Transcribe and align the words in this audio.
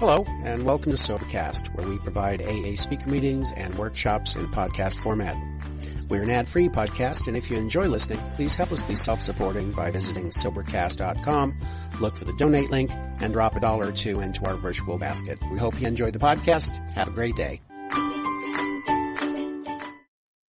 Hello, 0.00 0.24
and 0.44 0.64
welcome 0.64 0.92
to 0.92 0.96
Sobercast, 0.96 1.74
where 1.74 1.86
we 1.86 1.98
provide 1.98 2.40
AA 2.40 2.74
speaker 2.74 3.10
meetings 3.10 3.52
and 3.52 3.74
workshops 3.74 4.34
in 4.34 4.46
podcast 4.46 4.98
format. 4.98 5.36
We're 6.08 6.22
an 6.22 6.30
ad-free 6.30 6.70
podcast, 6.70 7.28
and 7.28 7.36
if 7.36 7.50
you 7.50 7.58
enjoy 7.58 7.86
listening, 7.86 8.18
please 8.32 8.54
help 8.54 8.72
us 8.72 8.82
be 8.82 8.94
self-supporting 8.94 9.72
by 9.72 9.90
visiting 9.90 10.30
Sobercast.com, 10.30 11.54
look 12.00 12.16
for 12.16 12.24
the 12.24 12.32
donate 12.38 12.70
link, 12.70 12.90
and 13.20 13.34
drop 13.34 13.56
a 13.56 13.60
dollar 13.60 13.88
or 13.88 13.92
two 13.92 14.20
into 14.20 14.46
our 14.46 14.54
virtual 14.54 14.96
basket. 14.96 15.38
We 15.52 15.58
hope 15.58 15.78
you 15.78 15.86
enjoy 15.86 16.12
the 16.12 16.18
podcast. 16.18 16.78
Have 16.94 17.08
a 17.08 17.10
great 17.10 17.36
day. 17.36 17.60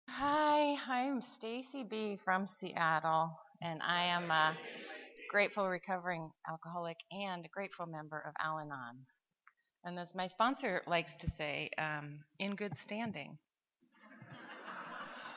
Hi, 0.08 0.78
I'm 0.88 1.22
Stacey 1.22 1.84
B 1.84 2.18
from 2.24 2.48
Seattle, 2.48 3.38
and 3.62 3.82
I 3.86 4.06
am 4.06 4.32
a 4.32 4.56
grateful 5.30 5.68
recovering 5.68 6.32
alcoholic 6.50 7.00
and 7.12 7.44
a 7.44 7.50
grateful 7.50 7.86
member 7.86 8.24
of 8.26 8.34
Al 8.42 8.58
Anon. 8.58 9.06
And 9.86 10.00
as 10.00 10.16
my 10.16 10.28
sponsor 10.28 10.84
likes 10.88 11.18
to 11.18 11.30
say, 11.30 11.72
um, 11.78 12.20
in 12.40 12.56
good 12.56 12.78
standing. 12.78 13.38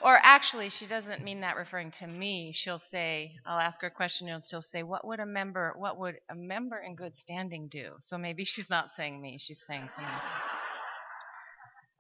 or 0.03 0.19
actually, 0.23 0.71
she 0.71 0.87
doesn't 0.87 1.25
mean 1.25 1.41
that 1.43 1.57
referring 1.57 1.91
to 1.93 2.07
me. 2.07 2.53
She'll 2.55 2.79
say, 2.79 3.37
I'll 3.47 3.59
ask 3.61 3.81
her 3.83 3.89
a 3.89 3.91
question, 3.93 4.29
and 4.29 4.45
she'll 4.47 4.63
say, 4.63 4.83
"What 4.83 5.07
would 5.07 5.21
a 5.21 5.27
member, 5.27 5.75
what 5.79 5.99
would 5.99 6.17
a 6.31 6.35
member 6.35 6.79
in 6.79 6.95
good 6.95 7.17
standing 7.17 7.69
do?" 7.69 7.95
So 8.01 8.19
maybe 8.19 8.45
she's 8.47 8.71
not 8.71 8.93
saying 8.93 9.21
me; 9.21 9.39
she's 9.39 9.65
saying 9.67 9.89
someone. 9.97 10.15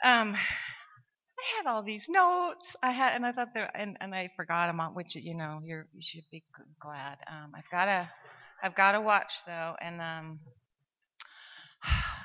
Um, 0.04 0.36
I 1.38 1.58
had 1.58 1.66
all 1.66 1.82
these 1.82 2.08
notes. 2.08 2.76
I 2.82 2.92
had, 2.92 3.14
and 3.14 3.26
I 3.26 3.32
thought 3.32 3.54
there, 3.54 3.70
and, 3.74 3.96
and 4.00 4.14
I 4.14 4.30
forgot 4.36 4.68
them 4.68 4.80
on. 4.80 4.94
Which 4.94 5.16
you 5.16 5.34
know, 5.36 5.60
you're 5.64 5.86
you 5.94 6.02
should 6.02 6.24
be 6.30 6.44
glad. 6.80 7.18
Um, 7.28 7.52
I've 7.56 7.70
got 7.70 7.86
to, 7.86 8.10
I've 8.62 8.74
got 8.76 8.92
watch 9.02 9.34
though, 9.46 9.76
and 9.80 10.00
um, 10.02 10.40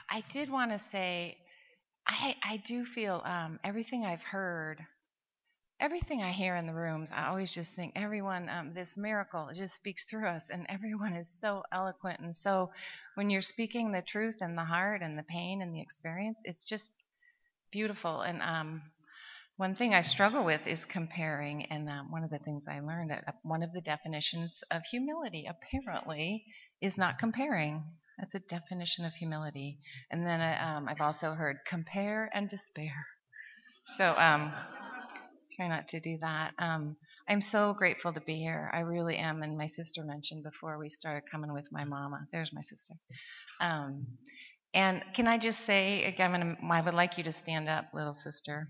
I 0.09 0.23
did 0.31 0.49
want 0.49 0.71
to 0.71 0.79
say, 0.79 1.37
I 2.07 2.35
I 2.43 2.57
do 2.57 2.85
feel 2.85 3.21
um, 3.25 3.59
everything 3.63 4.05
I've 4.05 4.23
heard, 4.23 4.85
everything 5.79 6.23
I 6.23 6.31
hear 6.31 6.55
in 6.55 6.67
the 6.67 6.73
rooms. 6.73 7.11
I 7.13 7.27
always 7.27 7.53
just 7.53 7.75
think 7.75 7.93
everyone, 7.95 8.49
um, 8.49 8.73
this 8.73 8.97
miracle 8.97 9.49
just 9.53 9.75
speaks 9.75 10.05
through 10.05 10.27
us, 10.27 10.49
and 10.49 10.65
everyone 10.69 11.13
is 11.13 11.29
so 11.29 11.63
eloquent 11.71 12.19
and 12.21 12.35
so. 12.35 12.71
When 13.15 13.29
you're 13.29 13.41
speaking 13.41 13.91
the 13.91 14.01
truth 14.01 14.37
and 14.41 14.57
the 14.57 14.63
heart 14.65 15.01
and 15.01 15.17
the 15.17 15.23
pain 15.23 15.61
and 15.61 15.73
the 15.75 15.81
experience, 15.81 16.39
it's 16.45 16.65
just 16.65 16.93
beautiful. 17.71 18.21
And 18.21 18.41
um, 18.41 18.81
one 19.57 19.75
thing 19.75 19.93
I 19.93 20.01
struggle 20.01 20.45
with 20.45 20.67
is 20.67 20.85
comparing, 20.85 21.65
and 21.67 21.89
um, 21.89 22.11
one 22.11 22.23
of 22.23 22.31
the 22.31 22.39
things 22.39 22.65
I 22.67 22.79
learned 22.79 23.11
that 23.11 23.35
one 23.43 23.63
of 23.63 23.73
the 23.73 23.81
definitions 23.81 24.63
of 24.71 24.83
humility 24.85 25.47
apparently 25.49 26.45
is 26.81 26.97
not 26.97 27.19
comparing. 27.19 27.83
That's 28.19 28.35
a 28.35 28.39
definition 28.39 29.05
of 29.05 29.13
humility. 29.13 29.79
And 30.11 30.25
then 30.25 30.41
uh, 30.41 30.57
um, 30.61 30.87
I've 30.89 31.01
also 31.01 31.33
heard 31.33 31.57
compare 31.65 32.29
and 32.33 32.49
despair. 32.49 33.05
So 33.97 34.13
um, 34.17 34.51
try 35.55 35.67
not 35.67 35.87
to 35.89 35.99
do 35.99 36.17
that. 36.21 36.53
Um, 36.59 36.95
I'm 37.27 37.41
so 37.41 37.73
grateful 37.73 38.13
to 38.13 38.21
be 38.21 38.35
here. 38.35 38.69
I 38.73 38.81
really 38.81 39.17
am. 39.17 39.41
And 39.41 39.57
my 39.57 39.67
sister 39.67 40.03
mentioned 40.03 40.43
before 40.43 40.77
we 40.79 40.89
started 40.89 41.29
coming 41.31 41.53
with 41.53 41.67
my 41.71 41.85
mama. 41.85 42.27
There's 42.31 42.51
my 42.53 42.61
sister. 42.61 42.95
Um, 43.61 44.05
and 44.73 45.03
can 45.13 45.27
I 45.27 45.37
just 45.37 45.61
say 45.61 46.03
again, 46.05 46.57
I 46.63 46.81
would 46.81 46.93
like 46.93 47.17
you 47.17 47.23
to 47.25 47.33
stand 47.33 47.69
up, 47.69 47.85
little 47.93 48.15
sister. 48.15 48.69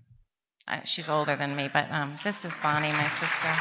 Uh, 0.68 0.80
she's 0.84 1.08
older 1.08 1.36
than 1.36 1.56
me, 1.56 1.68
but 1.72 1.90
um, 1.90 2.18
this 2.24 2.44
is 2.44 2.52
Bonnie, 2.62 2.92
my 2.92 3.08
sister. 3.08 3.54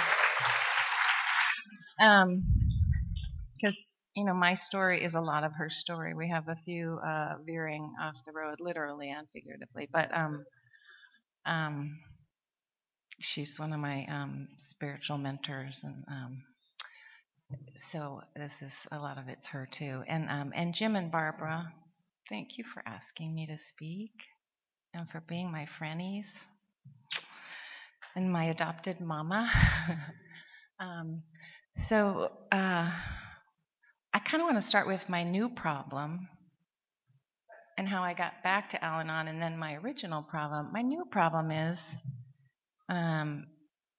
Because 1.98 3.94
um, 3.99 3.99
you 4.20 4.26
know, 4.26 4.36
my 4.36 4.56
story 4.56 5.04
is 5.04 5.16
a 5.16 5.22
lot 5.22 5.46
of 5.46 5.56
her 5.56 5.70
story. 5.70 6.14
We 6.14 6.30
have 6.30 6.50
a 6.50 6.56
few 6.56 7.00
uh, 7.06 7.36
veering 7.46 7.94
off 8.02 8.18
the 8.26 8.34
road, 8.34 8.62
literally 8.62 9.12
and 9.12 9.30
figuratively, 9.30 9.90
but 9.92 10.16
um, 10.16 10.46
um, 11.46 12.00
she's 13.20 13.60
one 13.60 13.74
of 13.74 13.80
my 13.80 14.06
um, 14.08 14.50
spiritual 14.58 15.18
mentors, 15.18 15.82
and 15.84 16.04
um, 16.10 16.44
so 17.78 18.22
this 18.36 18.62
is 18.62 18.74
a 18.92 19.00
lot 19.00 19.18
of 19.18 19.28
it's 19.30 19.48
her 19.50 19.68
too. 19.72 20.04
And 20.08 20.30
um, 20.30 20.52
and 20.56 20.76
Jim 20.76 20.96
and 20.96 21.12
Barbara, 21.12 21.74
thank 22.30 22.58
you 22.58 22.66
for 22.66 22.84
asking 22.86 23.36
me 23.36 23.48
to 23.48 23.58
speak, 23.58 24.12
and 24.94 25.10
for 25.10 25.22
being 25.22 25.52
my 25.52 25.66
friendies, 25.80 26.28
and 28.16 28.32
my 28.32 28.46
adopted 28.46 29.00
mama. 29.00 29.50
um, 30.80 31.24
so. 31.78 32.32
Uh, 32.52 32.92
I 34.14 34.20
kind 34.20 34.42
of 34.42 34.48
want 34.48 34.62
to 34.62 34.68
start 34.68 34.88
with 34.88 35.08
my 35.08 35.24
new 35.24 35.50
problem 35.50 36.28
and 37.78 37.88
how 37.88 38.04
I 38.04 38.14
got 38.14 38.44
back 38.44 38.70
to 38.72 38.84
Al 38.84 39.00
Anon 39.00 39.28
and 39.28 39.42
then 39.42 39.58
my 39.58 39.76
original 39.76 40.24
problem. 40.24 40.72
My 40.74 40.82
new 40.82 41.06
problem 41.06 41.52
is 41.52 41.96
um, 42.90 43.46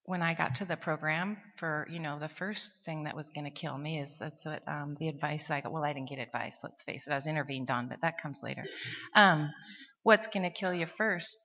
when 0.04 0.20
I 0.20 0.34
got 0.34 0.56
to 0.56 0.64
the 0.64 0.76
program 0.76 1.36
for, 1.56 1.86
you 1.90 2.00
know, 2.00 2.18
the 2.18 2.28
first 2.28 2.72
thing 2.84 3.04
that 3.04 3.14
was 3.14 3.30
going 3.30 3.44
to 3.44 3.50
kill 3.50 3.78
me 3.78 4.00
is 4.00 4.18
that's 4.18 4.44
what 4.44 4.62
um, 4.66 4.96
the 4.98 5.08
advice 5.08 5.48
I 5.50 5.60
got. 5.60 5.72
Well, 5.72 5.84
I 5.84 5.92
didn't 5.92 6.08
get 6.08 6.18
advice, 6.18 6.58
let's 6.62 6.82
face 6.82 7.06
it. 7.06 7.12
I 7.12 7.14
was 7.14 7.28
intervened 7.28 7.70
on, 7.70 7.88
but 7.88 8.00
that 8.02 8.20
comes 8.20 8.40
later. 8.42 8.64
Um, 9.14 9.50
what's 10.02 10.26
going 10.26 10.42
to 10.42 10.50
kill 10.50 10.74
you 10.74 10.86
first? 10.86 11.38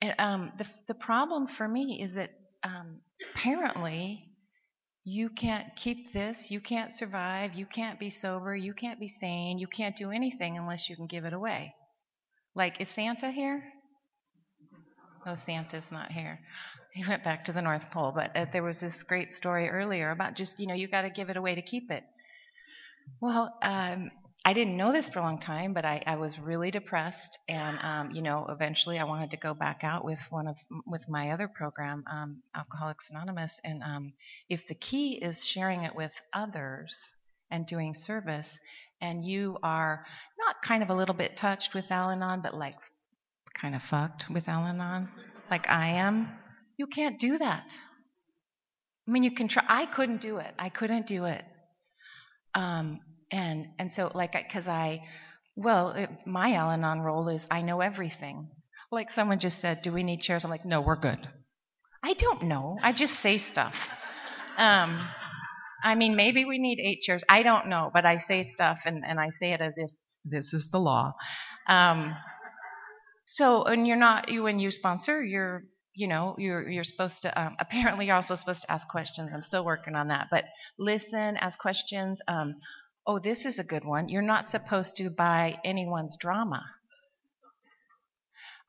And, 0.00 0.14
um, 0.18 0.52
the, 0.58 0.66
the 0.86 0.94
problem 0.94 1.48
for 1.48 1.66
me 1.66 2.00
is 2.00 2.14
that 2.14 2.30
um, 2.62 3.00
apparently 3.34 4.31
you 5.04 5.28
can't 5.28 5.74
keep 5.74 6.12
this, 6.12 6.50
you 6.50 6.60
can't 6.60 6.92
survive, 6.92 7.54
you 7.54 7.66
can't 7.66 7.98
be 7.98 8.08
sober, 8.08 8.54
you 8.54 8.72
can't 8.72 9.00
be 9.00 9.08
sane, 9.08 9.58
you 9.58 9.66
can't 9.66 9.96
do 9.96 10.10
anything 10.10 10.56
unless 10.56 10.88
you 10.88 10.96
can 10.96 11.06
give 11.06 11.24
it 11.24 11.32
away. 11.32 11.74
Like, 12.54 12.80
is 12.80 12.88
Santa 12.88 13.30
here? 13.30 13.64
No, 15.26 15.34
Santa's 15.34 15.92
not 15.92 16.12
here. 16.12 16.40
He 16.92 17.04
went 17.06 17.24
back 17.24 17.44
to 17.46 17.52
the 17.52 17.62
North 17.62 17.90
Pole, 17.90 18.12
but 18.14 18.36
uh, 18.36 18.46
there 18.52 18.62
was 18.62 18.80
this 18.80 19.02
great 19.02 19.30
story 19.30 19.68
earlier 19.68 20.10
about 20.10 20.34
just, 20.34 20.60
you 20.60 20.66
know, 20.66 20.74
you 20.74 20.88
got 20.88 21.02
to 21.02 21.10
give 21.10 21.30
it 21.30 21.36
away 21.36 21.54
to 21.54 21.62
keep 21.62 21.90
it. 21.90 22.04
Well, 23.20 23.56
um, 23.62 24.10
I 24.44 24.54
didn't 24.54 24.76
know 24.76 24.90
this 24.90 25.08
for 25.08 25.20
a 25.20 25.22
long 25.22 25.38
time, 25.38 25.72
but 25.72 25.84
I, 25.84 26.02
I 26.04 26.16
was 26.16 26.36
really 26.36 26.72
depressed, 26.72 27.38
and 27.48 27.78
um, 27.80 28.10
you 28.10 28.22
know, 28.22 28.46
eventually 28.48 28.98
I 28.98 29.04
wanted 29.04 29.30
to 29.30 29.36
go 29.36 29.54
back 29.54 29.84
out 29.84 30.04
with 30.04 30.18
one 30.30 30.48
of 30.48 30.58
with 30.84 31.08
my 31.08 31.30
other 31.30 31.46
program, 31.46 32.02
um, 32.10 32.42
Alcoholics 32.54 33.10
Anonymous. 33.10 33.60
And 33.62 33.82
um, 33.84 34.12
if 34.48 34.66
the 34.66 34.74
key 34.74 35.14
is 35.14 35.46
sharing 35.46 35.84
it 35.84 35.94
with 35.94 36.12
others 36.32 37.12
and 37.52 37.66
doing 37.66 37.94
service, 37.94 38.58
and 39.00 39.24
you 39.24 39.58
are 39.62 40.04
not 40.38 40.60
kind 40.62 40.82
of 40.82 40.90
a 40.90 40.94
little 40.94 41.14
bit 41.14 41.36
touched 41.36 41.72
with 41.72 41.90
Al-Anon, 41.92 42.40
but 42.42 42.54
like 42.54 42.74
kind 43.54 43.76
of 43.76 43.82
fucked 43.82 44.28
with 44.28 44.48
Al-Anon, 44.48 45.08
like 45.52 45.68
I 45.68 45.88
am, 45.88 46.28
you 46.78 46.88
can't 46.88 47.20
do 47.20 47.38
that. 47.38 47.78
I 49.06 49.10
mean, 49.10 49.22
you 49.22 49.30
can 49.32 49.46
try. 49.46 49.64
I 49.68 49.86
couldn't 49.86 50.20
do 50.20 50.38
it. 50.38 50.52
I 50.58 50.68
couldn't 50.68 51.06
do 51.06 51.26
it. 51.26 51.44
Um, 52.54 53.00
and 53.32 53.68
and 53.78 53.92
so 53.92 54.12
like 54.14 54.32
because 54.32 54.68
I, 54.68 55.02
well, 55.56 55.90
it, 55.90 56.10
my 56.26 56.54
Al-Anon 56.54 57.00
role 57.00 57.28
is 57.28 57.46
I 57.50 57.62
know 57.62 57.80
everything. 57.80 58.50
Like 58.90 59.10
someone 59.10 59.38
just 59.38 59.58
said, 59.58 59.82
"Do 59.82 59.92
we 59.92 60.04
need 60.04 60.20
chairs?" 60.20 60.44
I'm 60.44 60.50
like, 60.50 60.64
"No, 60.64 60.82
we're 60.82 60.96
good." 60.96 61.18
I 62.04 62.14
don't 62.14 62.42
know. 62.44 62.78
I 62.82 62.92
just 62.92 63.20
say 63.20 63.38
stuff. 63.38 63.88
Um, 64.58 65.00
I 65.82 65.94
mean, 65.94 66.16
maybe 66.16 66.44
we 66.44 66.58
need 66.58 66.80
eight 66.80 67.00
chairs. 67.00 67.24
I 67.28 67.42
don't 67.42 67.68
know, 67.68 67.90
but 67.92 68.04
I 68.04 68.16
say 68.16 68.42
stuff 68.42 68.82
and, 68.86 69.04
and 69.06 69.18
I 69.18 69.28
say 69.28 69.52
it 69.52 69.60
as 69.60 69.78
if 69.78 69.90
this 70.24 70.52
is 70.52 70.70
the 70.70 70.78
law. 70.78 71.12
Um, 71.68 72.14
so, 73.24 73.64
and 73.64 73.86
you're 73.86 73.96
not, 73.96 74.28
you, 74.30 74.42
when 74.42 74.58
you 74.58 74.70
sponsor, 74.70 75.22
you're, 75.22 75.64
you 75.94 76.08
know, 76.08 76.34
you're, 76.38 76.68
you're 76.68 76.84
supposed 76.84 77.22
to, 77.22 77.40
um, 77.40 77.56
apparently 77.58 78.06
you're 78.06 78.16
also 78.16 78.34
supposed 78.34 78.62
to 78.62 78.70
ask 78.72 78.88
questions. 78.88 79.32
I'm 79.32 79.42
still 79.42 79.64
working 79.64 79.94
on 79.94 80.08
that, 80.08 80.28
but 80.30 80.44
listen, 80.78 81.36
ask 81.36 81.58
questions. 81.58 82.20
Um, 82.28 82.56
Oh, 83.06 83.18
this 83.18 83.46
is 83.46 83.58
a 83.58 83.64
good 83.64 83.84
one. 83.84 84.08
You're 84.08 84.22
not 84.22 84.48
supposed 84.48 84.96
to 84.96 85.10
buy 85.10 85.58
anyone's 85.64 86.16
drama. 86.16 86.64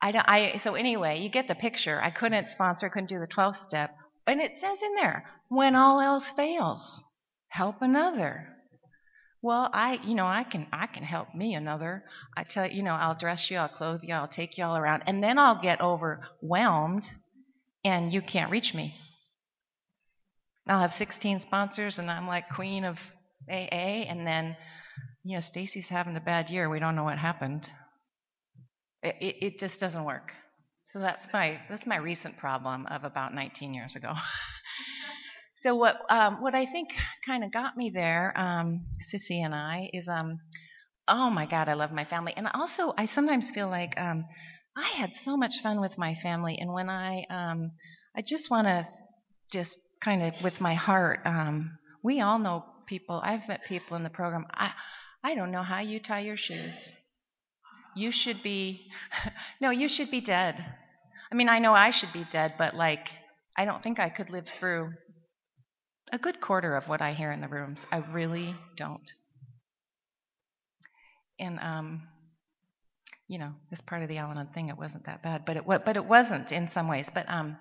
I, 0.02 0.12
don't, 0.12 0.28
I, 0.28 0.56
so 0.56 0.74
anyway, 0.74 1.20
you 1.20 1.28
get 1.28 1.48
the 1.48 1.54
picture. 1.54 2.00
I 2.02 2.10
couldn't 2.10 2.48
sponsor, 2.48 2.86
I 2.86 2.88
couldn't 2.88 3.08
do 3.08 3.20
the 3.20 3.28
12th 3.28 3.56
step. 3.56 3.96
And 4.26 4.40
it 4.40 4.58
says 4.58 4.82
in 4.82 4.94
there, 4.94 5.24
when 5.48 5.76
all 5.76 6.00
else 6.00 6.28
fails, 6.30 7.02
help 7.48 7.80
another. 7.80 8.48
Well, 9.40 9.68
I, 9.72 10.00
you 10.04 10.14
know, 10.14 10.26
I 10.26 10.42
can, 10.42 10.66
I 10.72 10.86
can 10.86 11.04
help 11.04 11.34
me 11.34 11.54
another. 11.54 12.02
I 12.36 12.44
tell 12.44 12.66
you 12.66 12.82
know, 12.82 12.94
I'll 12.94 13.14
dress 13.14 13.50
you, 13.50 13.58
I'll 13.58 13.68
clothe 13.68 14.00
you, 14.02 14.14
I'll 14.14 14.26
take 14.26 14.58
you 14.58 14.64
all 14.64 14.76
around, 14.76 15.04
and 15.06 15.22
then 15.22 15.38
I'll 15.38 15.60
get 15.60 15.80
overwhelmed, 15.82 17.08
and 17.84 18.12
you 18.12 18.22
can't 18.22 18.50
reach 18.50 18.74
me. 18.74 18.94
I'll 20.66 20.80
have 20.80 20.94
16 20.94 21.40
sponsors, 21.40 21.98
and 21.98 22.10
I'm 22.10 22.26
like 22.26 22.48
queen 22.48 22.84
of 22.84 22.98
AA, 23.48 24.06
and 24.08 24.26
then, 24.26 24.56
you 25.22 25.34
know, 25.34 25.40
Stacey's 25.40 25.88
having 25.88 26.16
a 26.16 26.20
bad 26.20 26.50
year. 26.50 26.68
We 26.68 26.78
don't 26.80 26.96
know 26.96 27.04
what 27.04 27.18
happened. 27.18 27.70
It, 29.02 29.16
it, 29.20 29.36
it 29.46 29.58
just 29.58 29.80
doesn't 29.80 30.04
work. 30.04 30.32
So 30.86 31.00
that's 31.00 31.26
my 31.32 31.60
that's 31.68 31.86
my 31.86 31.96
recent 31.96 32.36
problem 32.36 32.86
of 32.86 33.04
about 33.04 33.34
19 33.34 33.74
years 33.74 33.96
ago. 33.96 34.12
so 35.56 35.74
what 35.74 36.00
um, 36.08 36.40
what 36.40 36.54
I 36.54 36.66
think 36.66 36.90
kind 37.26 37.42
of 37.42 37.50
got 37.50 37.76
me 37.76 37.90
there, 37.90 38.32
um, 38.36 38.84
Sissy 39.02 39.44
and 39.44 39.54
I, 39.54 39.90
is 39.92 40.08
um, 40.08 40.38
oh 41.08 41.30
my 41.30 41.46
God, 41.46 41.68
I 41.68 41.74
love 41.74 41.92
my 41.92 42.04
family. 42.04 42.32
And 42.36 42.48
also, 42.54 42.94
I 42.96 43.06
sometimes 43.06 43.50
feel 43.50 43.68
like 43.68 44.00
um, 44.00 44.24
I 44.76 44.88
had 44.88 45.16
so 45.16 45.36
much 45.36 45.60
fun 45.62 45.80
with 45.80 45.98
my 45.98 46.14
family, 46.14 46.58
and 46.58 46.72
when 46.72 46.88
I, 46.88 47.24
um, 47.30 47.72
I 48.16 48.22
just 48.22 48.50
want 48.50 48.66
to 48.66 48.84
just 49.52 49.78
kind 50.00 50.22
of 50.22 50.42
with 50.42 50.60
my 50.60 50.74
heart. 50.74 51.20
Um, 51.24 51.78
we 52.02 52.20
all 52.20 52.38
know 52.38 52.64
people. 52.86 53.20
I've 53.22 53.48
met 53.48 53.64
people 53.64 53.96
in 53.96 54.02
the 54.02 54.10
program. 54.10 54.46
I, 54.52 54.72
I 55.22 55.34
don't 55.34 55.50
know 55.50 55.62
how 55.62 55.80
you 55.80 56.00
tie 56.00 56.20
your 56.20 56.36
shoes. 56.36 56.92
You 57.96 58.10
should 58.10 58.42
be, 58.42 58.90
no, 59.60 59.70
you 59.70 59.88
should 59.88 60.10
be 60.10 60.20
dead. 60.20 60.64
I 61.30 61.34
mean, 61.34 61.48
I 61.48 61.58
know 61.58 61.72
I 61.72 61.90
should 61.90 62.12
be 62.12 62.24
dead, 62.24 62.54
but 62.58 62.74
like, 62.74 63.08
I 63.56 63.64
don't 63.64 63.82
think 63.82 63.98
I 63.98 64.08
could 64.08 64.30
live 64.30 64.48
through 64.48 64.92
a 66.12 66.18
good 66.18 66.40
quarter 66.40 66.76
of 66.76 66.88
what 66.88 67.00
I 67.00 67.12
hear 67.12 67.32
in 67.32 67.40
the 67.40 67.48
rooms. 67.48 67.86
I 67.90 67.98
really 68.12 68.54
don't. 68.76 69.10
And 71.38 71.58
um, 71.58 72.02
you 73.28 73.38
know, 73.38 73.52
this 73.70 73.80
part 73.80 74.02
of 74.02 74.08
the 74.08 74.18
Al-Anon 74.18 74.48
thing, 74.48 74.68
it 74.68 74.76
wasn't 74.76 75.06
that 75.06 75.22
bad, 75.22 75.44
but 75.44 75.56
it 75.56 75.64
but 75.66 75.96
it 75.96 76.04
wasn't 76.04 76.52
in 76.52 76.68
some 76.68 76.88
ways. 76.88 77.10
But 77.12 77.28
um, 77.28 77.56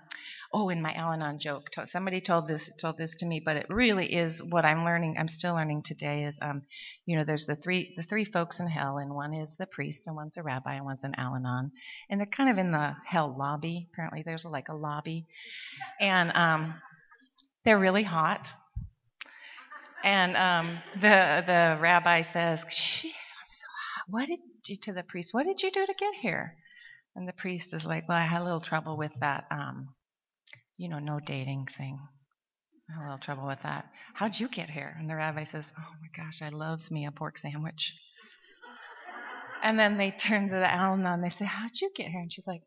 oh, 0.54 0.70
in 0.70 0.82
my 0.82 0.94
Al-Anon 0.94 1.40
joke, 1.40 1.70
somebody 1.86 2.22
told 2.22 2.48
this 2.48 2.70
told 2.80 2.98
this 2.98 3.16
to 3.16 3.26
me, 3.26 3.42
but 3.44 3.58
it 3.58 3.66
really 3.70 4.14
is 4.14 4.42
what 4.42 4.66
I'm 4.66 4.86
learning. 4.86 5.16
I'm 5.18 5.28
still 5.28 5.56
learning 5.56 5.82
today 5.84 6.24
is 6.24 6.40
um, 6.42 6.62
you 7.06 7.18
know, 7.18 7.24
there's 7.24 7.48
the 7.48 7.56
three 7.56 7.94
the 7.98 8.04
three 8.04 8.26
folks 8.26 8.60
in 8.60 8.68
hell, 8.68 8.98
and 8.98 9.14
one 9.14 9.34
is 9.34 9.58
the 9.58 9.66
priest, 9.66 10.08
and 10.08 10.16
one's 10.16 10.38
a 10.38 10.44
rabbi, 10.44 10.76
and 10.76 10.86
one's 10.86 11.04
an 11.04 11.16
Al-Anon, 11.18 11.72
and 12.10 12.20
they're 12.20 12.28
kind 12.28 12.50
of 12.50 12.58
in 12.58 12.72
the 12.72 12.96
hell 13.06 13.36
lobby. 13.38 13.88
Apparently, 13.92 14.22
there's 14.24 14.46
like 14.46 14.70
a 14.70 14.76
lobby, 14.76 15.26
and 16.00 16.32
um, 16.36 16.76
they're 17.66 17.80
really 17.80 18.04
hot. 18.04 18.52
And 20.04 20.36
um, 20.36 20.78
the 20.96 21.44
the 21.46 21.78
rabbi 21.80 22.22
says, 22.22 22.64
"Jeez, 22.66 23.06
I'm 23.06 23.50
so 23.50 23.68
hot. 23.68 24.06
What 24.10 24.28
did 24.28 24.40
you 24.66 24.76
to 24.76 24.94
the 24.94 25.04
priest? 25.04 25.34
What 25.34 25.46
did 25.46 25.64
you 25.64 25.72
do 25.72 25.86
to 25.86 25.94
get 25.98 26.14
here?" 26.16 26.56
And 27.16 27.28
the 27.28 27.34
priest 27.34 27.74
is 27.74 27.86
like, 27.86 28.08
"Well, 28.08 28.18
I 28.18 28.22
had 28.22 28.42
a 28.42 28.44
little 28.44 28.60
trouble 28.60 28.98
with 28.98 29.14
that, 29.22 29.46
um, 29.50 29.90
you 30.78 30.90
know, 30.90 31.00
no 31.00 31.20
dating 31.20 31.68
thing. 31.78 32.00
I 32.90 32.94
had 32.94 33.02
a 33.02 33.04
little 33.04 33.18
trouble 33.18 33.48
with 33.48 33.62
that. 33.64 33.90
How'd 34.14 34.40
you 34.40 34.48
get 34.48 34.70
here?" 34.70 34.96
And 35.00 35.10
the 35.10 35.16
rabbi 35.16 35.46
says, 35.46 35.72
"Oh 35.78 35.94
my 36.02 36.08
gosh, 36.16 36.42
I 36.42 36.50
loves 36.50 36.92
me 36.92 37.06
a 37.06 37.12
pork 37.12 37.38
sandwich." 37.38 37.94
And 39.62 39.80
then 39.80 39.98
they 39.98 40.12
turn 40.12 40.50
to 40.50 40.56
the 40.56 40.70
Al-Anon 40.70 41.06
and 41.06 41.24
they 41.24 41.30
say, 41.30 41.46
"How'd 41.46 41.80
you 41.80 41.92
get 41.96 42.08
here?" 42.08 42.20
And 42.20 42.32
she's 42.32 42.48
like, 42.48 42.64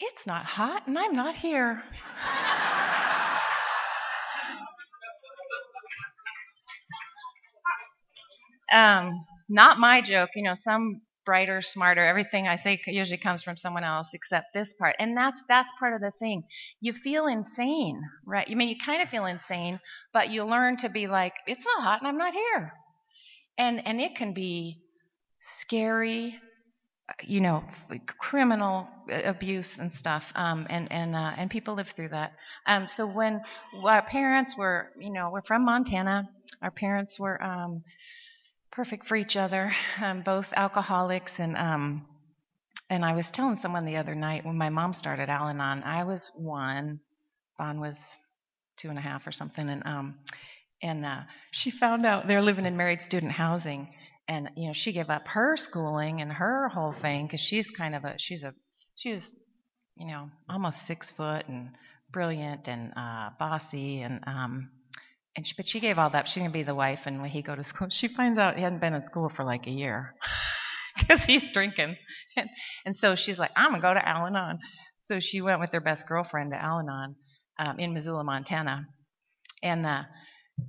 "It's 0.00 0.26
not 0.26 0.46
hot, 0.46 0.86
and 0.86 0.98
I'm 0.98 1.14
not 1.14 1.34
here." 1.34 1.82
um, 8.72 9.26
not 9.48 9.78
my 9.78 10.00
joke. 10.00 10.30
You 10.34 10.44
know, 10.44 10.54
some 10.54 11.02
brighter, 11.26 11.60
smarter. 11.62 12.06
Everything 12.06 12.48
I 12.48 12.56
say 12.56 12.80
usually 12.86 13.18
comes 13.18 13.42
from 13.42 13.58
someone 13.58 13.84
else, 13.84 14.14
except 14.14 14.54
this 14.54 14.72
part. 14.72 14.96
And 14.98 15.16
that's 15.16 15.42
that's 15.48 15.72
part 15.78 15.94
of 15.94 16.00
the 16.00 16.12
thing. 16.12 16.44
You 16.80 16.94
feel 16.94 17.26
insane, 17.26 18.00
right? 18.24 18.48
You 18.48 18.56
I 18.56 18.58
mean 18.58 18.70
you 18.70 18.78
kind 18.78 19.02
of 19.02 19.10
feel 19.10 19.26
insane, 19.26 19.80
but 20.14 20.30
you 20.30 20.44
learn 20.44 20.78
to 20.78 20.88
be 20.88 21.08
like, 21.08 21.34
it's 21.46 21.66
not 21.66 21.84
hot, 21.84 22.00
and 22.00 22.08
I'm 22.08 22.18
not 22.18 22.32
here. 22.32 22.72
And 23.58 23.86
and 23.86 24.00
it 24.00 24.16
can 24.16 24.32
be 24.32 24.80
scary, 25.40 26.38
you 27.22 27.40
know, 27.40 27.64
criminal 28.18 28.88
abuse 29.10 29.78
and 29.78 29.92
stuff. 29.92 30.32
Um, 30.34 30.66
and 30.70 30.90
and 30.92 31.16
uh, 31.16 31.32
and 31.36 31.50
people 31.50 31.74
live 31.74 31.88
through 31.90 32.08
that. 32.10 32.32
Um, 32.66 32.88
so 32.88 33.06
when 33.06 33.42
our 33.84 34.02
parents 34.02 34.56
were, 34.56 34.90
you 34.98 35.12
know, 35.12 35.30
we're 35.32 35.42
from 35.42 35.64
Montana. 35.64 36.28
Our 36.62 36.70
parents 36.70 37.20
were 37.20 37.42
um, 37.42 37.84
perfect 38.76 39.08
for 39.08 39.16
each 39.16 39.38
other, 39.38 39.72
um, 40.02 40.20
both 40.20 40.52
alcoholics 40.54 41.40
and 41.40 41.56
um, 41.56 42.06
and 42.90 43.06
I 43.06 43.14
was 43.14 43.30
telling 43.30 43.56
someone 43.56 43.86
the 43.86 43.96
other 43.96 44.14
night 44.14 44.44
when 44.44 44.58
my 44.58 44.68
mom 44.68 44.92
started 44.92 45.30
Al-Anon, 45.30 45.82
I 45.82 46.04
was 46.04 46.30
one, 46.36 47.00
Bon 47.58 47.80
was 47.80 47.98
two 48.76 48.90
and 48.90 48.98
a 48.98 49.00
half 49.00 49.26
or 49.26 49.32
something, 49.32 49.66
and 49.70 49.82
um, 49.86 50.18
and 50.82 51.06
uh, 51.06 51.22
she 51.52 51.70
found 51.70 52.04
out 52.04 52.28
they're 52.28 52.42
living 52.42 52.66
in 52.66 52.76
married 52.76 53.00
student 53.00 53.32
housing, 53.32 53.88
and 54.28 54.50
you 54.56 54.66
know 54.66 54.74
she 54.74 54.92
gave 54.92 55.08
up 55.08 55.26
her 55.28 55.56
schooling 55.56 56.20
and 56.20 56.30
her 56.30 56.68
whole 56.68 56.92
thing 56.92 57.24
because 57.26 57.40
she's 57.40 57.70
kind 57.70 57.94
of 57.94 58.04
a 58.04 58.18
she's 58.18 58.44
a 58.44 58.54
she 58.94 59.10
was 59.10 59.32
you 59.96 60.06
know 60.06 60.30
almost 60.50 60.86
six 60.86 61.10
foot 61.10 61.48
and 61.48 61.70
brilliant 62.10 62.68
and 62.68 62.92
uh, 62.94 63.30
bossy 63.38 64.02
and 64.02 64.22
um, 64.26 64.70
and 65.36 65.46
she, 65.46 65.54
but 65.56 65.68
she 65.68 65.80
gave 65.80 65.98
all 65.98 66.10
that. 66.10 66.26
She's 66.26 66.42
gonna 66.42 66.52
be 66.52 66.62
the 66.62 66.74
wife, 66.74 67.06
and 67.06 67.20
when 67.20 67.30
he 67.30 67.42
go 67.42 67.54
to 67.54 67.64
school, 67.64 67.88
she 67.90 68.08
finds 68.08 68.38
out 68.38 68.56
he 68.56 68.62
hadn't 68.62 68.80
been 68.80 68.94
in 68.94 69.02
school 69.02 69.28
for 69.28 69.44
like 69.44 69.66
a 69.66 69.70
year 69.70 70.14
because 70.98 71.24
he's 71.24 71.46
drinking, 71.52 71.96
and, 72.36 72.48
and 72.84 72.96
so 72.96 73.14
she's 73.14 73.38
like, 73.38 73.50
I'm 73.56 73.70
gonna 73.70 73.82
go 73.82 73.94
to 73.94 74.08
Al-Anon. 74.08 74.58
So 75.02 75.20
she 75.20 75.40
went 75.40 75.60
with 75.60 75.72
her 75.72 75.80
best 75.80 76.08
girlfriend 76.08 76.52
to 76.52 76.60
Al-Anon 76.60 77.14
um, 77.58 77.78
in 77.78 77.92
Missoula, 77.92 78.24
Montana, 78.24 78.86
and 79.62 79.86
uh, 79.86 80.02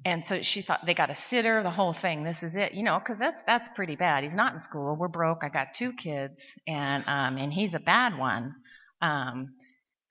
and 0.03 0.25
so 0.25 0.41
she 0.41 0.61
thought 0.61 0.85
they 0.85 0.93
got 0.93 1.09
a 1.09 1.15
sitter, 1.15 1.63
the 1.63 1.71
whole 1.71 1.93
thing. 1.93 2.23
This 2.23 2.43
is 2.43 2.55
it, 2.55 2.73
you 2.73 2.83
know, 2.83 2.99
because 2.99 3.17
that's 3.17 3.41
that's 3.43 3.69
pretty 3.69 3.95
bad. 3.95 4.23
He's 4.23 4.35
not 4.35 4.53
in 4.53 4.59
school. 4.59 4.95
We're 4.95 5.07
broke. 5.07 5.43
I 5.43 5.49
got 5.49 5.73
two 5.73 5.93
kids, 5.93 6.43
and 6.67 7.03
um, 7.07 7.37
and 7.37 7.53
he's 7.53 7.73
a 7.73 7.79
bad 7.79 8.17
one. 8.17 8.53
Um, 9.01 9.53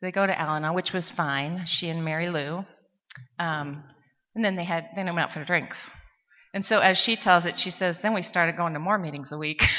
they 0.00 0.12
go 0.12 0.26
to 0.26 0.38
Al-Anon, 0.38 0.74
which 0.74 0.92
was 0.92 1.10
fine. 1.10 1.66
She 1.66 1.88
and 1.88 2.04
Mary 2.04 2.28
Lou. 2.28 2.64
Um, 3.38 3.82
and 4.36 4.44
then 4.44 4.54
they 4.54 4.64
had 4.64 4.90
then 4.94 5.06
they 5.06 5.12
went 5.12 5.24
out 5.24 5.32
for 5.32 5.42
drinks. 5.42 5.90
And 6.54 6.64
so 6.64 6.80
as 6.80 6.96
she 6.96 7.16
tells 7.16 7.44
it, 7.44 7.58
she 7.58 7.70
says, 7.70 7.98
then 7.98 8.14
we 8.14 8.22
started 8.22 8.56
going 8.56 8.74
to 8.74 8.78
more 8.78 8.98
meetings 8.98 9.32
a 9.32 9.38
week. 9.38 9.62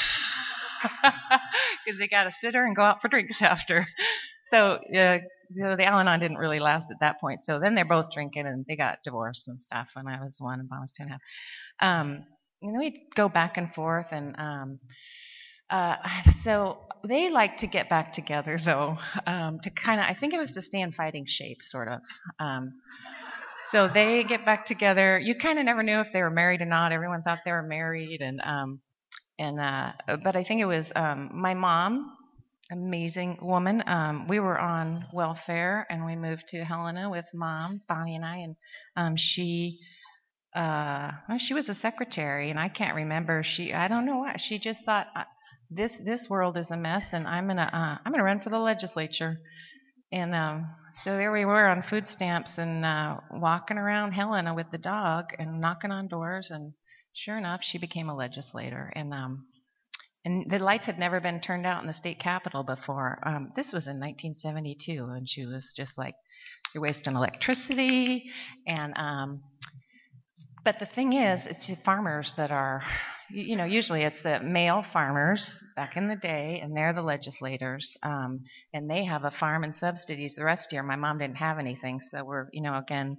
Because 1.84 1.98
they 1.98 2.06
got 2.06 2.26
a 2.26 2.30
sitter 2.30 2.64
and 2.64 2.76
go 2.76 2.82
out 2.82 3.00
for 3.00 3.08
drinks 3.08 3.40
after. 3.40 3.88
So 4.44 4.74
uh, 4.94 5.18
the 5.50 5.84
Al-Anon 5.84 6.20
didn't 6.20 6.36
really 6.36 6.60
last 6.60 6.90
at 6.90 7.00
that 7.00 7.18
point. 7.18 7.42
So 7.42 7.58
then 7.58 7.74
they're 7.74 7.84
both 7.84 8.12
drinking 8.12 8.46
and 8.46 8.64
they 8.68 8.76
got 8.76 8.98
divorced 9.02 9.48
and 9.48 9.58
stuff 9.58 9.88
when 9.94 10.06
I 10.06 10.20
was 10.20 10.36
one 10.38 10.60
and 10.60 10.68
Bon 10.68 10.82
was 10.82 10.92
two 10.92 11.04
and 11.04 11.10
a 11.10 11.12
half. 11.14 11.20
Um, 11.80 12.24
and 12.62 12.78
we'd 12.78 13.06
go 13.14 13.28
back 13.28 13.56
and 13.56 13.72
forth 13.74 14.12
and 14.12 14.34
um, 14.38 14.80
uh, 15.70 15.96
so 16.42 16.78
they 17.04 17.30
like 17.30 17.58
to 17.58 17.66
get 17.66 17.88
back 17.88 18.12
together 18.12 18.60
though 18.62 18.98
um, 19.26 19.60
to 19.60 19.70
kind 19.70 20.00
of 20.00 20.06
I 20.06 20.14
think 20.14 20.34
it 20.34 20.38
was 20.38 20.52
to 20.52 20.62
stay 20.62 20.80
in 20.80 20.92
fighting 20.92 21.26
shape 21.26 21.62
sort 21.62 21.88
of. 21.88 22.00
Um, 22.38 22.74
so 23.64 23.88
they 23.88 24.24
get 24.24 24.44
back 24.44 24.64
together. 24.64 25.18
You 25.18 25.34
kind 25.34 25.58
of 25.58 25.64
never 25.64 25.82
knew 25.82 26.00
if 26.00 26.12
they 26.12 26.22
were 26.22 26.30
married 26.30 26.62
or 26.62 26.66
not. 26.66 26.92
Everyone 26.92 27.22
thought 27.22 27.40
they 27.44 27.52
were 27.52 27.62
married, 27.62 28.20
and 28.20 28.40
um, 28.42 28.80
and 29.38 29.60
uh, 29.60 29.92
but 30.22 30.36
I 30.36 30.44
think 30.44 30.60
it 30.60 30.66
was 30.66 30.92
um, 30.94 31.30
my 31.34 31.54
mom, 31.54 32.16
amazing 32.70 33.38
woman. 33.42 33.82
Um, 33.86 34.28
we 34.28 34.40
were 34.40 34.58
on 34.58 35.06
welfare, 35.12 35.86
and 35.90 36.06
we 36.06 36.16
moved 36.16 36.48
to 36.48 36.64
Helena 36.64 37.10
with 37.10 37.26
mom, 37.34 37.82
Bonnie, 37.88 38.16
and 38.16 38.24
I, 38.24 38.36
and 38.38 38.56
um, 38.96 39.16
she. 39.16 39.78
Uh, 40.54 41.12
well, 41.28 41.38
she 41.38 41.54
was 41.54 41.68
a 41.68 41.74
secretary, 41.74 42.50
and 42.50 42.58
I 42.58 42.68
can't 42.68 42.96
remember. 42.96 43.42
She, 43.42 43.74
I 43.74 43.88
don't 43.88 44.06
know 44.06 44.18
why. 44.18 44.36
She 44.38 44.58
just 44.58 44.84
thought 44.84 45.06
this 45.70 45.98
this 45.98 46.28
world 46.30 46.56
is 46.56 46.70
a 46.70 46.76
mess, 46.76 47.12
and 47.12 47.26
I'm 47.26 47.46
gonna 47.46 47.70
uh, 47.72 47.98
I'm 48.04 48.12
gonna 48.12 48.24
run 48.24 48.40
for 48.40 48.50
the 48.50 48.58
legislature. 48.58 49.38
And 50.10 50.34
um, 50.34 50.66
so 51.04 51.16
there 51.16 51.32
we 51.32 51.44
were 51.44 51.68
on 51.68 51.82
food 51.82 52.06
stamps 52.06 52.58
and 52.58 52.84
uh, 52.84 53.18
walking 53.30 53.78
around 53.78 54.12
Helena 54.12 54.54
with 54.54 54.70
the 54.70 54.78
dog 54.78 55.34
and 55.38 55.60
knocking 55.60 55.90
on 55.90 56.08
doors. 56.08 56.50
And 56.50 56.72
sure 57.12 57.36
enough, 57.36 57.62
she 57.62 57.78
became 57.78 58.08
a 58.08 58.16
legislator. 58.16 58.90
And 58.94 59.12
um, 59.12 59.46
and 60.24 60.50
the 60.50 60.58
lights 60.58 60.86
had 60.86 60.98
never 60.98 61.20
been 61.20 61.40
turned 61.40 61.66
out 61.66 61.80
in 61.80 61.86
the 61.86 61.92
state 61.92 62.18
capitol 62.18 62.62
before. 62.62 63.18
Um, 63.24 63.52
this 63.54 63.72
was 63.72 63.86
in 63.86 64.00
1972, 64.00 65.04
and 65.04 65.28
she 65.28 65.46
was 65.46 65.72
just 65.76 65.96
like, 65.96 66.16
"You're 66.74 66.82
wasting 66.82 67.14
electricity." 67.14 68.30
And 68.66 68.94
um, 68.96 69.42
but 70.64 70.80
the 70.80 70.86
thing 70.86 71.12
is, 71.12 71.46
it's 71.46 71.66
the 71.68 71.76
farmers 71.76 72.34
that 72.34 72.50
are 72.50 72.82
you 73.30 73.56
know, 73.56 73.64
usually 73.64 74.02
it's 74.02 74.22
the 74.22 74.40
male 74.40 74.82
farmers 74.82 75.62
back 75.76 75.96
in 75.96 76.08
the 76.08 76.16
day, 76.16 76.60
and 76.62 76.76
they're 76.76 76.92
the 76.92 77.02
legislators, 77.02 77.96
um, 78.02 78.44
and 78.72 78.90
they 78.90 79.04
have 79.04 79.24
a 79.24 79.30
farm 79.30 79.64
and 79.64 79.74
subsidies 79.74 80.34
the 80.34 80.44
rest 80.44 80.72
year. 80.72 80.82
My 80.82 80.96
mom 80.96 81.18
didn't 81.18 81.36
have 81.36 81.58
anything, 81.58 82.00
so 82.00 82.24
we're, 82.24 82.48
you 82.52 82.62
know, 82.62 82.76
again, 82.76 83.18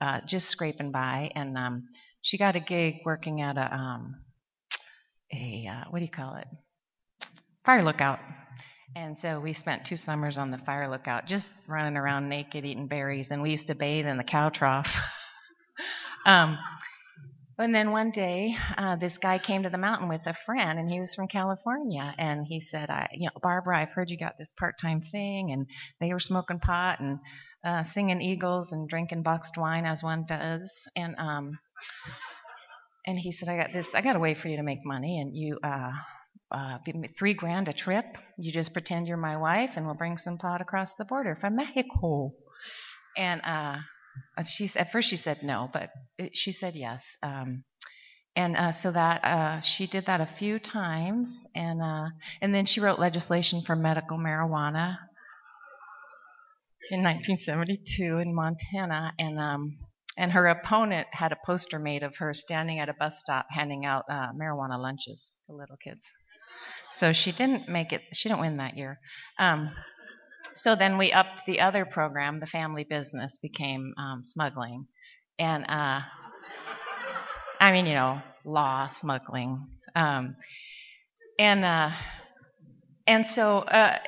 uh, 0.00 0.20
just 0.26 0.48
scraping 0.48 0.92
by. 0.92 1.30
And 1.34 1.58
um, 1.58 1.88
she 2.20 2.38
got 2.38 2.56
a 2.56 2.60
gig 2.60 2.96
working 3.04 3.40
at 3.40 3.56
a, 3.56 3.74
um, 3.74 4.16
a 5.32 5.68
uh, 5.70 5.84
what 5.90 5.98
do 5.98 6.04
you 6.04 6.10
call 6.10 6.36
it? 6.36 6.46
Fire 7.64 7.82
lookout. 7.82 8.20
And 8.96 9.18
so 9.18 9.40
we 9.40 9.52
spent 9.52 9.84
two 9.84 9.96
summers 9.96 10.38
on 10.38 10.50
the 10.50 10.58
fire 10.58 10.88
lookout, 10.88 11.26
just 11.26 11.52
running 11.66 11.96
around 11.96 12.28
naked, 12.28 12.64
eating 12.64 12.86
berries, 12.86 13.30
and 13.30 13.42
we 13.42 13.50
used 13.50 13.66
to 13.66 13.74
bathe 13.74 14.06
in 14.06 14.16
the 14.16 14.24
cow 14.24 14.48
trough. 14.48 14.96
um, 16.26 16.58
and 17.58 17.74
then 17.74 17.90
one 17.90 18.10
day, 18.10 18.56
uh, 18.76 18.96
this 18.96 19.18
guy 19.18 19.38
came 19.38 19.64
to 19.64 19.70
the 19.70 19.78
mountain 19.78 20.08
with 20.08 20.26
a 20.26 20.34
friend, 20.34 20.78
and 20.78 20.88
he 20.88 21.00
was 21.00 21.14
from 21.14 21.28
California. 21.28 22.14
And 22.18 22.46
he 22.46 22.60
said, 22.60 22.90
I, 22.90 23.08
"You 23.12 23.26
know, 23.26 23.40
Barbara, 23.42 23.78
I've 23.78 23.90
heard 23.90 24.10
you 24.10 24.16
got 24.16 24.38
this 24.38 24.52
part-time 24.52 25.00
thing." 25.00 25.52
And 25.52 25.66
they 26.00 26.12
were 26.12 26.20
smoking 26.20 26.60
pot 26.60 27.00
and 27.00 27.18
uh, 27.64 27.84
singing 27.84 28.20
Eagles 28.20 28.72
and 28.72 28.88
drinking 28.88 29.22
boxed 29.22 29.56
wine 29.56 29.86
as 29.86 30.02
one 30.02 30.24
does. 30.26 30.88
And 30.94 31.16
um, 31.18 31.58
and 33.06 33.18
he 33.18 33.32
said, 33.32 33.48
I 33.48 33.56
got 33.56 33.72
this, 33.72 33.94
I 33.94 34.02
got 34.02 34.16
a 34.16 34.20
way 34.20 34.34
for 34.34 34.48
you 34.48 34.58
to 34.58 34.62
make 34.62 34.84
money, 34.84 35.20
and 35.20 35.34
you, 35.34 35.58
uh, 35.62 35.92
uh, 36.50 36.78
three 37.16 37.32
grand 37.32 37.68
a 37.68 37.72
trip. 37.72 38.04
You 38.36 38.52
just 38.52 38.74
pretend 38.74 39.08
you're 39.08 39.16
my 39.16 39.38
wife, 39.38 39.76
and 39.76 39.86
we'll 39.86 39.94
bring 39.94 40.18
some 40.18 40.36
pot 40.36 40.60
across 40.60 40.94
the 40.94 41.06
border 41.06 41.34
from 41.40 41.56
Mexico. 41.56 42.34
And 43.16 43.40
uh, 43.44 43.78
she, 44.46 44.70
at 44.76 44.92
first 44.92 45.08
she 45.08 45.16
said 45.16 45.42
no, 45.42 45.68
but 45.72 45.90
it, 46.18 46.36
she 46.36 46.52
said 46.52 46.76
yes. 46.76 47.16
Um, 47.22 47.64
and 48.36 48.56
uh, 48.56 48.72
so 48.72 48.92
that 48.92 49.24
uh, 49.24 49.60
she 49.60 49.86
did 49.86 50.06
that 50.06 50.20
a 50.20 50.26
few 50.26 50.58
times, 50.58 51.46
and 51.54 51.82
uh, 51.82 52.08
and 52.40 52.54
then 52.54 52.66
she 52.66 52.80
wrote 52.80 52.98
legislation 52.98 53.62
for 53.62 53.74
medical 53.74 54.16
marijuana 54.16 54.96
in 56.90 57.02
1972 57.02 58.18
in 58.18 58.34
Montana, 58.34 59.12
and 59.18 59.40
um, 59.40 59.78
and 60.16 60.32
her 60.32 60.46
opponent 60.46 61.08
had 61.12 61.32
a 61.32 61.38
poster 61.44 61.78
made 61.78 62.02
of 62.02 62.16
her 62.18 62.32
standing 62.32 62.78
at 62.78 62.88
a 62.88 62.94
bus 62.94 63.18
stop 63.18 63.46
handing 63.50 63.84
out 63.84 64.04
uh, 64.08 64.32
marijuana 64.32 64.78
lunches 64.78 65.34
to 65.46 65.52
little 65.52 65.76
kids. 65.76 66.06
So 66.92 67.12
she 67.12 67.32
didn't 67.32 67.68
make 67.68 67.92
it. 67.92 68.02
She 68.12 68.28
didn't 68.28 68.40
win 68.40 68.58
that 68.58 68.76
year. 68.76 68.98
Um, 69.38 69.70
so 70.58 70.74
then 70.74 70.98
we 70.98 71.12
upped 71.12 71.46
the 71.46 71.60
other 71.60 71.84
program. 71.84 72.40
The 72.40 72.46
family 72.46 72.84
business 72.84 73.38
became 73.38 73.94
um, 73.96 74.22
smuggling, 74.22 74.86
and 75.38 75.64
uh, 75.68 76.00
I 77.60 77.72
mean, 77.72 77.86
you 77.86 77.94
know, 77.94 78.20
law 78.44 78.88
smuggling, 78.88 79.66
um, 79.94 80.36
and 81.38 81.64
uh, 81.64 81.90
and 83.06 83.26
so 83.26 83.58
uh, 83.60 83.98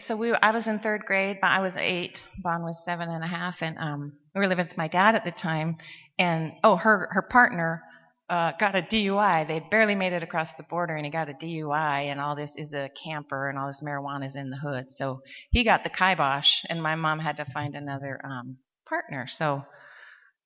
so 0.00 0.16
we. 0.16 0.34
I 0.34 0.50
was 0.50 0.68
in 0.68 0.80
third 0.80 1.04
grade. 1.06 1.38
I 1.42 1.60
was 1.60 1.76
eight. 1.76 2.24
Bon 2.42 2.62
was 2.62 2.84
seven 2.84 3.08
and 3.08 3.22
a 3.22 3.26
half, 3.28 3.62
and 3.62 3.78
um, 3.78 4.12
we 4.34 4.40
were 4.40 4.48
living 4.48 4.66
with 4.66 4.76
my 4.76 4.88
dad 4.88 5.14
at 5.14 5.24
the 5.24 5.30
time, 5.30 5.76
and 6.18 6.52
oh, 6.64 6.76
her 6.76 7.08
her 7.12 7.22
partner 7.22 7.82
uh, 8.28 8.52
got 8.58 8.76
a 8.76 8.82
DUI. 8.82 9.46
They'd 9.46 9.70
barely 9.70 9.94
made 9.94 10.12
it 10.12 10.22
across 10.22 10.54
the 10.54 10.62
border, 10.62 10.94
and 10.94 11.04
he 11.04 11.10
got 11.10 11.28
a 11.28 11.34
DUI, 11.34 12.04
and 12.04 12.20
all 12.20 12.36
this 12.36 12.56
is 12.56 12.72
a 12.72 12.90
camper, 13.02 13.48
and 13.48 13.58
all 13.58 13.66
this 13.66 13.82
marijuana 13.82 14.26
is 14.26 14.36
in 14.36 14.50
the 14.50 14.56
hood. 14.56 14.90
So 14.90 15.20
he 15.50 15.64
got 15.64 15.84
the 15.84 15.90
kibosh, 15.90 16.64
and 16.68 16.82
my 16.82 16.94
mom 16.94 17.18
had 17.18 17.36
to 17.38 17.44
find 17.44 17.74
another 17.74 18.20
um, 18.24 18.56
partner. 18.88 19.26
So 19.26 19.64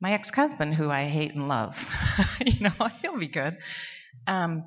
my 0.00 0.12
ex-husband, 0.12 0.74
who 0.74 0.90
I 0.90 1.04
hate 1.04 1.34
and 1.34 1.48
love, 1.48 1.76
you 2.46 2.60
know, 2.60 2.88
he'll 3.02 3.18
be 3.18 3.28
good. 3.28 3.56
Um, 4.26 4.64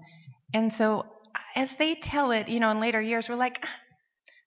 and 0.53 0.71
so 0.71 1.05
as 1.55 1.75
they 1.75 1.95
tell 1.95 2.31
it, 2.31 2.49
you 2.49 2.59
know, 2.59 2.71
in 2.71 2.79
later 2.79 3.01
years, 3.01 3.27
we're 3.29 3.35
like, 3.35 3.65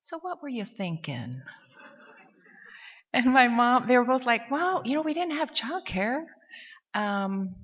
so 0.02 0.18
what 0.21 0.42
were 0.42 0.49
you 0.49 0.64
thinking? 0.64 1.42
And 3.12 3.33
my 3.33 3.49
mom, 3.49 3.87
they 3.87 3.97
were 3.97 4.04
both 4.04 4.26
like, 4.26 4.50
well, 4.50 4.83
you 4.85 4.94
know, 4.94 5.02
we 5.02 5.14
didn't 5.14 5.37
have 5.37 5.52
childcare. 5.52 6.25
Um, 6.94 7.54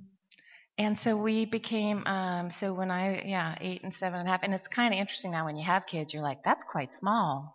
and 0.81 0.99
so 0.99 1.15
we 1.15 1.45
became, 1.45 2.07
um, 2.07 2.51
so 2.51 2.73
when 2.73 2.91
I, 2.91 3.23
yeah, 3.27 3.55
eight 3.61 3.83
and 3.83 3.93
seven 3.93 4.19
and 4.19 4.27
a 4.27 4.31
half, 4.31 4.43
and 4.43 4.55
it's 4.55 4.67
kind 4.67 4.95
of 4.95 4.99
interesting 4.99 5.31
now 5.31 5.45
when 5.45 5.59
you 5.59 5.65
have 5.67 5.85
kids, 5.85 6.15
you're 6.15 6.23
like, 6.23 6.39
that's 6.43 6.65
quite 6.65 6.95
small, 6.95 7.55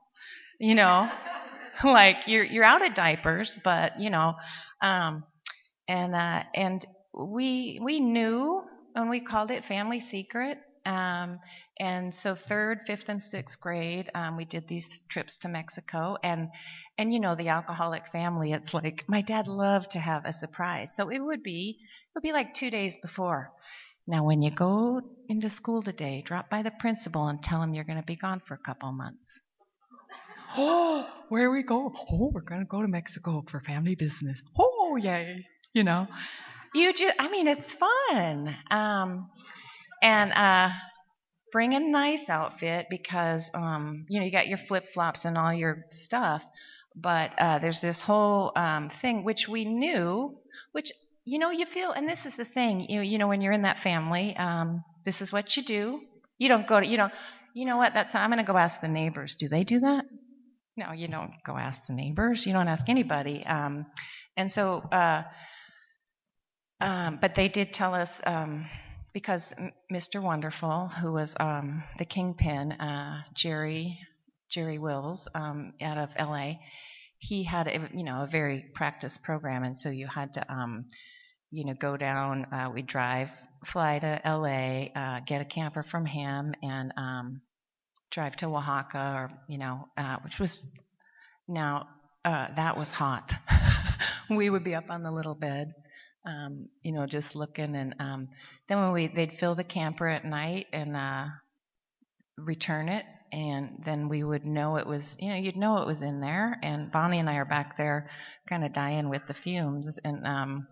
you 0.59 0.75
know, 0.75 1.09
like 1.83 2.27
you're, 2.27 2.43
you're 2.43 2.63
out 2.63 2.85
of 2.85 2.93
diapers, 2.93 3.59
but, 3.63 3.99
you 3.99 4.11
know, 4.11 4.35
um, 4.79 5.23
and, 5.87 6.13
uh, 6.13 6.43
and 6.53 6.85
we, 7.15 7.79
we 7.81 7.99
knew, 7.99 8.61
and 8.93 9.09
we 9.09 9.21
called 9.21 9.49
it 9.49 9.65
family 9.65 10.01
secret, 10.01 10.59
um, 10.85 11.39
and 11.79 12.13
so 12.13 12.35
third, 12.35 12.81
fifth, 12.85 13.09
and 13.09 13.23
sixth 13.23 13.59
grade, 13.59 14.07
um, 14.13 14.37
we 14.37 14.45
did 14.45 14.67
these 14.67 15.03
trips 15.09 15.39
to 15.39 15.47
Mexico, 15.47 16.15
and 16.23 16.49
and 16.97 17.11
you 17.11 17.19
know, 17.19 17.35
the 17.35 17.49
alcoholic 17.49 18.07
family, 18.07 18.53
it's 18.53 18.73
like 18.73 19.03
my 19.09 19.21
dad 19.21 19.47
loved 19.47 19.91
to 19.91 19.99
have 19.99 20.23
a 20.25 20.31
surprise. 20.31 20.95
So 20.95 21.09
it 21.09 21.19
would 21.19 21.43
be 21.43 21.79
it 22.15 22.19
would 22.19 22.23
be 22.23 22.31
like 22.31 22.53
2 22.53 22.69
days 22.69 22.95
before. 23.01 23.51
Now 24.07 24.23
when 24.23 24.41
you 24.41 24.49
go 24.49 25.01
into 25.27 25.49
school 25.49 25.81
today, 25.83 26.23
drop 26.25 26.49
by 26.49 26.61
the 26.63 26.71
principal 26.71 27.27
and 27.27 27.43
tell 27.43 27.61
him 27.61 27.73
you're 27.73 27.83
going 27.83 27.99
to 27.99 28.05
be 28.05 28.15
gone 28.15 28.39
for 28.39 28.53
a 28.53 28.57
couple 28.57 28.91
months. 28.91 29.39
Oh, 30.57 31.05
where 31.27 31.49
are 31.49 31.51
we 31.51 31.63
going? 31.63 31.93
Oh, 32.09 32.31
we're 32.33 32.39
going 32.39 32.61
to 32.61 32.67
go 32.67 32.81
to 32.81 32.87
Mexico 32.87 33.43
for 33.49 33.59
family 33.59 33.95
business. 33.95 34.41
Oh, 34.57 34.95
yay. 34.95 35.45
You 35.73 35.83
know. 35.83 36.07
You 36.73 36.93
just 36.93 37.13
I 37.19 37.29
mean, 37.29 37.47
it's 37.49 37.73
fun. 37.73 38.55
Um 38.71 39.29
and 40.01 40.31
uh 40.31 40.69
bring 41.51 41.73
a 41.73 41.79
nice 41.79 42.29
outfit 42.29 42.87
because 42.89 43.49
um, 43.53 44.05
you 44.09 44.19
know 44.19 44.25
you 44.25 44.31
got 44.31 44.47
your 44.47 44.57
flip 44.57 44.87
flops 44.93 45.23
and 45.25 45.37
all 45.37 45.53
your 45.53 45.85
stuff, 45.91 46.45
but 46.95 47.31
uh, 47.37 47.59
there's 47.59 47.81
this 47.81 48.01
whole 48.01 48.51
um, 48.55 48.89
thing 48.89 49.23
which 49.23 49.47
we 49.47 49.63
knew, 49.65 50.37
which 50.73 50.91
you 51.25 51.39
know 51.39 51.49
you 51.49 51.65
feel, 51.65 51.91
and 51.91 52.07
this 52.07 52.25
is 52.25 52.37
the 52.37 52.45
thing, 52.45 52.81
you 52.81 53.01
you 53.01 53.17
know 53.17 53.27
when 53.27 53.41
you're 53.41 53.51
in 53.51 53.63
that 53.63 53.79
family, 53.79 54.35
um, 54.37 54.83
this 55.03 55.21
is 55.21 55.33
what 55.33 55.57
you 55.57 55.63
do. 55.63 56.01
You 56.37 56.49
don't 56.49 56.67
go 56.67 56.79
to 56.79 56.85
you 56.85 56.97
don't 56.97 57.13
you 57.53 57.65
know 57.65 57.77
what 57.77 57.93
that's 57.93 58.13
I'm 58.13 58.29
going 58.29 58.45
to 58.45 58.51
go 58.51 58.57
ask 58.57 58.79
the 58.79 58.87
neighbors. 58.87 59.35
Do 59.35 59.49
they 59.49 59.63
do 59.63 59.79
that? 59.79 60.05
No, 60.77 60.91
you 60.91 61.07
don't 61.07 61.31
go 61.45 61.57
ask 61.57 61.85
the 61.87 61.93
neighbors. 61.93 62.45
You 62.45 62.53
don't 62.53 62.67
ask 62.67 62.89
anybody. 62.89 63.45
Um, 63.45 63.85
and 64.35 64.51
so, 64.51 64.83
uh, 64.91 65.23
um, 66.81 67.17
but 67.21 67.33
they 67.33 67.47
did 67.47 67.73
tell 67.73 67.93
us 67.93 68.21
um, 68.25 68.65
because 69.13 69.53
Mr. 69.91 70.21
Wonderful, 70.21 70.89
who 70.89 71.13
was 71.13 71.33
um, 71.39 71.83
the 71.97 72.05
kingpin, 72.05 72.73
uh, 72.73 73.23
Jerry 73.33 73.97
Jerry 74.51 74.77
Wills 74.77 75.27
um, 75.33 75.73
out 75.81 75.97
of 75.97 76.09
L.A 76.17 76.59
he 77.27 77.43
had 77.43 77.67
a, 77.67 77.89
you 77.93 78.03
know 78.03 78.21
a 78.21 78.27
very 78.27 78.65
practiced 78.73 79.23
program, 79.23 79.63
and 79.63 79.77
so 79.77 79.89
you 79.89 80.07
had 80.07 80.33
to 80.33 80.53
um, 80.53 80.85
you 81.51 81.65
know 81.65 81.73
go 81.73 81.97
down. 81.97 82.45
Uh, 82.45 82.71
we 82.73 82.81
drive, 82.81 83.31
fly 83.65 83.99
to 83.99 84.27
L.A., 84.27 84.91
uh, 84.95 85.19
get 85.25 85.41
a 85.41 85.45
camper 85.45 85.83
from 85.83 86.05
him, 86.05 86.53
and 86.61 86.93
um, 86.97 87.41
drive 88.11 88.35
to 88.37 88.45
Oaxaca, 88.45 89.13
or 89.15 89.31
you 89.47 89.57
know, 89.57 89.87
uh, 89.97 90.17
which 90.23 90.39
was 90.39 90.71
now 91.47 91.87
uh, 92.23 92.47
that 92.55 92.77
was 92.77 92.91
hot. 92.91 93.33
we 94.29 94.49
would 94.49 94.63
be 94.63 94.75
up 94.75 94.89
on 94.89 95.03
the 95.03 95.11
little 95.11 95.35
bed. 95.35 95.73
Um, 96.25 96.69
you 96.81 96.91
know, 96.91 97.05
just 97.05 97.35
looking, 97.35 97.75
and 97.75 97.95
um, 97.99 98.29
then 98.67 98.79
when 98.81 98.91
we 98.93 99.07
they'd 99.07 99.33
fill 99.33 99.55
the 99.55 99.63
camper 99.63 100.07
at 100.07 100.25
night 100.25 100.67
and 100.73 100.95
uh, 100.95 101.25
return 102.37 102.89
it, 102.89 103.05
and 103.31 103.81
then 103.83 104.09
we 104.09 104.23
would 104.23 104.45
know 104.45 104.77
it 104.77 104.87
was, 104.87 105.17
you 105.19 105.29
know, 105.29 105.35
you'd 105.35 105.57
know 105.57 105.77
it 105.77 105.87
was 105.87 106.01
in 106.01 106.21
there. 106.21 106.57
And 106.61 106.91
Bonnie 106.91 107.19
and 107.19 107.29
I 107.29 107.35
are 107.35 107.45
back 107.45 107.77
there, 107.77 108.09
kind 108.47 108.63
of 108.63 108.73
dying 108.73 109.09
with 109.09 109.25
the 109.27 109.33
fumes. 109.33 109.97
And 110.03 110.25
um, 110.25 110.67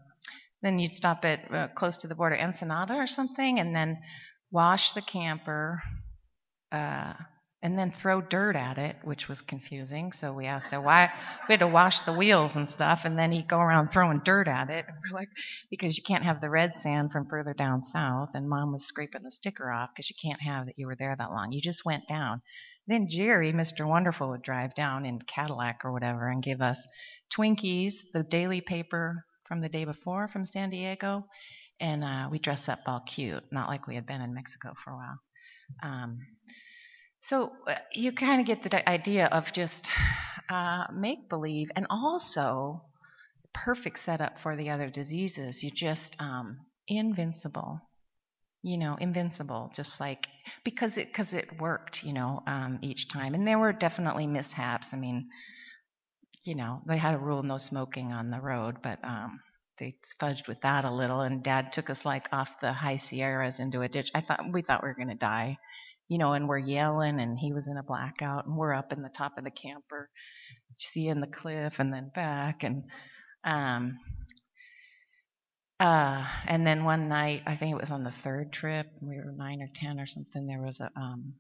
then 0.62 0.80
you'd 0.80 0.94
stop 0.94 1.26
at 1.26 1.54
uh, 1.54 1.68
close 1.70 1.98
to 1.98 2.08
the 2.08 2.16
border, 2.16 2.38
Ensenada 2.38 2.94
or 2.94 3.08
something, 3.08 3.60
and 3.60 3.76
then 3.76 3.98
wash 4.52 4.94
the 4.94 5.02
camper. 5.02 5.82
Uh, 6.72 7.14
and 7.64 7.80
then 7.80 7.92
throw 7.92 8.22
dirt 8.22 8.58
at 8.58 8.78
it, 8.78 8.98
which 9.04 9.30
was 9.30 9.42
confusing. 9.42 10.12
So 10.12 10.34
we 10.34 10.46
asked 10.46 10.72
her 10.72 10.82
why 10.82 11.10
we 11.48 11.54
had 11.54 11.62
to 11.62 11.68
wash 11.68 12.02
the 12.02 12.14
wheels 12.14 12.58
and 12.58 12.68
stuff, 12.68 13.06
and 13.06 13.18
then 13.18 13.32
he'd 13.32 13.48
go 13.48 13.60
around 13.60 13.88
throwing 13.88 14.20
dirt 14.20 14.50
at 14.50 14.70
it. 14.70 14.86
And 14.86 14.98
we're 15.02 15.18
like, 15.18 15.30
because 15.72 15.98
you 15.98 16.04
can't 16.04 16.26
have 16.26 16.42
the 16.42 16.50
red 16.50 16.76
sand 16.76 17.14
from 17.14 17.26
further 17.28 17.54
down 17.54 17.82
south. 17.82 18.32
And 18.36 18.50
mom 18.50 18.74
was 18.74 18.86
scraping 18.86 19.24
the 19.24 19.32
sticker 19.32 19.72
off 19.72 19.92
because 19.96 20.10
you 20.10 20.16
can't 20.22 20.42
have 20.42 20.66
that 20.66 20.78
you 20.78 20.88
were 20.88 20.98
there 20.98 21.16
that 21.18 21.32
long. 21.32 21.54
You 21.54 21.62
just 21.62 21.86
went 21.86 22.08
down. 22.08 22.42
Then 22.86 23.08
Jerry, 23.10 23.54
Mr. 23.54 23.88
Wonderful, 23.88 24.30
would 24.30 24.42
drive 24.42 24.76
down 24.76 25.06
in 25.06 25.22
Cadillac 25.22 25.86
or 25.86 25.94
whatever 25.94 26.28
and 26.28 26.44
give 26.44 26.62
us 26.62 26.86
Twinkies, 27.34 28.12
the 28.14 28.24
daily 28.24 28.60
paper 28.60 29.24
from 29.48 29.62
the 29.62 29.70
day 29.70 29.86
before 29.86 30.28
from 30.28 30.46
San 30.46 30.70
Diego, 30.70 31.26
and 31.80 32.04
uh, 32.04 32.28
we 32.30 32.40
dress 32.40 32.68
up 32.68 32.80
all 32.86 33.02
cute, 33.02 33.44
not 33.52 33.70
like 33.70 33.88
we 33.88 33.96
had 33.96 34.06
been 34.06 34.22
in 34.22 34.34
Mexico 34.34 34.74
for 34.84 34.92
a 34.92 34.96
while. 34.96 35.20
Um, 35.82 36.20
so 37.24 37.54
uh, 37.68 37.76
you 37.94 38.12
kind 38.12 38.42
of 38.42 38.48
get 38.48 38.64
the 38.64 38.90
idea 38.90 39.28
of 39.28 39.54
just 39.54 39.90
uh, 40.50 40.86
make 40.94 41.30
believe 41.30 41.72
and 41.74 41.88
also 41.90 42.84
perfect 43.54 44.00
setup 44.00 44.40
for 44.42 44.58
the 44.58 44.72
other 44.72 44.90
diseases. 44.90 45.64
You're 45.64 45.72
just 45.74 46.22
um, 46.22 46.60
invincible, 46.86 47.80
you 48.62 48.78
know, 48.78 48.98
invincible, 49.00 49.72
just 49.74 50.02
like 50.02 50.28
because 50.66 50.98
it 50.98 51.08
because 51.08 51.32
it 51.32 51.62
worked, 51.62 52.04
you 52.04 52.12
know, 52.12 52.44
um, 52.46 52.80
each 52.82 53.08
time. 53.08 53.36
And 53.36 53.48
there 53.48 53.60
were 53.60 53.72
definitely 53.72 54.28
mishaps. 54.28 54.94
I 54.94 54.98
mean, 54.98 55.30
you 56.44 56.56
know, 56.56 56.82
they 56.86 56.98
had 56.98 57.16
a 57.16 57.20
rule 57.20 57.42
no 57.42 57.58
smoking 57.58 58.12
on 58.12 58.32
the 58.32 58.42
road, 58.42 58.82
but 58.84 59.00
um, 59.02 59.40
they 59.80 59.96
fudged 60.20 60.50
with 60.50 60.60
that 60.62 60.84
a 60.84 60.92
little. 60.92 61.22
And 61.22 61.42
Dad 61.42 61.72
took 61.72 61.90
us 61.90 62.04
like 62.04 62.28
off 62.34 62.60
the 62.60 62.74
high 62.74 62.98
Sierras 62.98 63.62
into 63.62 63.82
a 63.82 63.88
ditch. 63.88 64.12
I 64.14 64.20
thought 64.20 64.52
we 64.52 64.62
thought 64.62 64.84
we 64.84 64.90
were 64.90 64.96
going 64.96 65.08
to 65.08 65.16
die 65.16 65.58
you 66.08 66.18
know, 66.18 66.34
and 66.34 66.48
we're 66.48 66.58
yelling, 66.58 67.20
and 67.20 67.38
he 67.38 67.54
was 67.54 67.68
in 67.68 67.78
a 67.78 67.84
blackout, 67.84 68.46
and 68.46 68.56
we're 68.58 68.74
up 68.74 68.92
in 68.92 69.02
the 69.02 69.10
top 69.10 69.38
of 69.38 69.44
the 69.44 69.52
camper, 69.52 70.10
seeing 70.78 71.20
the 71.20 71.28
cliff, 71.28 71.80
and 71.80 71.94
then 71.94 72.12
back, 72.14 72.64
and 72.64 72.84
um, 73.44 74.00
uh, 75.80 76.26
and 76.48 76.66
then 76.66 76.86
one 76.86 77.10
night, 77.10 77.44
I 77.46 77.56
think 77.56 77.76
it 77.76 77.82
was 77.82 77.92
on 77.92 78.04
the 78.04 78.12
third 78.12 78.54
trip, 78.54 78.88
we 79.02 79.18
were 79.18 79.34
nine 79.36 79.62
or 79.62 79.70
ten 79.74 80.00
or 80.00 80.06
something. 80.06 80.48
There 80.48 80.62
was 80.62 80.80
a 80.80 80.90
um, 80.96 81.34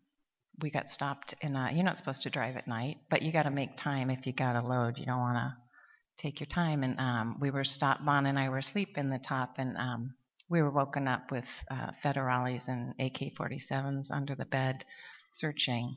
we 0.59 0.69
got 0.69 0.89
stopped 0.89 1.33
in 1.41 1.55
a. 1.55 1.71
You're 1.71 1.83
not 1.83 1.97
supposed 1.97 2.23
to 2.23 2.29
drive 2.29 2.57
at 2.57 2.67
night, 2.67 2.97
but 3.09 3.21
you 3.21 3.31
got 3.31 3.43
to 3.43 3.51
make 3.51 3.77
time 3.77 4.09
if 4.09 4.27
you 4.27 4.33
got 4.33 4.55
a 4.55 4.67
load. 4.67 4.97
You 4.97 5.05
don't 5.05 5.19
want 5.19 5.37
to 5.37 5.55
take 6.17 6.39
your 6.39 6.47
time. 6.47 6.83
And 6.83 6.99
um, 6.99 7.37
we 7.39 7.51
were 7.51 7.63
stopped. 7.63 8.05
Bon 8.05 8.25
and 8.25 8.37
I 8.37 8.49
were 8.49 8.57
asleep 8.57 8.97
in 8.97 9.09
the 9.09 9.19
top, 9.19 9.55
and 9.57 9.77
um, 9.77 10.13
we 10.49 10.61
were 10.61 10.71
woken 10.71 11.07
up 11.07 11.31
with 11.31 11.47
uh, 11.71 11.91
federales 12.03 12.67
and 12.67 12.93
AK-47s 12.99 14.11
under 14.11 14.35
the 14.35 14.45
bed, 14.45 14.83
searching, 15.31 15.95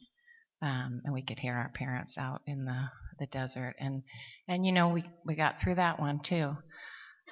um, 0.62 1.02
and 1.04 1.12
we 1.12 1.22
could 1.22 1.38
hear 1.38 1.54
our 1.54 1.70
parents 1.70 2.18
out 2.18 2.42
in 2.46 2.64
the 2.64 2.88
the 3.18 3.26
desert, 3.26 3.74
and 3.80 4.02
and 4.48 4.64
you 4.66 4.72
know 4.72 4.88
we 4.88 5.04
we 5.24 5.34
got 5.34 5.60
through 5.60 5.76
that 5.76 6.00
one 6.00 6.20
too. 6.20 6.56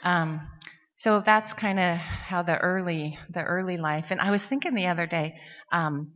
Um, 0.02 0.48
so 0.96 1.20
that's 1.20 1.54
kind 1.54 1.80
of 1.80 1.96
how 1.98 2.42
the 2.42 2.58
early 2.58 3.18
the 3.30 3.42
early 3.42 3.76
life. 3.76 4.10
And 4.10 4.20
I 4.20 4.30
was 4.30 4.44
thinking 4.44 4.74
the 4.74 4.88
other 4.88 5.06
day, 5.06 5.34
um, 5.72 6.12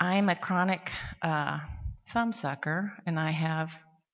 I'm 0.00 0.28
a 0.28 0.36
chronic 0.36 0.90
uh, 1.22 1.60
thumb 2.12 2.32
sucker, 2.32 2.92
and 3.06 3.18
I 3.18 3.30
have 3.30 3.72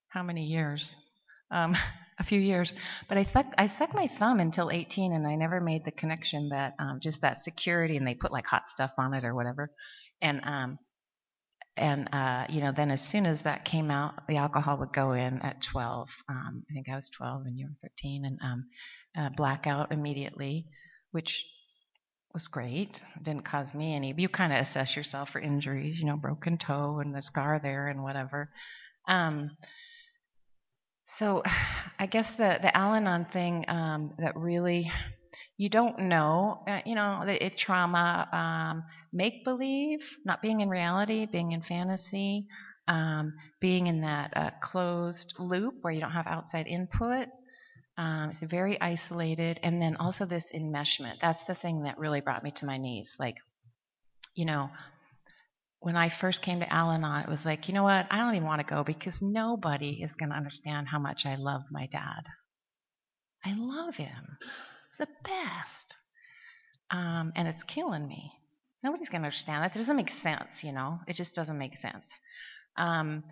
how 0.09 0.23
many 0.23 0.47
years? 0.47 0.97
A 2.19 2.23
few 2.23 2.41
years, 2.41 2.75
but 3.09 3.19
I 3.19 3.25
suck 3.25 3.47
I 3.59 3.67
sucked 3.67 3.95
my 3.95 4.07
thumb 4.07 4.39
until 4.39 4.71
18, 4.71 5.13
and 5.13 5.27
I 5.27 5.35
never 5.35 5.61
made 5.61 5.85
the 5.85 5.91
connection 5.91 6.51
that 6.51 6.75
um, 6.79 7.01
just 7.01 7.23
that 7.23 7.43
security, 7.43 7.97
and 7.97 8.07
they 8.07 8.15
put 8.15 8.31
like 8.31 8.47
hot 8.47 8.69
stuff 8.69 8.93
on 8.99 9.15
it 9.15 9.25
or 9.25 9.35
whatever, 9.35 9.73
and 10.23 10.41
um, 10.45 10.79
and 11.77 12.09
uh, 12.13 12.47
you 12.49 12.61
know, 12.61 12.73
then 12.73 12.91
as 12.91 13.01
soon 13.01 13.27
as 13.27 13.43
that 13.43 13.65
came 13.65 13.91
out, 13.91 14.27
the 14.29 14.37
alcohol 14.37 14.79
would 14.79 14.93
go 14.93 15.13
in 15.13 15.43
at 15.43 15.61
12. 15.63 16.09
Um, 16.29 16.65
I 16.71 16.75
think 16.75 16.89
I 16.89 16.95
was 16.95 17.09
12 17.09 17.47
and 17.47 17.59
you 17.59 17.67
were 17.67 17.89
13, 17.89 18.25
and 18.25 18.39
um, 18.43 18.65
uh, 19.17 19.31
blackout 19.37 19.91
immediately, 19.91 20.67
which 21.11 21.45
was 22.33 22.49
great. 22.49 23.01
It 23.17 23.23
didn't 23.23 23.45
cause 23.45 23.75
me 23.75 23.95
any. 23.95 24.15
You 24.17 24.29
kind 24.29 24.53
of 24.53 24.59
assess 24.61 24.97
yourself 24.97 25.31
for 25.31 25.41
injuries, 25.41 25.99
you 25.99 26.07
know, 26.07 26.17
broken 26.17 26.59
toe 26.59 27.01
and 27.01 27.15
the 27.15 27.23
scar 27.23 27.61
there 27.61 27.89
and 27.89 28.03
whatever. 28.03 28.51
Um, 29.09 29.51
so, 31.07 31.43
I 31.99 32.07
guess 32.07 32.35
the 32.35 32.59
the 32.61 32.77
Al-Anon 32.77 33.25
thing 33.27 33.65
um, 33.69 34.13
that 34.19 34.37
really 34.37 34.91
you 35.57 35.69
don't 35.69 35.99
know, 36.01 36.63
uh, 36.67 36.81
you 36.85 36.95
know, 36.95 37.23
it, 37.27 37.57
trauma, 37.57 38.29
um, 38.33 38.85
make 39.13 39.45
believe, 39.45 40.17
not 40.25 40.43
being 40.43 40.61
in 40.61 40.69
reality, 40.69 41.27
being 41.27 41.53
in 41.53 41.63
fantasy, 41.63 42.47
um, 42.89 43.35
being 43.61 43.87
in 43.87 44.01
that 44.01 44.33
uh, 44.37 44.51
closed 44.61 45.35
loop 45.39 45.75
where 45.83 45.93
you 45.93 46.01
don't 46.01 46.11
have 46.11 46.27
outside 46.27 46.67
input. 46.67 47.29
Um, 47.97 48.31
it's 48.31 48.41
very 48.41 48.81
isolated, 48.81 49.61
and 49.63 49.81
then 49.81 49.97
also 49.97 50.25
this 50.25 50.51
enmeshment. 50.53 51.21
That's 51.21 51.45
the 51.45 51.55
thing 51.55 51.85
that 51.85 51.99
really 51.99 52.21
brought 52.21 52.43
me 52.43 52.51
to 52.53 52.67
my 52.67 52.77
knees. 52.77 53.17
Like, 53.21 53.37
you 54.35 54.47
know, 54.47 54.71
when 55.85 55.97
I 55.97 56.09
first 56.09 56.41
came 56.41 56.61
to 56.61 56.73
Al 56.73 56.91
Anon, 56.93 57.25
it 57.25 57.29
was 57.29 57.45
like, 57.45 57.69
you 57.69 57.75
know 57.75 57.83
what? 57.83 58.07
I 58.11 58.17
don't 58.17 58.35
even 58.35 58.49
want 58.49 58.63
to 58.63 58.75
go 58.75 58.83
because 58.83 59.21
nobody 59.21 60.03
is 60.03 60.15
going 60.15 60.31
to 60.31 60.37
understand 60.37 60.89
how 60.89 60.99
much 60.99 61.27
I 61.27 61.35
love 61.35 61.65
my 61.71 61.87
dad. 61.89 62.25
I 63.45 63.55
love 63.55 63.95
him. 63.95 64.39
The 64.99 65.07
best. 65.23 65.95
Um, 66.91 67.35
and 67.37 67.47
it's 67.47 67.65
killing 67.65 68.09
me. 68.09 68.33
Nobody's 68.83 69.11
going 69.11 69.21
to 69.21 69.27
understand 69.27 69.63
that. 69.63 69.77
It 69.77 69.79
doesn't 69.79 69.97
make 69.97 70.09
sense, 70.09 70.65
you 70.65 70.73
know? 70.73 71.01
It 71.07 71.17
just 71.17 71.35
doesn't 71.35 71.59
make 71.59 71.77
sense. 71.77 72.09
Um, 72.79 73.23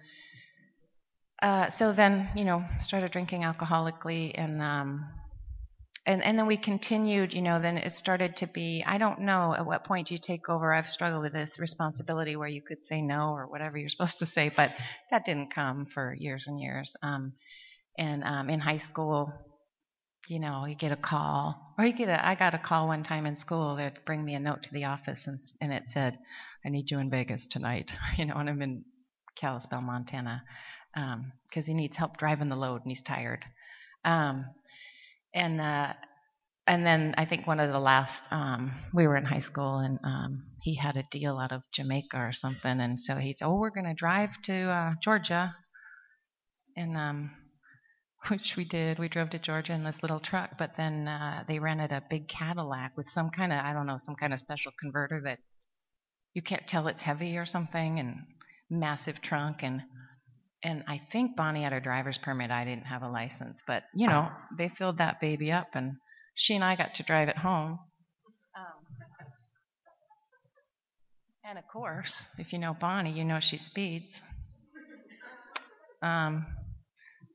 uh, 1.41 1.71
so 1.71 1.95
then, 1.95 2.29
you 2.37 2.45
know, 2.45 2.63
started 2.81 3.13
drinking 3.13 3.43
alcoholically, 3.43 4.33
and 4.35 4.61
um, 4.61 5.07
and 6.07 6.23
and 6.23 6.39
then 6.39 6.47
we 6.47 6.57
continued. 6.57 7.35
You 7.35 7.43
know, 7.43 7.61
then 7.61 7.77
it 7.79 7.95
started 7.95 8.37
to 8.37 8.47
be. 8.47 8.85
I 8.87 8.99
don't 8.99 9.21
know 9.21 9.55
at 9.55 9.67
what 9.67 9.85
point 9.85 10.09
do 10.09 10.15
you 10.15 10.21
take 10.21 10.49
over. 10.49 10.73
I've 10.73 10.89
struggled 10.89 11.23
with 11.23 11.33
this 11.33 11.59
responsibility 11.59 12.37
where 12.37 12.49
you 12.49 12.63
could 12.63 12.83
say 12.83 13.03
no 13.03 13.31
or 13.31 13.47
whatever 13.47 13.79
you're 13.79 13.89
supposed 13.89 14.19
to 14.21 14.27
say, 14.27 14.51
but 14.55 14.73
that 15.11 15.25
didn't 15.25 15.55
come 15.55 15.87
for 15.87 16.15
years 16.15 16.47
and 16.47 16.61
years. 16.61 16.97
Um, 17.03 17.35
and 17.99 18.25
um, 18.25 18.51
in 18.51 18.61
high 18.61 18.79
school, 18.79 19.33
you 20.29 20.41
know, 20.41 20.65
you 20.67 20.75
get 20.75 20.93
a 20.93 20.97
call, 20.97 21.75
or 21.79 21.85
you 21.85 21.93
get 21.93 22.09
a. 22.09 22.27
I 22.27 22.35
got 22.35 22.55
a 22.55 22.59
call 22.59 22.89
one 22.89 23.03
time 23.03 23.27
in 23.27 23.37
school. 23.37 23.77
They'd 23.77 24.05
bring 24.05 24.25
me 24.25 24.35
a 24.35 24.41
note 24.41 24.65
to 24.65 24.73
the 24.73 24.87
office, 24.87 25.27
and 25.27 25.39
and 25.61 25.73
it 25.73 25.91
said, 25.91 26.19
"I 26.65 26.69
need 26.69 26.91
you 26.91 26.99
in 26.99 27.11
Vegas 27.11 27.47
tonight." 27.47 27.93
You 28.19 28.27
know, 28.27 28.35
and 28.35 28.49
I'm 28.51 28.63
in 28.63 28.85
Kalispell, 29.37 29.81
Montana 29.81 30.43
because 30.95 31.15
um, 31.15 31.65
he 31.65 31.75
needs 31.75 31.97
help 31.97 32.17
driving 32.17 32.49
the 32.49 32.57
load 32.57 32.83
and 32.83 32.91
he's 32.91 33.03
tired. 33.03 33.45
Um, 34.05 34.47
and 35.35 35.61
uh, 35.61 35.95
and 36.67 36.87
then 36.87 37.15
I 37.19 37.25
think 37.25 37.47
one 37.47 37.61
of 37.61 37.73
the 37.73 37.81
last 37.81 38.25
um, 38.31 38.73
we 38.93 39.07
were 39.07 39.17
in 39.17 39.25
high 39.25 39.41
school 39.41 39.79
and 39.79 39.99
um, 40.05 40.45
he 40.63 40.77
had 40.77 40.97
a 40.97 41.05
deal 41.11 41.39
out 41.39 41.53
of 41.53 41.63
Jamaica 41.73 42.17
or 42.17 42.33
something, 42.33 42.81
and 42.81 43.01
so 43.01 43.17
he 43.17 43.35
said, 43.37 43.47
"Oh, 43.47 43.57
we're 43.57 43.71
going 43.71 43.87
to 43.87 43.95
drive 43.95 44.41
to 44.43 44.55
uh, 44.71 44.95
Georgia," 45.03 45.55
and 46.77 46.97
um, 46.97 47.31
which 48.29 48.57
we 48.57 48.65
did. 48.65 48.99
We 48.99 49.09
drove 49.09 49.31
to 49.31 49.39
Georgia 49.39 49.73
in 49.73 49.85
this 49.85 50.03
little 50.03 50.21
truck, 50.21 50.59
but 50.59 50.77
then 50.77 51.09
uh, 51.09 51.45
they 51.49 51.59
rented 51.59 51.93
a 51.93 52.03
big 52.09 52.29
Cadillac 52.29 52.97
with 52.97 53.09
some 53.09 53.31
kind 53.31 53.53
of 53.53 53.59
I 53.61 53.73
don't 53.73 53.87
know 53.87 53.99
some 53.99 54.17
kind 54.17 54.33
of 54.33 54.39
special 54.39 54.73
converter 54.81 55.21
that 55.25 55.39
you 56.35 56.43
can't 56.43 56.67
tell 56.67 56.89
it's 56.89 57.03
heavy 57.03 57.39
or 57.39 57.47
something, 57.47 57.99
and 57.99 58.17
massive 58.71 59.21
trunk 59.21 59.63
and 59.63 59.83
and 60.63 60.85
I 60.87 60.99
think 60.99 61.37
Bonnie 61.37 61.63
had 61.63 61.73
her 61.73 61.81
driver's 61.81 62.19
permit. 62.19 62.51
I 62.51 62.65
didn't 62.65 62.87
have 62.87 63.03
a 63.03 63.09
license, 63.09 63.63
but 63.67 63.85
you 63.95 64.07
know, 64.07 64.31
they 64.57 64.69
filled 64.69 64.99
that 64.99 65.21
baby 65.21 65.51
up, 65.51 65.69
and 65.75 65.97
she 66.35 66.55
and 66.55 66.65
I 66.65 66.77
got 66.77 66.95
to 66.97 67.03
drive 67.03 67.29
it 67.29 67.37
home. 67.37 67.79
Um, 68.57 68.83
and 71.45 71.59
of 71.59 71.65
course, 71.73 72.27
if 72.39 72.53
you 72.53 72.59
know 72.59 72.75
Bonnie, 72.75 73.13
you 73.13 73.25
know 73.25 73.41
she 73.41 73.59
speeds. 73.59 74.21
Um, 76.01 76.47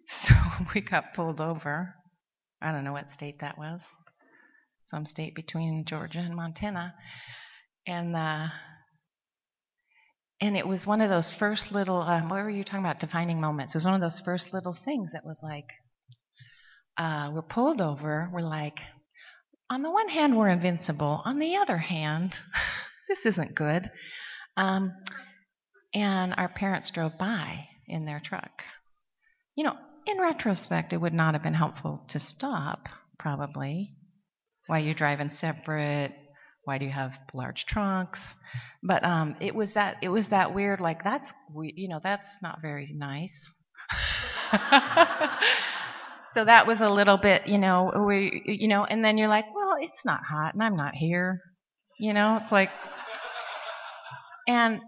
so 0.08 0.34
we 0.74 0.82
got 0.82 1.14
pulled 1.14 1.42
over. 1.42 1.94
I 2.62 2.72
don't 2.72 2.84
know 2.84 2.94
what 2.94 3.12
state 3.12 3.40
that 3.40 3.58
was. 3.58 3.82
Some 4.86 5.06
state 5.06 5.36
between 5.36 5.86
Georgia 5.86 6.20
and 6.20 6.36
Montana. 6.36 6.96
And 7.86 8.16
uh, 8.16 8.48
and 10.40 10.56
it 10.56 10.68
was 10.68 10.86
one 10.86 11.02
of 11.02 11.10
those 11.10 11.32
first 11.32 11.72
little 11.72 11.98
um, 11.98 12.30
what 12.30 12.44
were 12.44 12.50
you 12.50 12.64
talking 12.64 12.86
about? 12.86 13.00
Defining 13.00 13.42
moments. 13.42 13.74
It 13.74 13.78
was 13.78 13.86
one 13.86 13.96
of 13.96 14.02
those 14.02 14.20
first 14.20 14.54
little 14.54 14.74
things 14.74 15.14
that 15.14 15.26
was 15.26 15.40
like 15.42 15.70
uh, 16.98 17.32
we're 17.34 17.42
pulled 17.42 17.82
over 17.82 18.30
we're 18.32 18.42
like 18.42 18.80
on 19.70 19.82
the 19.82 19.92
one 19.92 20.10
hand 20.10 20.36
we're 20.36 20.50
invincible. 20.50 21.22
On 21.26 21.40
the 21.40 21.58
other 21.58 21.78
hand 21.78 22.40
this 23.10 23.26
isn't 23.26 23.56
good. 23.56 23.90
Um, 24.56 24.94
and 25.94 26.34
our 26.38 26.50
parents 26.50 26.90
drove 26.90 27.18
by 27.18 27.68
in 27.88 28.06
their 28.06 28.20
truck. 28.20 28.64
You 29.56 29.66
know 29.66 29.78
in 30.06 30.20
retrospect 30.20 30.94
it 30.94 31.02
would 31.02 31.14
not 31.14 31.34
have 31.34 31.44
been 31.44 31.54
helpful 31.54 32.06
to 32.10 32.20
stop 32.20 32.88
probably 33.20 33.94
while 34.68 34.80
you're 34.80 34.94
driving 34.94 35.32
separate 35.32 36.14
why 36.68 36.78
do 36.78 36.84
you 36.86 36.92
have 36.92 37.18
large 37.34 37.66
trunks? 37.66 38.36
But 38.84 39.06
um, 39.06 39.38
it 39.40 39.56
was 39.56 39.74
that 39.74 39.96
it 40.02 40.10
was 40.10 40.28
that 40.30 40.54
weird 40.54 40.82
like 40.82 41.02
that's 41.02 41.34
you 41.56 41.88
know 41.88 42.02
that's 42.04 42.42
not 42.42 42.62
very 42.62 42.92
nice. 42.94 43.50
so 46.32 46.44
that 46.44 46.68
was 46.68 46.82
a 46.82 46.90
little 46.90 47.18
bit 47.18 47.48
you 47.48 47.58
know 47.58 48.04
we 48.06 48.44
you 48.46 48.68
know 48.68 48.84
and 48.84 49.04
then 49.04 49.18
you're 49.18 49.30
like 49.30 49.46
well 49.56 49.78
it's 49.80 50.04
not 50.06 50.20
hot 50.30 50.54
and 50.56 50.62
I'm 50.62 50.76
not 50.76 50.94
here, 50.94 51.40
you 52.00 52.14
know 52.14 52.36
it's 52.36 52.52
like 52.52 52.70
and 54.46 54.82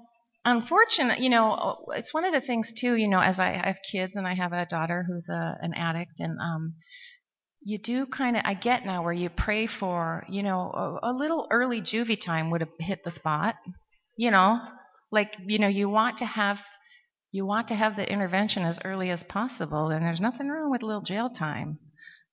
unfortunate 0.43 1.19
you 1.19 1.29
know 1.29 1.77
it's 1.95 2.13
one 2.13 2.25
of 2.25 2.33
the 2.33 2.41
things 2.41 2.73
too 2.73 2.95
you 2.95 3.07
know 3.07 3.21
as 3.21 3.39
I 3.39 3.51
have 3.51 3.79
kids 3.89 4.17
and 4.17 4.27
I 4.27 4.33
have 4.33 4.51
a 4.51 4.65
daughter 4.65 5.05
who's 5.07 5.29
a, 5.29 5.57
an 5.61 5.73
addict 5.73 6.19
and 6.19 6.39
um 6.41 6.73
you 7.62 7.78
do 7.78 8.06
kind 8.06 8.38
of, 8.38 8.43
I 8.45 8.54
get 8.54 8.86
now 8.86 9.04
where 9.04 9.13
you 9.13 9.30
pray 9.30 9.67
for, 9.67 10.24
you 10.30 10.43
know, 10.43 11.00
a, 11.04 11.12
a, 11.12 11.13
little 11.13 11.48
early 11.52 11.82
juvie 11.82 12.19
time 12.19 12.52
would 12.52 12.62
have 12.62 12.74
hit 12.80 13.04
the 13.04 13.12
spot, 13.12 13.56
you 14.15 14.32
know, 14.32 14.60
like, 15.12 15.36
you 15.45 15.60
know, 15.60 15.67
you 15.67 15.89
want 15.89 16.19
to 16.19 16.26
have, 16.26 16.62
you 17.32 17.45
want 17.45 17.67
to 17.67 17.76
have 17.76 17.95
the 17.95 18.10
intervention 18.10 18.63
as 18.63 18.80
early 18.86 19.10
as 19.10 19.24
possible, 19.24 19.89
and 19.89 20.06
there's 20.06 20.22
nothing 20.22 20.48
wrong 20.48 20.72
with 20.72 20.84
a 20.84 20.86
little 20.86 21.02
jail 21.02 21.30
time. 21.30 21.80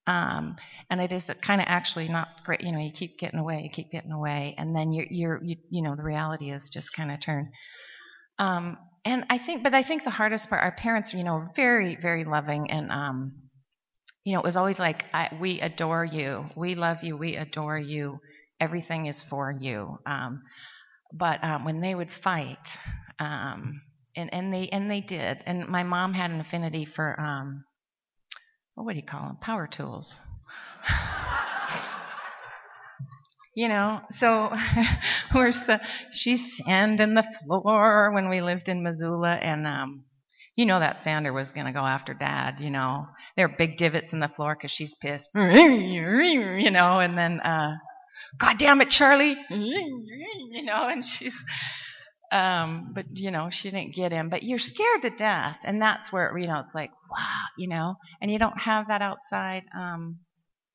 Um, 0.07 0.57
and 0.89 1.01
it 1.01 1.11
is 1.11 1.29
kind 1.43 1.61
of 1.61 1.67
actually 1.69 2.09
not 2.09 2.29
great, 2.45 2.61
you 2.61 2.71
know, 2.71 2.79
you 2.79 2.93
keep 2.93 3.19
getting 3.19 3.41
away, 3.41 3.63
you 3.65 3.71
keep 3.71 3.91
getting 3.91 4.13
away, 4.13 4.55
and 4.57 4.75
then 4.75 4.93
you're, 4.93 5.07
you're 5.11 5.41
you, 5.43 5.57
you 5.69 5.83
know, 5.83 5.97
the 5.97 6.05
reality 6.05 6.51
is 6.51 6.71
just 6.71 6.93
kind 6.93 7.11
of 7.11 7.19
turn. 7.19 7.51
Um, 8.39 8.79
and 9.05 9.25
I 9.31 9.39
think, 9.39 9.65
but 9.65 9.75
I 9.75 9.83
think 9.83 10.05
the 10.05 10.11
hardest 10.11 10.49
part, 10.49 10.63
our 10.63 10.73
parents, 10.73 11.13
are, 11.13 11.17
you 11.17 11.25
know, 11.25 11.49
very, 11.57 11.97
very 11.97 12.25
loving 12.25 12.71
and, 12.71 12.93
um, 12.93 13.33
you 14.27 14.33
know, 14.33 14.41
it 14.41 14.45
was 14.45 14.57
always 14.57 14.81
like, 14.81 15.05
I, 15.15 15.29
we 15.41 15.61
adore 15.61 16.05
you, 16.05 16.47
we 16.57 16.75
love 16.75 17.05
you, 17.05 17.17
we 17.17 17.37
adore 17.37 17.79
you, 17.79 18.19
everything 18.59 19.07
is 19.07 19.23
for 19.23 19.53
you. 19.53 20.01
Um, 20.05 20.43
but 21.13 21.45
um, 21.45 21.65
when 21.65 21.81
they 21.81 21.95
would 21.95 22.13
fight, 22.13 22.77
um, 23.21 23.81
and, 24.17 24.35
and 24.35 24.53
they 24.53 24.69
and 24.71 24.91
they 24.91 25.01
did, 25.01 25.45
and 25.47 25.69
my 25.69 25.85
mom 25.85 26.13
had 26.13 26.33
an 26.33 26.41
affinity 26.41 26.85
for 26.85 27.15
um, 27.21 27.65
what 28.75 28.95
do 28.95 28.99
you 28.99 29.05
call 29.05 29.29
them? 29.29 29.37
Power 29.37 29.69
tools. 29.69 30.19
you 33.55 33.69
know, 33.69 34.01
so 34.15 34.53
we're 35.37 35.53
she's 36.11 36.57
sanding 36.57 37.15
the 37.15 37.23
floor 37.23 38.11
when 38.13 38.29
we 38.29 38.41
lived 38.41 38.69
in 38.69 38.83
Missoula, 38.83 39.35
and 39.35 39.69
um, 39.69 40.05
you 40.57 40.65
know 40.65 40.81
that 40.81 41.03
Sander 41.03 41.33
was 41.33 41.53
going 41.53 41.67
to 41.67 41.73
go 41.73 41.85
after 41.85 42.15
dad, 42.15 42.61
you 42.61 42.71
know. 42.71 43.07
There 43.37 43.47
are 43.47 43.55
big 43.57 43.77
divots 43.77 44.15
in 44.15 44.19
the 44.19 44.29
floor 44.29 44.55
because 44.55 44.71
she's 44.71 44.95
pissed, 44.95 45.29
you 45.35 46.71
know, 46.71 46.99
and 46.99 47.17
then, 47.17 47.41
uh, 47.41 47.77
God 48.39 48.59
damn 48.59 48.81
it, 48.81 48.89
Charlie, 48.89 49.37
you 49.51 50.63
know, 50.65 50.89
and 50.89 51.05
she's, 51.05 51.39
um, 52.33 52.93
but 52.95 53.07
you 53.13 53.31
know, 53.31 53.51
she 53.51 53.71
didn't 53.71 53.95
get 53.95 54.13
him. 54.13 54.31
But 54.31 54.43
you're 54.43 54.59
scared 54.59 55.03
to 55.03 55.11
death, 55.11 55.59
and 55.63 55.81
that's 55.81 56.11
where 56.11 56.37
you 56.37 56.47
know 56.47 56.61
it's 56.61 56.75
like, 56.75 56.91
wow, 57.11 57.45
you 57.59 57.69
know, 57.69 57.97
and 58.21 58.31
you 58.31 58.39
don't 58.39 58.59
have 58.59 58.89
that 58.89 59.03
outside. 59.03 59.63
Um, 59.79 60.21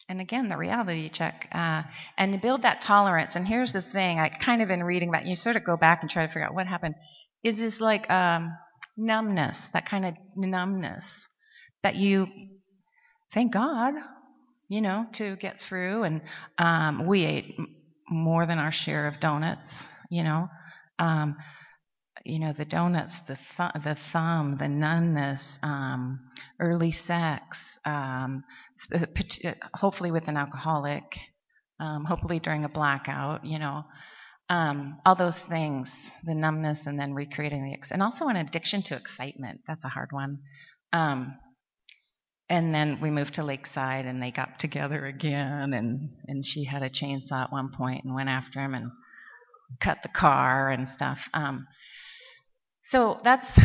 and 0.08 0.22
again, 0.22 0.48
the 0.48 0.58
reality 0.58 1.10
check, 1.10 1.48
uh, 1.52 1.84
and 2.17 2.41
build 2.41 2.63
that 2.63 2.82
tolerance. 2.82 3.36
And 3.36 3.48
here's 3.48 3.74
the 3.74 3.82
thing: 3.82 4.20
I 4.20 4.30
kind 4.30 4.62
of 4.62 4.67
been 4.67 4.84
reading 4.84 5.10
about. 5.10 5.26
You 5.26 5.36
sort 5.36 5.56
of 5.56 5.63
go 5.63 5.76
back 5.76 6.02
and 6.02 6.10
try 6.10 6.26
to 6.26 6.32
figure 6.32 6.46
out 6.46 6.54
what 6.54 6.67
happened. 6.67 6.96
Is 7.44 7.58
this 7.58 7.82
like 7.82 8.10
um, 8.12 8.56
numbness, 8.97 9.69
that 9.69 9.86
kind 9.86 10.06
of 10.06 10.15
numbness 10.36 11.27
that 11.84 11.95
you, 11.95 12.27
thank 13.34 13.54
God, 13.54 13.93
you 14.69 14.82
know, 14.82 15.06
to 15.13 15.36
get 15.38 15.60
through. 15.60 16.04
And 16.04 16.21
um, 16.58 17.06
we 17.08 17.23
ate 17.23 17.56
more 18.10 18.45
than 18.45 18.60
our 18.60 18.71
share 18.71 19.08
of 19.08 19.19
donuts, 19.19 19.86
you 20.10 20.23
know. 20.23 20.47
Um, 20.99 21.36
you 22.25 22.39
know, 22.39 22.54
the 22.54 22.65
donuts, 22.65 23.19
the 23.21 23.38
th- 23.58 23.84
the 23.84 23.95
thumb, 23.95 24.58
the 24.58 24.67
numbness, 24.67 25.58
um, 25.63 26.19
early 26.60 26.91
sex, 26.91 27.77
um, 27.86 28.43
hopefully 29.75 30.12
with 30.12 30.27
an 30.27 30.38
alcoholic, 30.38 31.04
um, 31.80 32.06
hopefully 32.06 32.39
during 32.39 32.63
a 32.63 32.69
blackout, 32.69 33.43
you 33.43 33.58
know, 33.58 33.84
um, 34.52 35.00
all 35.06 35.16
those 35.16 35.42
things, 35.42 36.12
the 36.26 36.36
numbness, 36.36 36.86
and 36.86 37.00
then 37.00 37.14
recreating 37.14 37.64
the, 37.64 37.74
ex- 37.74 37.92
and 37.92 38.04
also 38.04 38.28
an 38.28 38.36
addiction 38.36 38.82
to 38.82 38.96
excitement. 38.98 39.62
That's 39.66 39.86
a 39.86 39.88
hard 39.88 40.12
one. 40.12 40.40
Um, 40.92 41.38
and 42.50 42.76
then 42.76 43.00
we 43.00 43.12
moved 43.12 43.36
to 43.36 43.46
Lakeside, 43.46 44.06
and 44.06 44.22
they 44.22 44.32
got 44.32 44.60
together 44.60 45.06
again, 45.06 45.74
and 45.74 46.10
and 46.28 46.46
she 46.46 46.66
had 46.66 46.84
a 46.84 46.90
chainsaw 46.90 47.46
at 47.46 47.52
one 47.54 47.70
point 47.72 48.04
and 48.04 48.14
went 48.14 48.28
after 48.28 48.60
him 48.60 48.76
and 48.76 48.92
cut 49.80 50.04
the 50.04 50.10
car 50.10 50.70
and 50.70 50.90
stuff. 50.90 51.30
Um, 51.34 51.66
so 52.84 53.22
that's 53.24 53.58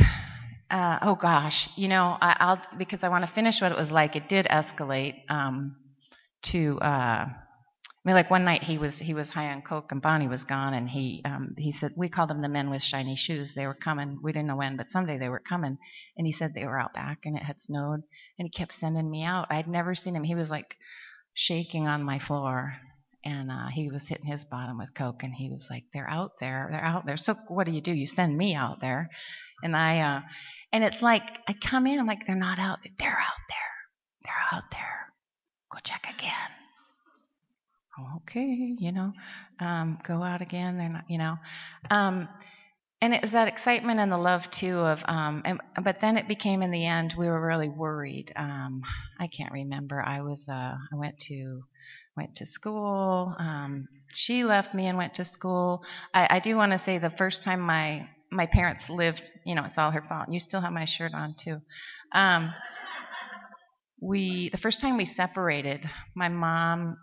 uh, 0.71 0.99
oh 1.03 1.17
gosh, 1.17 1.69
you 1.77 1.89
know, 1.89 2.17
I, 2.21 2.55
will 2.55 2.79
because 2.79 3.03
I 3.03 3.09
want 3.09 3.27
to 3.27 3.33
finish 3.33 3.61
what 3.61 3.73
it 3.73 3.79
was 3.79 3.91
like. 3.91 4.15
It 4.15 4.29
did 4.29 4.47
escalate 4.47 5.17
um, 5.29 5.75
to. 6.43 6.79
Uh, 6.79 7.27
I 8.07 8.09
mean, 8.09 8.15
like 8.15 8.31
one 8.31 8.45
night 8.45 8.63
he 8.63 8.79
was 8.79 9.01
he 9.01 9.15
was 9.15 9.31
high 9.31 9.49
on 9.51 9.63
coke 9.63 9.91
and 9.91 10.01
Bonnie 10.01 10.29
was 10.29 10.45
gone, 10.45 10.75
and 10.75 10.89
he 10.89 11.23
um, 11.25 11.57
he 11.59 11.73
said 11.73 11.91
we 11.97 12.09
called 12.09 12.31
them 12.31 12.41
the 12.41 12.49
men 12.49 12.71
with 12.71 12.81
shiny 12.81 13.17
shoes. 13.17 13.53
They 13.53 13.67
were 13.67 13.75
coming. 13.75 14.21
We 14.23 14.31
didn't 14.31 14.47
know 14.47 14.55
when, 14.55 14.77
but 14.77 14.89
someday 14.89 15.19
they 15.19 15.29
were 15.29 15.41
coming. 15.41 15.77
And 16.17 16.25
he 16.25 16.33
said 16.33 16.55
they 16.55 16.67
were 16.67 16.79
out 16.79 16.95
back, 16.95 17.27
and 17.27 17.37
it 17.37 17.43
had 17.43 17.61
snowed, 17.61 18.05
and 18.39 18.47
he 18.47 18.51
kept 18.51 18.73
sending 18.73 19.11
me 19.11 19.25
out. 19.25 19.49
I'd 19.51 19.67
never 19.67 19.97
seen 19.97 20.15
him. 20.15 20.23
He 20.23 20.37
was 20.37 20.53
like 20.53 20.77
shaking 21.35 21.89
on 21.89 22.05
my 22.05 22.21
floor, 22.21 22.77
and 23.25 23.51
uh, 23.51 23.67
he 23.75 23.91
was 23.91 24.07
hitting 24.07 24.27
his 24.27 24.45
bottom 24.45 24.79
with 24.79 24.95
coke, 24.95 25.25
and 25.25 25.35
he 25.35 25.51
was 25.51 25.67
like, 25.69 25.83
"They're 25.93 26.09
out 26.09 26.39
there. 26.39 26.69
They're 26.71 26.85
out 26.85 27.07
there. 27.07 27.17
So 27.17 27.35
what 27.49 27.67
do 27.67 27.73
you 27.73 27.81
do? 27.81 27.93
You 27.93 28.07
send 28.07 28.39
me 28.39 28.55
out 28.55 28.79
there." 28.79 29.11
And 29.65 29.75
I 29.75 29.99
uh, 29.99 30.21
and 30.73 30.85
it's 30.85 31.03
like 31.03 31.25
I 31.49 31.55
come 31.55 31.89
in, 31.89 31.99
I'm 31.99 32.07
like, 32.07 32.25
"They're 32.25 32.37
not 32.37 32.61
out. 32.61 32.79
They're 33.01 33.09
out 33.19 33.47
there. 33.49 33.75
They're 34.23 34.59
out 34.59 34.71
there. 34.71 35.13
Go 35.73 35.81
check 35.83 36.07
again." 36.17 36.66
Okay, 38.17 38.75
you 38.79 38.93
know, 38.93 39.13
um, 39.61 39.99
go 40.07 40.23
out 40.23 40.43
again. 40.43 40.79
They're 40.79 40.89
not, 40.89 41.05
you 41.09 41.19
know. 41.19 41.37
Um, 41.91 42.29
and 43.01 43.15
it 43.15 43.23
was 43.23 43.33
that 43.33 43.49
excitement 43.49 44.01
and 44.01 44.11
the 44.11 44.19
love 44.19 44.51
too 44.51 44.79
of, 44.79 45.03
um, 45.07 45.43
and, 45.45 45.61
but 45.83 46.01
then 46.01 46.17
it 46.17 46.29
became 46.29 46.63
in 46.63 46.71
the 46.71 46.87
end 46.87 47.15
we 47.17 47.29
were 47.29 47.47
really 47.47 47.69
worried. 47.69 48.33
Um, 48.37 48.83
I 49.21 49.27
can't 49.27 49.53
remember. 49.53 50.03
I 50.03 50.23
was, 50.23 50.49
uh, 50.49 50.75
I 50.93 50.97
went 50.97 51.19
to, 51.29 51.63
went 52.17 52.37
to 52.37 52.47
school. 52.47 53.35
Um, 53.39 53.87
she 54.13 54.45
left 54.45 54.75
me 54.75 54.87
and 54.87 54.97
went 54.97 55.15
to 55.15 55.25
school. 55.25 55.85
I, 56.15 56.27
I 56.31 56.41
do 56.41 56.57
want 56.57 56.73
to 56.73 56.79
say 56.79 56.99
the 56.99 57.11
first 57.11 57.45
time 57.45 57.61
my 57.61 58.09
my 58.33 58.47
parents 58.47 58.91
lived, 58.91 59.31
you 59.45 59.55
know, 59.55 59.65
it's 59.65 59.79
all 59.79 59.93
her 59.93 60.03
fault. 60.03 60.29
You 60.29 60.41
still 60.41 60.61
have 60.61 60.73
my 60.73 60.85
shirt 60.85 61.15
on 61.15 61.35
too. 61.39 61.61
Um, 62.13 62.53
we 64.01 64.49
the 64.51 64.59
first 64.59 64.81
time 64.81 64.97
we 64.97 65.05
separated, 65.05 65.89
my 66.15 66.29
mom 66.29 66.97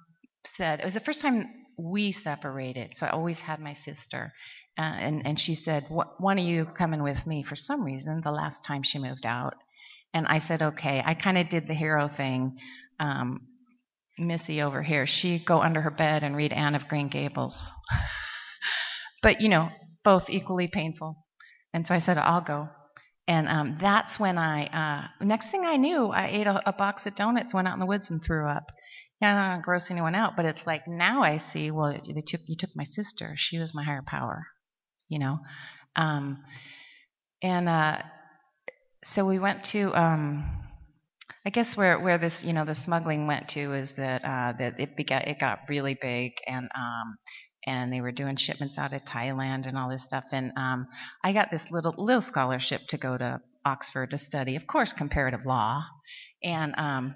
said, 0.45 0.79
it 0.79 0.86
was 0.86 0.93
the 0.93 0.99
first 0.99 1.21
time 1.21 1.47
we 1.77 2.12
separated, 2.12 2.95
so 2.95 3.06
I 3.06 3.10
always 3.10 3.39
had 3.39 3.60
my 3.60 3.73
sister. 3.73 4.34
Uh, 4.77 4.82
and, 4.82 5.27
and 5.27 5.39
she 5.39 5.56
said, 5.56 5.86
One 5.89 6.39
of 6.39 6.45
you 6.45 6.65
coming 6.65 7.03
with 7.03 7.27
me 7.27 7.43
for 7.43 7.56
some 7.56 7.84
reason 7.84 8.21
the 8.21 8.32
last 8.32 8.65
time 8.65 8.82
she 8.84 8.97
moved 8.99 9.25
out. 9.25 9.53
And 10.13 10.27
I 10.27 10.39
said, 10.39 10.62
Okay. 10.62 11.01
I 11.03 11.13
kind 11.13 11.38
of 11.38 11.49
did 11.49 11.67
the 11.67 11.73
hero 11.73 12.08
thing. 12.08 12.58
Um, 12.99 13.47
Missy 14.17 14.62
over 14.62 14.82
here, 14.84 15.08
she 15.08 15.39
go 15.39 15.62
under 15.62 15.82
her 15.82 15.91
bed 15.91 16.23
and 16.23 16.36
read 16.36 16.53
Anne 16.53 16.75
of 16.75 16.88
Green 16.88 17.08
Gables. 17.08 17.71
but, 19.23 19.41
you 19.41 19.49
know, 19.49 19.69
both 20.03 20.29
equally 20.29 20.67
painful. 20.67 21.17
And 21.73 21.86
so 21.86 21.95
I 21.95 21.99
said, 21.99 22.17
I'll 22.17 22.41
go. 22.41 22.69
And 23.27 23.47
um, 23.47 23.77
that's 23.79 24.19
when 24.19 24.38
I, 24.38 24.65
uh, 24.67 25.25
next 25.25 25.49
thing 25.49 25.65
I 25.65 25.77
knew, 25.77 26.08
I 26.08 26.27
ate 26.27 26.47
a, 26.47 26.69
a 26.69 26.73
box 26.73 27.06
of 27.06 27.15
donuts, 27.15 27.53
went 27.53 27.67
out 27.67 27.73
in 27.73 27.79
the 27.79 27.86
woods, 27.86 28.12
and 28.12 28.23
threw 28.23 28.47
up. 28.47 28.71
I 29.21 29.32
don't 29.32 29.36
want 29.36 29.62
to 29.62 29.65
gross 29.65 29.89
anyone 29.91 30.15
out, 30.15 30.36
but 30.36 30.45
it's 30.45 30.67
like 30.67 30.88
now 30.88 31.23
I 31.23 31.38
see. 31.38 31.71
Well, 31.71 31.93
they 31.93 32.21
took 32.21 32.41
you 32.45 32.58
took 32.58 32.76
my 32.76 32.84
sister. 32.84 33.34
She 33.38 33.58
was 33.58 33.73
my 33.73 33.84
higher 33.84 34.04
power, 34.06 34.45
you 35.08 35.19
know. 35.19 35.39
Um, 35.95 36.43
and 37.41 37.69
uh, 37.69 38.02
so 39.04 39.26
we 39.26 39.39
went 39.39 39.63
to. 39.65 39.93
Um, 39.93 40.60
I 41.45 41.49
guess 41.49 41.76
where 41.76 41.99
where 41.99 42.17
this 42.17 42.43
you 42.43 42.54
know 42.54 42.63
the 42.63 42.76
smuggling 42.76 43.28
went 43.28 43.49
to 43.49 43.73
is 43.73 43.93
that 43.93 44.23
uh, 44.23 44.54
that 44.60 44.80
it 44.80 45.08
got 45.08 45.28
it 45.28 45.39
got 45.39 45.60
really 45.67 45.93
big 45.93 46.34
and 46.47 46.69
um, 46.73 47.17
and 47.65 47.91
they 47.91 48.02
were 48.02 48.12
doing 48.12 48.36
shipments 48.36 48.78
out 48.78 48.93
of 48.93 49.04
Thailand 49.04 49.67
and 49.67 49.78
all 49.78 49.89
this 49.89 50.04
stuff. 50.04 50.26
And 50.32 50.52
um, 50.56 50.88
I 51.23 51.34
got 51.34 51.52
this 51.52 51.69
little 51.71 51.93
little 51.97 52.21
scholarship 52.21 52.82
to 52.89 52.97
go 52.97 53.17
to 53.17 53.41
Oxford 53.65 54.12
to 54.12 54.17
study, 54.17 54.56
of 54.56 54.67
course, 54.67 54.93
comparative 54.93 55.45
law. 55.45 55.84
And 56.43 56.73
um, 56.78 57.15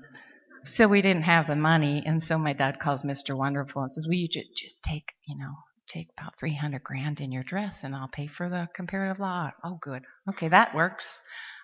so 0.68 0.88
we 0.88 1.02
didn't 1.02 1.24
have 1.24 1.48
the 1.48 1.56
money, 1.56 2.04
and 2.06 2.22
so 2.22 2.38
my 2.38 2.54
dad 2.54 2.80
calls 2.80 3.04
Mr. 3.04 3.36
Wonderful 3.38 3.82
and 3.82 3.92
says, 3.92 4.06
"Will 4.08 4.16
you 4.16 4.28
just 4.28 4.56
just 4.56 4.84
take, 4.84 5.14
you 5.28 5.38
know, 5.38 5.54
take 5.88 6.10
about 6.18 6.38
300 6.38 6.84
grand 6.84 7.22
in 7.22 7.32
your 7.32 7.44
dress, 7.44 7.84
and 7.84 7.96
I'll 7.96 8.10
pay 8.10 8.28
for 8.28 8.50
the 8.50 8.70
comparative 8.74 9.20
law." 9.20 9.52
Oh, 9.64 9.78
good. 9.82 10.04
Okay, 10.30 10.50
that 10.50 10.76
works. 10.76 11.20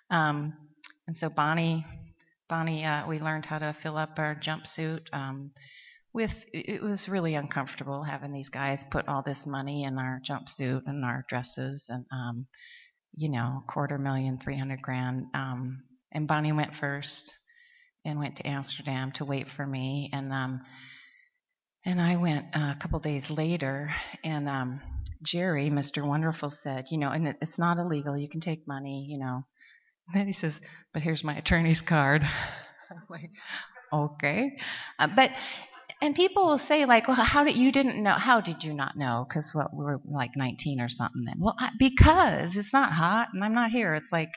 Um, 0.10 0.54
and 1.08 1.16
so 1.18 1.30
Bonnie, 1.30 1.86
Bonnie, 2.50 2.86
uh, 2.86 3.08
we 3.08 3.20
learned 3.20 3.46
how 3.46 3.60
to 3.60 3.74
fill 3.74 3.98
up 3.98 4.18
our 4.20 4.36
jumpsuit. 4.36 5.02
Um, 5.14 5.52
with 6.14 6.46
it 6.54 6.82
was 6.82 7.10
really 7.10 7.36
uncomfortable 7.36 8.04
having 8.04 8.32
these 8.32 8.50
guys 8.50 8.84
put 8.84 9.08
all 9.08 9.24
this 9.24 9.48
money 9.48 9.84
in 9.84 9.98
our 9.98 10.22
jumpsuit 10.24 10.84
and 10.88 11.04
our 11.04 11.26
dresses, 11.28 11.88
and 11.90 12.06
um, 12.12 12.48
you 13.16 13.30
know, 13.30 13.64
quarter 13.68 13.98
million, 13.98 14.38
300 14.40 14.82
grand. 14.82 15.26
Um, 15.34 15.84
and 16.12 16.28
Bonnie 16.28 16.52
went 16.52 16.76
first 16.76 17.34
and 18.06 18.20
went 18.20 18.38
to 18.38 18.48
Amsterdam 18.48 19.12
to 19.14 19.26
wait 19.26 19.50
for 19.50 19.66
me. 19.66 20.10
And 20.14 20.32
um, 20.34 20.62
and 21.86 22.02
I 22.02 22.16
went 22.16 22.46
uh, 22.56 22.74
a 22.76 22.78
couple 22.80 23.00
days 23.00 23.30
later, 23.30 23.94
and 24.24 24.48
um, 24.48 24.82
Jerry, 25.22 25.70
Mr. 25.70 26.08
Wonderful, 26.08 26.50
said, 26.50 26.86
you 26.92 26.98
know, 26.98 27.10
and 27.10 27.28
it, 27.28 27.38
it's 27.42 27.60
not 27.60 27.78
illegal. 27.78 28.18
You 28.18 28.30
can 28.30 28.42
take 28.42 28.68
money, 28.68 29.08
you 29.10 29.18
know. 29.20 29.44
And 30.06 30.20
then 30.20 30.28
he 30.28 30.34
says, 30.34 30.60
but 30.94 31.02
here's 31.02 31.24
my 31.24 31.34
attorney's 31.34 31.80
card. 31.80 32.28
like, 33.10 33.32
okay, 33.94 34.58
uh, 35.00 35.08
but 35.16 35.32
and 36.02 36.14
people 36.14 36.46
will 36.46 36.58
say 36.58 36.84
like, 36.84 37.08
well, 37.08 37.16
how 37.16 37.46
did 37.46 37.56
you 37.56 37.72
didn't 37.72 38.04
know? 38.04 38.12
How 38.12 38.42
did 38.42 38.66
you 38.66 38.74
not 38.74 38.98
know? 38.98 39.26
Because 39.26 39.56
what 39.56 39.74
we 39.74 39.86
were 39.86 40.02
like 40.04 40.32
19 40.36 40.82
or 40.82 40.90
something 40.90 41.24
then. 41.24 41.36
Well, 41.40 41.56
I, 41.58 41.70
because 41.80 42.58
it's 42.58 42.74
not 42.74 42.92
hot 42.92 43.30
and 43.34 43.42
I'm 43.42 43.54
not 43.54 43.72
here. 43.72 43.94
It's 43.94 44.12
like 44.12 44.32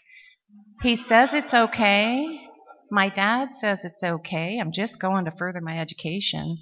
he 0.82 0.94
says 0.94 1.34
it's 1.34 1.52
okay 1.52 2.45
my 2.90 3.08
dad 3.08 3.54
says 3.54 3.84
it's 3.84 4.02
okay. 4.02 4.58
I'm 4.58 4.72
just 4.72 5.00
going 5.00 5.24
to 5.24 5.30
further 5.30 5.60
my 5.60 5.78
education. 5.78 6.58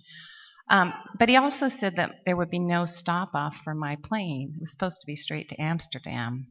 Um, 0.69 0.95
but 1.19 1.29
he 1.29 1.37
also 1.37 1.69
said 1.69 1.97
that 1.97 2.25
there 2.25 2.37
would 2.37 2.49
be 2.49 2.59
no 2.59 2.85
stop 2.85 3.35
off 3.35 3.57
for 3.65 3.75
my 3.75 3.97
plane. 4.03 4.55
It 4.57 4.61
was 4.61 4.71
supposed 4.71 5.01
to 5.01 5.07
be 5.07 5.17
straight 5.17 5.51
to 5.51 5.61
Amsterdam. 5.61 6.47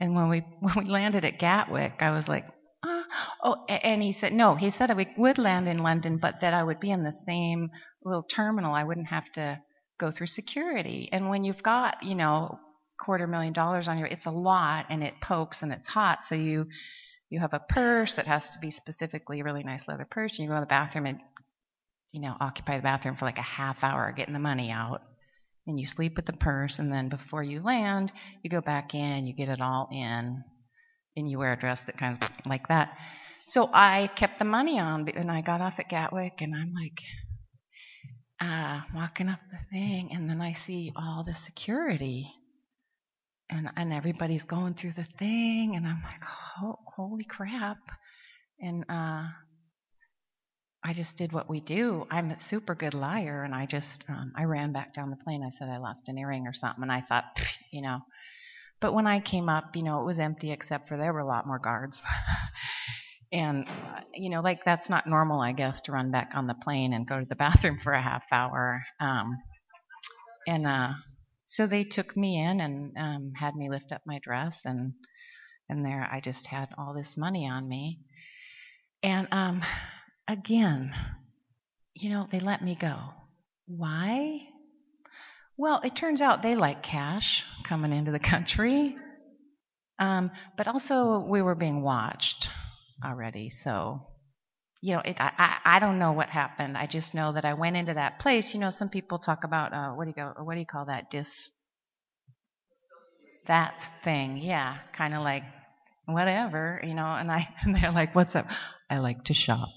And 0.00 0.14
when 0.14 0.28
we 0.28 0.40
when 0.60 0.74
we 0.76 0.84
landed 0.84 1.24
at 1.24 1.38
Gatwick, 1.38 1.96
I 2.00 2.10
was 2.10 2.28
like, 2.28 2.46
ah. 2.84 3.04
oh, 3.44 3.64
and 3.68 4.02
he 4.02 4.12
said 4.12 4.32
no. 4.32 4.54
He 4.54 4.70
said 4.70 4.94
we 4.96 5.08
would 5.16 5.38
land 5.38 5.68
in 5.68 5.78
London, 5.78 6.18
but 6.18 6.40
that 6.40 6.54
I 6.54 6.62
would 6.62 6.80
be 6.80 6.90
in 6.90 7.04
the 7.04 7.12
same 7.12 7.70
little 8.04 8.22
terminal. 8.22 8.74
I 8.74 8.84
wouldn't 8.84 9.08
have 9.08 9.30
to 9.32 9.60
go 9.98 10.10
through 10.10 10.28
security. 10.28 11.08
And 11.12 11.28
when 11.28 11.44
you've 11.44 11.62
got 11.62 12.02
you 12.02 12.14
know 12.14 12.58
quarter 12.98 13.26
million 13.26 13.52
dollars 13.52 13.86
on 13.86 13.98
your, 13.98 14.06
it's 14.06 14.26
a 14.26 14.30
lot, 14.30 14.86
and 14.88 15.02
it 15.02 15.20
pokes 15.20 15.62
and 15.62 15.72
it's 15.72 15.88
hot, 15.88 16.24
so 16.24 16.34
you 16.34 16.68
you 17.32 17.40
have 17.40 17.54
a 17.54 17.64
purse 17.66 18.16
that 18.16 18.26
has 18.26 18.50
to 18.50 18.58
be 18.58 18.70
specifically 18.70 19.40
a 19.40 19.44
really 19.44 19.62
nice 19.62 19.88
leather 19.88 20.06
purse, 20.08 20.38
and 20.38 20.44
you 20.44 20.50
go 20.50 20.54
to 20.54 20.60
the 20.60 20.66
bathroom 20.66 21.06
and 21.06 21.18
you 22.10 22.20
know 22.20 22.36
occupy 22.38 22.76
the 22.76 22.82
bathroom 22.82 23.16
for 23.16 23.24
like 23.24 23.38
a 23.38 23.42
half 23.42 23.82
hour 23.82 24.12
getting 24.12 24.34
the 24.34 24.38
money 24.38 24.70
out, 24.70 25.00
and 25.66 25.80
you 25.80 25.86
sleep 25.86 26.14
with 26.16 26.26
the 26.26 26.34
purse, 26.34 26.78
and 26.78 26.92
then 26.92 27.08
before 27.08 27.42
you 27.42 27.62
land, 27.62 28.12
you 28.42 28.50
go 28.50 28.60
back 28.60 28.94
in, 28.94 29.26
you 29.26 29.32
get 29.32 29.48
it 29.48 29.62
all 29.62 29.88
in, 29.90 30.44
and 31.16 31.30
you 31.30 31.38
wear 31.38 31.54
a 31.54 31.58
dress 31.58 31.84
that 31.84 31.96
kind 31.96 32.22
of 32.22 32.28
like 32.44 32.68
that. 32.68 32.98
So 33.46 33.66
I 33.72 34.10
kept 34.14 34.38
the 34.38 34.44
money 34.44 34.78
on, 34.78 35.08
and 35.08 35.30
I 35.30 35.40
got 35.40 35.62
off 35.62 35.80
at 35.80 35.88
Gatwick, 35.88 36.42
and 36.42 36.54
I'm 36.54 36.74
like, 36.74 37.00
uh, 38.42 38.82
walking 38.94 39.30
up 39.30 39.40
the 39.50 39.58
thing, 39.72 40.10
and 40.12 40.28
then 40.28 40.42
I 40.42 40.52
see 40.52 40.92
all 40.94 41.24
the 41.24 41.34
security, 41.34 42.30
and 43.52 43.70
and 43.76 43.92
everybody's 43.92 44.44
going 44.44 44.74
through 44.74 44.92
the 44.92 45.06
thing, 45.18 45.76
and 45.76 45.86
I'm 45.86 46.02
like, 46.02 46.24
holy 46.24 47.24
crap! 47.24 47.78
And 48.60 48.84
uh, 48.88 49.24
I 50.84 50.92
just 50.92 51.16
did 51.16 51.32
what 51.32 51.48
we 51.48 51.60
do. 51.60 52.06
I'm 52.10 52.30
a 52.30 52.38
super 52.38 52.74
good 52.74 52.94
liar, 52.94 53.44
and 53.44 53.54
I 53.54 53.66
just 53.66 54.04
um, 54.08 54.32
I 54.36 54.44
ran 54.44 54.72
back 54.72 54.94
down 54.94 55.10
the 55.10 55.16
plane. 55.16 55.44
I 55.44 55.50
said 55.50 55.68
I 55.68 55.78
lost 55.78 56.08
an 56.08 56.18
earring 56.18 56.46
or 56.46 56.52
something, 56.52 56.82
and 56.82 56.92
I 56.92 57.02
thought, 57.02 57.24
you 57.70 57.82
know. 57.82 58.00
But 58.80 58.94
when 58.94 59.06
I 59.06 59.20
came 59.20 59.48
up, 59.48 59.76
you 59.76 59.84
know, 59.84 60.00
it 60.00 60.06
was 60.06 60.18
empty 60.18 60.50
except 60.50 60.88
for 60.88 60.96
there 60.96 61.12
were 61.12 61.20
a 61.20 61.26
lot 61.26 61.46
more 61.46 61.60
guards. 61.60 62.02
and 63.32 63.68
uh, 63.68 64.00
you 64.14 64.30
know, 64.30 64.40
like 64.40 64.64
that's 64.64 64.88
not 64.88 65.06
normal, 65.06 65.40
I 65.40 65.52
guess, 65.52 65.82
to 65.82 65.92
run 65.92 66.10
back 66.10 66.32
on 66.34 66.46
the 66.46 66.54
plane 66.54 66.92
and 66.94 67.06
go 67.06 67.20
to 67.20 67.26
the 67.26 67.36
bathroom 67.44 67.78
for 67.78 67.92
a 67.92 68.02
half 68.02 68.24
hour. 68.32 68.82
Um, 68.98 69.36
and 70.48 70.66
uh, 70.66 70.92
so 71.52 71.66
they 71.66 71.84
took 71.84 72.16
me 72.16 72.40
in 72.40 72.62
and 72.62 72.96
um, 72.96 73.32
had 73.36 73.54
me 73.54 73.68
lift 73.68 73.92
up 73.92 74.00
my 74.06 74.18
dress, 74.20 74.62
and 74.64 74.94
and 75.68 75.84
there 75.84 76.08
I 76.10 76.20
just 76.20 76.46
had 76.46 76.70
all 76.78 76.94
this 76.94 77.18
money 77.18 77.46
on 77.46 77.68
me. 77.68 78.00
And 79.02 79.28
um, 79.32 79.62
again, 80.26 80.94
you 81.94 82.08
know, 82.08 82.26
they 82.30 82.40
let 82.40 82.64
me 82.64 82.74
go. 82.74 82.96
Why? 83.66 84.40
Well, 85.58 85.82
it 85.84 85.94
turns 85.94 86.22
out 86.22 86.42
they 86.42 86.54
like 86.54 86.82
cash 86.82 87.44
coming 87.64 87.92
into 87.92 88.12
the 88.12 88.18
country. 88.18 88.96
Um, 89.98 90.30
but 90.56 90.68
also, 90.68 91.18
we 91.18 91.42
were 91.42 91.54
being 91.54 91.82
watched 91.82 92.48
already. 93.04 93.50
So, 93.50 94.00
you 94.82 94.94
know, 94.94 95.02
it, 95.02 95.16
I, 95.18 95.58
I 95.64 95.78
don't 95.78 95.98
know 95.98 96.12
what 96.12 96.28
happened. 96.28 96.76
I 96.76 96.86
just 96.86 97.14
know 97.14 97.32
that 97.32 97.46
I 97.46 97.54
went 97.54 97.76
into 97.76 97.94
that 97.94 98.18
place. 98.18 98.52
You 98.52 98.60
know, 98.60 98.70
some 98.70 98.90
people 98.90 99.18
talk 99.18 99.44
about, 99.44 99.72
uh, 99.72 99.92
what 99.92 100.04
do 100.04 100.10
you 100.10 100.14
go, 100.14 100.34
what 100.42 100.54
do 100.54 100.60
you 100.60 100.66
call 100.66 100.86
that? 100.86 101.10
Dis. 101.10 101.50
That 103.46 103.80
thing. 104.04 104.36
Yeah. 104.36 104.76
Kind 104.92 105.14
of 105.14 105.22
like, 105.22 105.44
whatever, 106.04 106.80
you 106.84 106.94
know, 106.94 107.06
and 107.06 107.30
I, 107.30 107.48
and 107.62 107.74
they're 107.74 107.92
like, 107.92 108.14
what's 108.14 108.36
up? 108.36 108.46
I 108.90 108.98
like 108.98 109.24
to 109.24 109.34
shop 109.34 109.70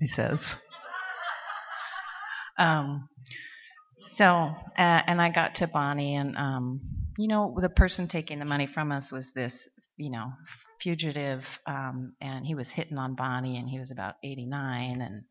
he 0.00 0.06
says. 0.06 0.56
Um, 2.58 3.08
so, 4.14 4.24
uh, 4.24 4.54
and 5.06 5.20
I 5.20 5.30
got 5.30 5.56
to 5.56 5.68
Bonnie, 5.68 6.16
and 6.16 6.36
um, 6.36 6.80
you 7.16 7.28
know, 7.28 7.56
the 7.60 7.68
person 7.68 8.08
taking 8.08 8.38
the 8.38 8.44
money 8.44 8.66
from 8.66 8.90
us 8.90 9.12
was 9.12 9.32
this, 9.32 9.68
you 9.96 10.10
know, 10.10 10.32
fugitive, 10.80 11.58
um, 11.66 12.14
and 12.20 12.46
he 12.46 12.54
was 12.54 12.70
hitting 12.70 12.98
on 12.98 13.14
Bonnie, 13.14 13.58
and 13.58 13.68
he 13.68 13.78
was 13.78 13.90
about 13.90 14.14
89, 14.22 15.00
and 15.00 15.24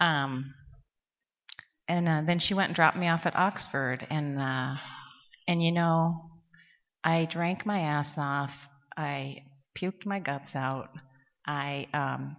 um, 0.00 0.54
and 1.88 2.08
uh, 2.08 2.22
then 2.24 2.38
she 2.38 2.54
went 2.54 2.68
and 2.68 2.76
dropped 2.76 2.96
me 2.96 3.08
off 3.08 3.26
at 3.26 3.36
Oxford, 3.36 4.06
and 4.10 4.40
uh, 4.40 4.76
and 5.46 5.62
you 5.62 5.72
know, 5.72 6.30
I 7.02 7.24
drank 7.24 7.64
my 7.66 7.80
ass 7.80 8.18
off, 8.18 8.68
I 8.96 9.44
puked 9.76 10.06
my 10.06 10.20
guts 10.20 10.54
out, 10.54 10.90
I 11.46 11.88
um, 11.92 12.36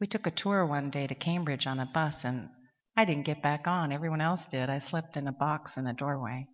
we 0.00 0.06
took 0.06 0.26
a 0.26 0.30
tour 0.30 0.66
one 0.66 0.90
day 0.90 1.06
to 1.06 1.14
Cambridge 1.14 1.66
on 1.66 1.80
a 1.80 1.86
bus, 1.86 2.24
and 2.24 2.48
I 2.96 3.04
didn't 3.04 3.24
get 3.24 3.42
back 3.42 3.66
on. 3.66 3.92
Everyone 3.92 4.20
else 4.20 4.46
did. 4.46 4.68
I 4.68 4.78
slept 4.78 5.16
in 5.16 5.28
a 5.28 5.32
box 5.32 5.76
in 5.76 5.86
a 5.86 5.94
doorway. 5.94 6.46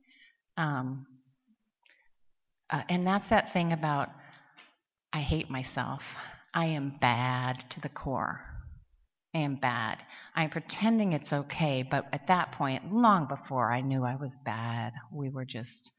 Um, 0.56 1.06
uh, 2.70 2.82
and 2.88 3.06
that's 3.06 3.30
that 3.30 3.52
thing 3.52 3.72
about 3.72 4.10
I 5.12 5.20
hate 5.20 5.50
myself. 5.50 6.16
I 6.54 6.66
am 6.66 6.90
bad 7.00 7.58
to 7.70 7.80
the 7.80 7.88
core. 7.88 8.40
I 9.34 9.38
am 9.38 9.56
bad. 9.56 10.04
I'm 10.34 10.50
pretending 10.50 11.12
it's 11.12 11.32
okay, 11.32 11.82
but 11.82 12.06
at 12.12 12.28
that 12.28 12.52
point, 12.52 12.92
long 12.92 13.26
before 13.26 13.72
I 13.72 13.80
knew 13.80 14.04
I 14.04 14.16
was 14.16 14.36
bad, 14.44 14.92
we 15.12 15.28
were 15.28 15.44
just 15.44 15.90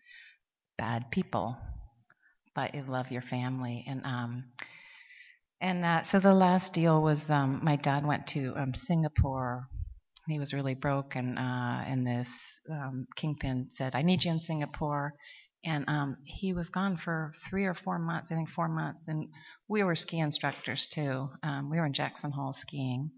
bad 0.78 1.12
people. 1.12 1.58
But 2.56 2.76
you 2.76 2.84
love 2.84 3.12
your 3.12 3.21
family. 3.21 3.86
And 3.88 4.06
um, 4.06 4.45
and 5.62 5.86
uh, 5.86 6.04
so 6.04 6.19
the 6.19 6.34
last 6.34 6.74
deal 6.74 7.02
was 7.02 7.30
um, 7.30 7.60
my 7.63 7.76
dad 7.78 8.06
went 8.06 8.28
to 8.28 8.54
um, 8.58 8.74
Singapore. 8.74 9.67
He 10.28 10.39
was 10.39 10.54
really 10.54 10.76
broke, 10.76 11.15
and 11.15 11.38
uh, 11.38 11.84
and 11.86 12.06
this 12.06 12.60
um, 12.69 13.08
kingpin 13.15 13.67
said, 13.69 13.95
"I 13.95 14.02
need 14.02 14.24
you 14.24 14.32
in 14.32 14.39
Singapore." 14.39 15.13
And 15.63 15.86
um, 15.88 16.17
he 16.26 16.54
was 16.54 16.69
gone 16.69 16.97
for 16.97 17.34
three 17.50 17.65
or 17.65 17.74
four 17.74 18.00
months, 18.00 18.32
I 18.32 18.36
think 18.36 18.50
four 18.50 18.67
months. 18.67 19.08
And 19.08 19.30
we 19.67 19.84
were 19.84 19.95
ski 19.95 20.19
instructors 20.19 20.88
too. 20.88 21.30
Um, 21.43 21.69
we 21.69 21.78
were 21.80 21.86
in 21.86 21.93
Jackson 21.93 22.32
Hole 22.32 22.54
skiing 22.54 23.12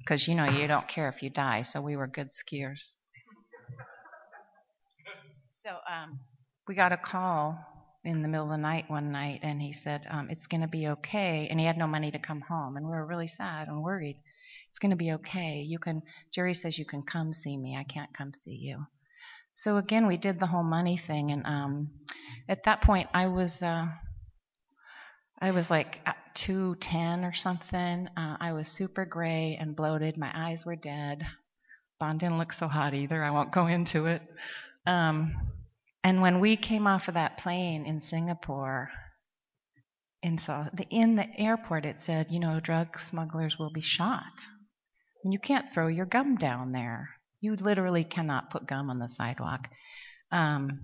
because 0.00 0.28
you 0.28 0.34
know 0.34 0.44
you 0.44 0.66
don't 0.66 0.86
care 0.86 1.08
if 1.08 1.22
you 1.22 1.30
die, 1.30 1.62
so 1.62 1.80
we 1.80 1.96
were 1.96 2.06
good 2.06 2.28
skiers. 2.28 2.94
So 5.64 5.70
um, 5.70 6.20
we 6.66 6.74
got 6.74 6.92
a 6.92 6.96
call 6.96 7.58
in 8.04 8.22
the 8.22 8.28
middle 8.28 8.46
of 8.46 8.50
the 8.50 8.56
night 8.56 8.88
one 8.88 9.10
night 9.12 9.40
and 9.42 9.60
he 9.60 9.72
said, 9.72 10.06
um, 10.10 10.30
It's 10.30 10.46
going 10.46 10.60
to 10.62 10.68
be 10.68 10.88
okay. 10.88 11.48
And 11.50 11.58
he 11.58 11.66
had 11.66 11.76
no 11.78 11.86
money 11.86 12.10
to 12.10 12.18
come 12.18 12.40
home. 12.40 12.76
And 12.76 12.86
we 12.86 12.92
were 12.92 13.06
really 13.06 13.26
sad 13.26 13.68
and 13.68 13.82
worried. 13.82 14.16
It's 14.70 14.78
going 14.78 14.90
to 14.90 14.96
be 14.96 15.12
okay. 15.12 15.60
You 15.60 15.78
can, 15.78 16.02
Jerry 16.32 16.54
says 16.54 16.78
you 16.78 16.84
can 16.84 17.02
come 17.02 17.32
see 17.32 17.56
me. 17.56 17.76
I 17.76 17.84
can't 17.84 18.12
come 18.14 18.32
see 18.34 18.54
you. 18.54 18.86
So 19.58 19.76
again, 19.76 20.06
we 20.06 20.18
did 20.18 20.38
the 20.38 20.46
whole 20.46 20.62
money 20.62 20.96
thing. 20.96 21.32
And 21.32 21.44
um, 21.44 21.90
at 22.48 22.62
that 22.64 22.80
point, 22.80 23.08
I 23.12 23.26
was. 23.26 23.60
Uh, 23.60 23.88
I 25.40 25.50
was 25.52 25.70
like 25.70 26.00
210 26.34 27.24
or 27.24 27.32
something. 27.32 28.08
Uh, 28.16 28.36
I 28.40 28.52
was 28.52 28.68
super 28.68 29.04
gray 29.04 29.56
and 29.58 29.76
bloated. 29.76 30.16
My 30.16 30.32
eyes 30.34 30.64
were 30.64 30.74
dead. 30.74 31.24
Bon 32.00 32.18
didn't 32.18 32.38
look 32.38 32.52
so 32.52 32.66
hot 32.66 32.94
either. 32.94 33.22
I 33.22 33.30
won't 33.30 33.52
go 33.52 33.66
into 33.66 34.06
it. 34.06 34.22
Um, 34.86 35.34
and 36.02 36.22
when 36.22 36.40
we 36.40 36.56
came 36.56 36.88
off 36.88 37.06
of 37.06 37.14
that 37.14 37.38
plane 37.38 37.84
in 37.84 38.00
Singapore, 38.00 38.90
and 40.24 40.40
so 40.40 40.66
the, 40.72 40.86
in 40.90 41.14
the 41.14 41.28
airport 41.40 41.84
it 41.84 42.00
said, 42.00 42.32
you 42.32 42.40
know, 42.40 42.58
drug 42.58 42.98
smugglers 42.98 43.58
will 43.58 43.70
be 43.70 43.80
shot. 43.80 44.44
And 45.22 45.32
you 45.32 45.38
can't 45.38 45.72
throw 45.72 45.86
your 45.86 46.06
gum 46.06 46.36
down 46.36 46.72
there. 46.72 47.10
You 47.40 47.54
literally 47.56 48.04
cannot 48.04 48.50
put 48.50 48.66
gum 48.66 48.90
on 48.90 48.98
the 48.98 49.08
sidewalk. 49.08 49.68
Um, 50.32 50.80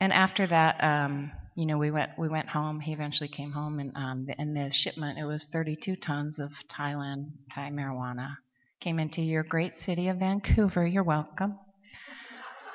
and 0.00 0.12
after 0.12 0.46
that, 0.46 0.82
um, 0.82 1.32
you 1.56 1.66
know, 1.66 1.78
we 1.78 1.90
went 1.90 2.12
we 2.18 2.28
went 2.28 2.48
home. 2.48 2.80
He 2.80 2.92
eventually 2.92 3.28
came 3.28 3.52
home, 3.52 3.80
and 3.80 3.92
um, 3.96 4.24
the, 4.26 4.40
and 4.40 4.56
the 4.56 4.70
shipment 4.70 5.18
it 5.18 5.24
was 5.24 5.46
32 5.46 5.96
tons 5.96 6.38
of 6.38 6.50
Thailand 6.68 7.32
Thai 7.52 7.70
marijuana 7.70 8.36
came 8.80 8.98
into 8.98 9.20
your 9.20 9.42
great 9.42 9.74
city 9.74 10.08
of 10.08 10.18
Vancouver. 10.18 10.86
You're 10.86 11.02
welcome. 11.02 11.58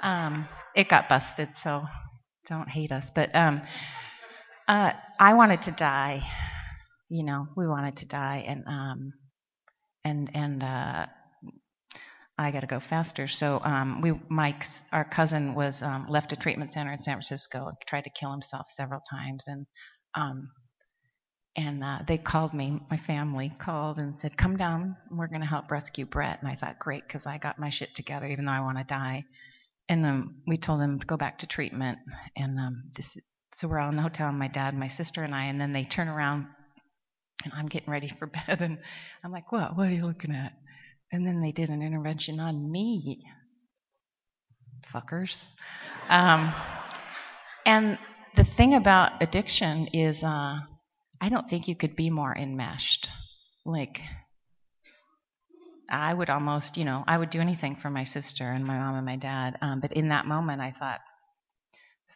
Um, 0.04 0.48
it 0.76 0.88
got 0.88 1.10
busted, 1.10 1.54
so 1.56 1.86
don't 2.48 2.70
hate 2.70 2.92
us. 2.92 3.10
But 3.10 3.36
um, 3.36 3.62
uh, 4.68 4.92
I 5.20 5.34
wanted 5.34 5.64
to 5.64 5.72
die. 5.72 6.22
You 7.10 7.24
know, 7.24 7.48
we 7.56 7.66
wanted 7.66 7.98
to 7.98 8.08
die, 8.08 8.44
and 8.48 8.64
um, 8.68 9.14
and 10.04 10.30
and 10.36 10.62
uh, 10.62 11.06
I 12.38 12.52
got 12.52 12.62
to 12.62 12.68
go 12.68 12.80
faster. 12.80 13.28
So 13.28 13.62
um, 13.64 14.02
we, 14.02 14.14
Mike's, 14.30 14.84
our 14.92 15.06
cousin, 15.06 15.56
was 15.56 15.82
um, 15.82 16.08
left 16.08 16.34
a 16.34 16.36
treatment 16.36 16.74
center 16.74 16.92
in 16.92 17.02
San 17.02 17.16
Francisco 17.16 17.68
and 17.68 17.78
tried 17.88 18.04
to 18.04 18.10
kill 18.10 18.32
himself 18.32 18.68
several 18.70 19.02
times, 19.10 19.46
and 19.48 19.66
um, 20.16 20.50
and 21.56 21.84
uh, 21.84 22.00
they 22.06 22.18
called 22.18 22.54
me. 22.54 22.82
My 22.90 22.98
family 22.98 23.54
called 23.58 23.98
and 24.00 24.20
said, 24.20 24.38
"Come 24.38 24.58
down. 24.58 24.98
We're 25.10 25.28
going 25.28 25.42
to 25.42 25.48
help 25.48 25.72
rescue 25.72 26.06
Brett." 26.06 26.42
And 26.42 26.50
I 26.52 26.56
thought, 26.56 26.80
"Great," 26.80 27.08
because 27.08 27.26
I 27.26 27.38
got 27.38 27.58
my 27.60 27.70
shit 27.70 27.96
together, 27.96 28.28
even 28.28 28.46
though 28.46 28.52
I 28.52 28.62
want 28.62 28.80
to 28.80 28.84
die 28.84 29.26
and 29.90 30.06
um, 30.06 30.36
we 30.48 30.58
told 30.58 30.80
them 30.82 31.00
to 31.00 31.06
go 31.06 31.18
back 31.18 31.40
to 31.40 31.48
treatment. 31.48 32.00
And 32.36 32.60
um, 32.60 32.84
this, 32.96 33.18
so 33.54 33.68
we're 33.68 33.80
all 33.80 33.90
in 33.90 33.96
the 33.96 34.02
hotel, 34.02 34.32
my 34.32 34.48
dad, 34.48 34.76
my 34.76 34.88
sister, 34.88 35.24
and 35.24 35.34
I. 35.34 35.46
And 35.46 35.60
then 35.60 35.74
they 35.74 35.84
turn 35.84 36.08
around, 36.08 36.48
and 37.44 37.54
I'm 37.54 37.68
getting 37.68 37.92
ready 37.92 38.10
for 38.10 38.26
bed, 38.48 38.62
and 38.62 38.80
I'm 39.24 39.32
like, 39.32 39.52
"What? 39.52 39.78
What 39.78 39.88
are 39.88 39.94
you 39.94 40.06
looking 40.06 40.34
at?" 40.34 40.54
And 41.12 41.26
then 41.26 41.42
they 41.42 41.52
did 41.52 41.70
an 41.70 41.82
intervention 41.82 42.40
on 42.40 42.72
me, 42.72 43.26
fuckers. 44.94 45.50
Um, 46.10 46.54
and 47.66 47.98
the 48.36 48.44
thing 48.44 48.74
about 48.74 49.22
addiction 49.22 49.88
is, 49.88 50.24
uh, 50.24 50.60
I 51.22 51.30
don't 51.30 51.50
think 51.50 51.68
you 51.68 51.76
could 51.76 51.96
be 51.96 52.10
more 52.10 52.36
enmeshed. 52.36 53.10
Like 53.66 54.02
I 55.90 56.14
would 56.14 56.30
almost, 56.30 56.78
you 56.78 56.86
know, 56.86 57.04
I 57.08 57.18
would 57.18 57.30
do 57.30 57.40
anything 57.40 57.76
for 57.76 57.90
my 57.90 58.04
sister 58.04 58.44
and 58.44 58.66
my 58.66 58.78
mom 58.78 58.96
and 58.96 59.06
my 59.06 59.18
dad. 59.18 59.58
Um, 59.62 59.80
but 59.80 59.94
in 59.94 60.10
that 60.10 60.26
moment, 60.26 60.62
I 60.62 60.72
thought, 60.72 61.02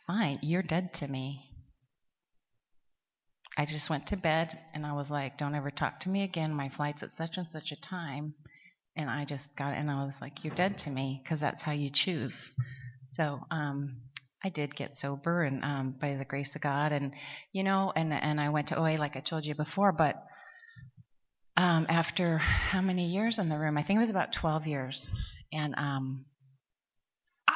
fine, 0.08 0.38
you're 0.42 0.64
dead 0.64 0.94
to 0.96 1.08
me. 1.08 1.46
I 3.58 3.66
just 3.66 3.90
went 3.90 4.08
to 4.08 4.18
bed 4.18 4.58
and 4.74 4.86
I 4.86 4.94
was 4.94 5.12
like, 5.12 5.38
don't 5.38 5.56
ever 5.56 5.70
talk 5.70 6.00
to 6.02 6.10
me 6.10 6.24
again. 6.24 6.54
My 6.54 6.70
flight's 6.70 7.04
at 7.04 7.12
such 7.12 7.38
and 7.38 7.48
such 7.48 7.72
a 7.72 7.82
time. 7.82 8.34
And 9.00 9.10
I 9.10 9.24
just 9.24 9.56
got, 9.56 9.76
and 9.76 9.90
I 9.90 10.04
was 10.04 10.20
like, 10.20 10.44
you're 10.44 10.54
dead 10.54 10.78
to 10.80 10.90
me 10.90 11.22
because 11.24 11.40
that's 11.40 11.62
how 11.62 11.72
you 11.72 11.90
choose. 11.90 12.52
So, 13.08 13.40
um, 13.50 13.96
I 14.44 14.50
did 14.50 14.76
get 14.76 14.98
sober 14.98 15.44
and 15.44 15.64
um, 15.64 15.96
by 16.00 16.16
the 16.16 16.26
grace 16.26 16.54
of 16.56 16.62
God, 16.62 16.92
and 16.92 17.14
you 17.54 17.64
know, 17.64 17.94
and 17.96 18.14
and 18.14 18.40
I 18.42 18.50
went 18.50 18.68
to 18.68 18.78
OA 18.78 18.98
like 18.98 19.16
I 19.16 19.22
told 19.22 19.46
you 19.46 19.56
before, 19.56 19.94
but 19.94 20.22
um, 21.58 21.86
after 21.90 22.38
how 22.38 22.82
many 22.82 23.08
years 23.08 23.40
in 23.40 23.50
the 23.50 23.58
room? 23.58 23.78
I 23.78 23.84
think 23.84 23.98
it 23.98 24.02
was 24.02 24.10
about 24.10 24.34
12 24.34 24.68
years. 24.68 25.14
and 25.54 25.76
um, 25.78 26.26
I, 27.48 27.56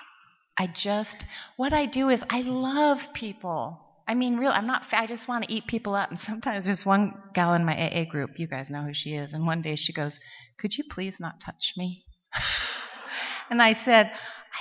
I 0.58 0.68
just 0.68 1.26
what 1.58 1.74
I 1.74 1.86
do 1.86 2.10
is 2.10 2.24
I 2.30 2.42
love 2.42 3.14
people. 3.14 3.80
I 4.08 4.16
mean, 4.16 4.38
real. 4.38 4.52
I'm 4.52 4.68
not. 4.68 4.86
I 4.92 5.08
just 5.08 5.28
want 5.28 5.46
to 5.46 5.54
eat 5.54 5.68
people 5.68 5.96
up. 5.96 6.10
And 6.10 6.20
sometimes 6.20 6.66
there's 6.66 6.86
one 6.86 7.14
gal 7.34 7.54
in 7.54 7.66
my 7.66 7.76
AA 7.76 8.04
group. 8.06 8.32
You 8.38 8.48
guys 8.48 8.70
know 8.70 8.82
who 8.82 8.94
she 8.94 9.14
is. 9.14 9.34
And 9.34 9.46
one 9.46 9.62
day 9.62 9.76
she 9.76 9.94
goes, 9.94 10.20
"Could 10.58 10.78
you 10.78 10.84
please 10.90 11.20
not 11.20 11.40
touch 11.40 11.74
me?" 11.78 12.04
and 13.50 13.62
I 13.62 13.74
said, 13.74 14.12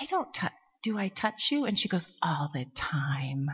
"I 0.00 0.06
don't 0.06 0.32
touch. 0.32 0.52
Do 0.82 0.96
I 0.96 1.08
touch 1.08 1.50
you?" 1.50 1.64
And 1.64 1.78
she 1.78 1.88
goes, 1.88 2.08
"All 2.22 2.50
the 2.54 2.66
time." 2.76 3.50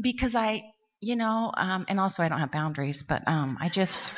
Because 0.00 0.36
I, 0.36 0.62
you 1.00 1.16
know, 1.16 1.52
um, 1.56 1.84
and 1.88 1.98
also 1.98 2.22
I 2.22 2.28
don't 2.28 2.38
have 2.38 2.52
boundaries. 2.52 3.02
But 3.02 3.26
um, 3.26 3.58
I 3.60 3.68
just. 3.68 4.14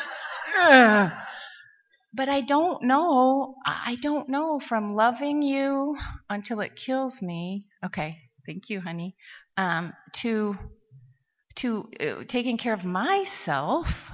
Uh, 0.58 1.08
but 2.12 2.28
I 2.28 2.42
don't 2.42 2.82
know. 2.82 3.54
I 3.64 3.96
don't 4.02 4.28
know 4.28 4.60
from 4.60 4.90
loving 4.90 5.40
you 5.40 5.96
until 6.28 6.60
it 6.60 6.76
kills 6.76 7.22
me. 7.22 7.64
Okay, 7.82 8.18
thank 8.46 8.68
you, 8.68 8.82
honey. 8.82 9.16
Um, 9.56 9.92
to 10.22 10.56
to 11.56 11.88
uh, 12.00 12.24
taking 12.26 12.56
care 12.56 12.72
of 12.72 12.84
myself, 12.84 14.10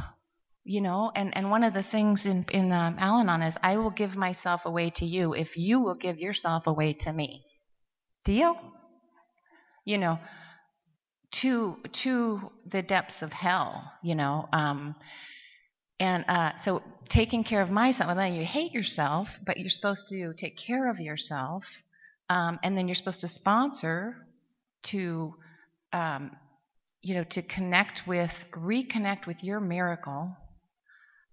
you 0.65 0.81
know. 0.81 1.13
And 1.15 1.37
and 1.37 1.51
one 1.51 1.65
of 1.65 1.75
the 1.75 1.83
things 1.83 2.27
in 2.27 2.45
in 2.51 2.73
um, 2.73 2.97
Al-Anon 2.99 3.43
is 3.43 3.57
I 3.63 3.77
will 3.77 3.91
give 3.91 4.17
myself 4.17 4.67
away 4.67 4.91
to 4.91 5.07
you 5.07 5.35
if 5.35 5.57
you 5.57 5.81
will 5.81 5.95
give 5.95 6.19
yourself 6.19 6.67
away 6.67 6.95
to 6.95 7.13
me. 7.13 7.45
Deal? 8.25 8.59
You 9.85 9.99
know, 9.99 10.19
to 11.33 11.77
to 11.93 12.51
the 12.67 12.83
depths 12.83 13.23
of 13.23 13.33
hell. 13.33 13.93
You 14.03 14.15
know. 14.15 14.49
Um, 14.53 14.97
and 15.99 16.25
uh, 16.29 16.57
so 16.57 16.83
taking 17.09 17.45
care 17.45 17.63
of 17.63 17.71
myself, 17.71 18.09
well, 18.09 18.17
then 18.17 18.35
you 18.35 18.45
hate 18.45 18.73
yourself, 18.73 19.29
but 19.47 19.57
you're 19.57 19.71
supposed 19.71 20.09
to 20.09 20.35
take 20.35 20.57
care 20.59 20.91
of 20.91 21.01
yourself. 21.01 21.65
Um, 22.29 22.59
and 22.63 22.77
then 22.77 22.89
you're 22.89 22.97
supposed 22.97 23.23
to 23.23 23.29
sponsor 23.29 24.26
to, 24.87 25.35
um, 25.93 26.31
you 27.03 27.15
know, 27.15 27.25
to 27.25 27.43
connect 27.43 28.07
with, 28.07 28.33
reconnect 28.53 29.27
with 29.27 29.45
your 29.45 29.61
miracle. 29.61 30.37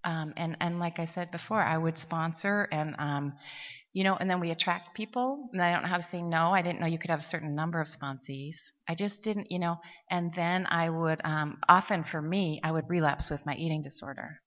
Um, 0.04 0.34
and, 0.36 0.58
and 0.60 0.80
like 0.80 1.00
I 1.00 1.06
said 1.06 1.32
before, 1.32 1.62
I 1.62 1.78
would 1.78 1.98
sponsor 1.98 2.68
and, 2.72 2.96
um, 3.00 3.34
you 3.94 4.04
know, 4.04 4.16
and 4.16 4.30
then 4.30 4.40
we 4.40 4.52
attract 4.52 4.96
people. 4.96 5.50
And 5.54 5.62
I 5.62 5.72
don't 5.72 5.84
know 5.84 5.88
how 5.88 5.98
to 5.98 6.04
say 6.04 6.22
no. 6.22 6.52
I 6.52 6.62
didn't 6.62 6.82
know 6.82 6.88
you 6.88 6.98
could 6.98 7.12
have 7.12 7.20
a 7.20 7.24
certain 7.24 7.56
number 7.56 7.80
of 7.80 7.88
sponsees. 7.88 8.56
I 8.88 8.96
just 8.96 9.24
didn't, 9.24 9.52
you 9.52 9.60
know. 9.60 9.78
And 10.10 10.34
then 10.34 10.68
I 10.70 10.90
would, 10.90 11.22
um, 11.24 11.60
often 11.70 12.04
for 12.04 12.22
me, 12.22 12.60
I 12.64 12.72
would 12.72 12.90
relapse 12.90 13.30
with 13.30 13.46
my 13.46 13.56
eating 13.56 13.84
disorder. 13.84 14.42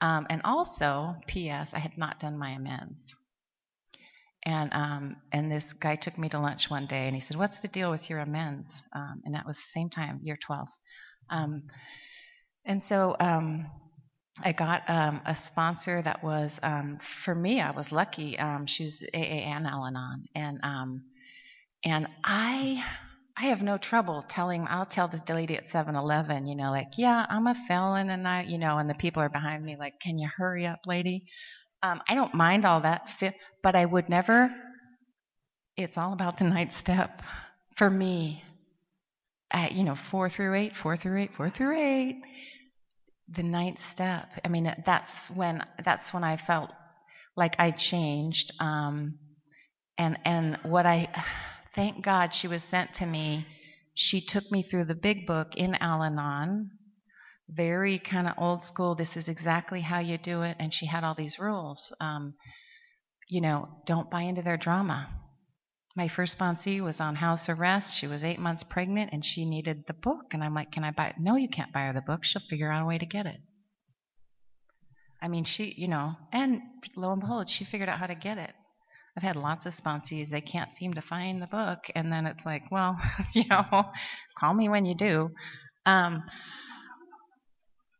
Um, 0.00 0.26
and 0.28 0.42
also, 0.44 1.14
P.S., 1.26 1.72
I 1.72 1.78
had 1.78 1.96
not 1.96 2.20
done 2.20 2.36
my 2.38 2.50
amends. 2.50 3.14
And 4.46 4.72
um, 4.72 5.16
and 5.32 5.50
this 5.50 5.72
guy 5.72 5.96
took 5.96 6.16
me 6.16 6.28
to 6.30 6.38
lunch 6.38 6.70
one 6.70 6.86
day, 6.86 7.06
and 7.06 7.14
he 7.14 7.20
said, 7.20 7.36
"What's 7.36 7.58
the 7.58 7.68
deal 7.68 7.90
with 7.90 8.08
your 8.08 8.20
amends?" 8.20 8.86
Um, 8.94 9.20
and 9.24 9.34
that 9.34 9.46
was 9.46 9.56
the 9.56 9.70
same 9.72 9.90
time, 9.90 10.20
year 10.22 10.38
12. 10.40 10.68
Um, 11.28 11.64
and 12.64 12.82
so 12.82 13.16
um, 13.18 13.66
I 14.42 14.52
got 14.52 14.88
um, 14.88 15.20
a 15.26 15.34
sponsor 15.34 16.00
that 16.00 16.22
was, 16.22 16.60
for 17.24 17.34
me, 17.34 17.60
I 17.60 17.72
was 17.72 17.90
lucky. 17.92 18.38
she 18.66 18.84
was 18.84 19.02
AA 19.12 19.18
and 19.18 19.66
Al-Anon, 19.66 20.24
and 20.34 20.60
and 21.84 22.06
I 22.24 22.84
I 23.38 23.46
have 23.46 23.62
no 23.62 23.76
trouble 23.76 24.22
telling. 24.22 24.66
I'll 24.68 24.86
tell 24.86 25.08
this 25.08 25.28
lady 25.28 25.56
at 25.56 25.66
7-Eleven, 25.66 26.46
you 26.46 26.56
know, 26.56 26.70
like, 26.70 26.96
yeah, 26.96 27.26
I'm 27.28 27.46
a 27.46 27.54
felon, 27.54 28.08
and 28.08 28.26
I, 28.26 28.42
you 28.42 28.58
know, 28.58 28.78
and 28.78 28.88
the 28.88 28.94
people 28.94 29.22
are 29.22 29.28
behind 29.28 29.62
me, 29.62 29.76
like, 29.76 30.00
can 30.00 30.18
you 30.18 30.28
hurry 30.36 30.66
up, 30.66 30.80
lady? 30.86 31.26
Um, 31.82 32.02
I 32.08 32.14
don't 32.14 32.34
mind 32.34 32.64
all 32.64 32.80
that, 32.80 33.10
but 33.62 33.74
I 33.74 33.84
would 33.84 34.08
never. 34.08 34.50
It's 35.76 35.98
all 35.98 36.12
about 36.12 36.38
the 36.38 36.44
ninth 36.44 36.72
step 36.72 37.22
for 37.76 37.88
me. 37.88 38.42
At, 39.50 39.72
you 39.72 39.84
know, 39.84 39.94
four 39.94 40.28
through 40.28 40.54
eight, 40.54 40.76
four 40.76 40.96
through 40.96 41.20
eight, 41.20 41.34
four 41.34 41.50
through 41.50 41.78
eight. 41.78 42.20
The 43.28 43.42
ninth 43.42 43.80
step. 43.80 44.28
I 44.44 44.48
mean, 44.48 44.74
that's 44.84 45.30
when 45.30 45.64
that's 45.84 46.12
when 46.12 46.24
I 46.24 46.36
felt 46.36 46.70
like 47.36 47.56
I 47.58 47.70
changed. 47.70 48.52
Um, 48.60 49.18
and 49.98 50.18
and 50.24 50.58
what 50.64 50.86
I 50.86 51.08
Thank 51.76 52.02
God 52.02 52.32
she 52.32 52.48
was 52.48 52.64
sent 52.64 52.94
to 52.94 53.06
me. 53.06 53.46
She 53.94 54.22
took 54.22 54.50
me 54.50 54.62
through 54.62 54.86
the 54.86 54.94
big 54.94 55.26
book 55.26 55.48
in 55.56 55.74
Al 55.74 56.02
Anon, 56.02 56.70
very 57.48 57.98
kind 57.98 58.26
of 58.26 58.34
old 58.38 58.62
school. 58.62 58.94
This 58.94 59.16
is 59.16 59.28
exactly 59.28 59.80
how 59.80 60.00
you 60.00 60.18
do 60.18 60.42
it. 60.42 60.56
And 60.58 60.72
she 60.72 60.86
had 60.86 61.04
all 61.04 61.14
these 61.14 61.38
rules. 61.38 61.94
Um, 62.00 62.34
you 63.28 63.40
know, 63.40 63.68
don't 63.86 64.10
buy 64.10 64.22
into 64.22 64.42
their 64.42 64.56
drama. 64.56 65.08
My 65.96 66.08
first 66.08 66.38
sponsee 66.38 66.82
was 66.82 67.00
on 67.00 67.14
house 67.14 67.48
arrest. 67.48 67.96
She 67.96 68.06
was 68.06 68.22
eight 68.22 68.38
months 68.38 68.62
pregnant 68.62 69.10
and 69.12 69.24
she 69.24 69.44
needed 69.44 69.84
the 69.86 69.94
book. 69.94 70.32
And 70.32 70.44
I'm 70.44 70.54
like, 70.54 70.72
Can 70.72 70.84
I 70.84 70.90
buy 70.90 71.08
it? 71.08 71.16
No, 71.18 71.36
you 71.36 71.48
can't 71.48 71.72
buy 71.72 71.86
her 71.86 71.92
the 71.92 72.02
book. 72.02 72.24
She'll 72.24 72.42
figure 72.48 72.70
out 72.70 72.82
a 72.82 72.86
way 72.86 72.98
to 72.98 73.06
get 73.06 73.26
it. 73.26 73.40
I 75.22 75.28
mean, 75.28 75.44
she, 75.44 75.74
you 75.76 75.88
know, 75.88 76.14
and 76.32 76.60
lo 76.94 77.12
and 77.12 77.20
behold, 77.20 77.48
she 77.48 77.64
figured 77.64 77.88
out 77.88 77.98
how 77.98 78.06
to 78.06 78.14
get 78.14 78.38
it. 78.38 78.52
I've 79.16 79.22
had 79.22 79.36
lots 79.36 79.64
of 79.64 79.74
sponsees, 79.74 80.28
they 80.28 80.42
can't 80.42 80.70
seem 80.70 80.92
to 80.94 81.00
find 81.00 81.40
the 81.40 81.46
book. 81.46 81.86
And 81.94 82.12
then 82.12 82.26
it's 82.26 82.44
like, 82.44 82.70
well, 82.70 83.00
you 83.32 83.44
know, 83.48 83.86
call 84.38 84.52
me 84.52 84.68
when 84.68 84.84
you 84.84 84.94
do. 84.94 85.30
Um, 85.86 86.22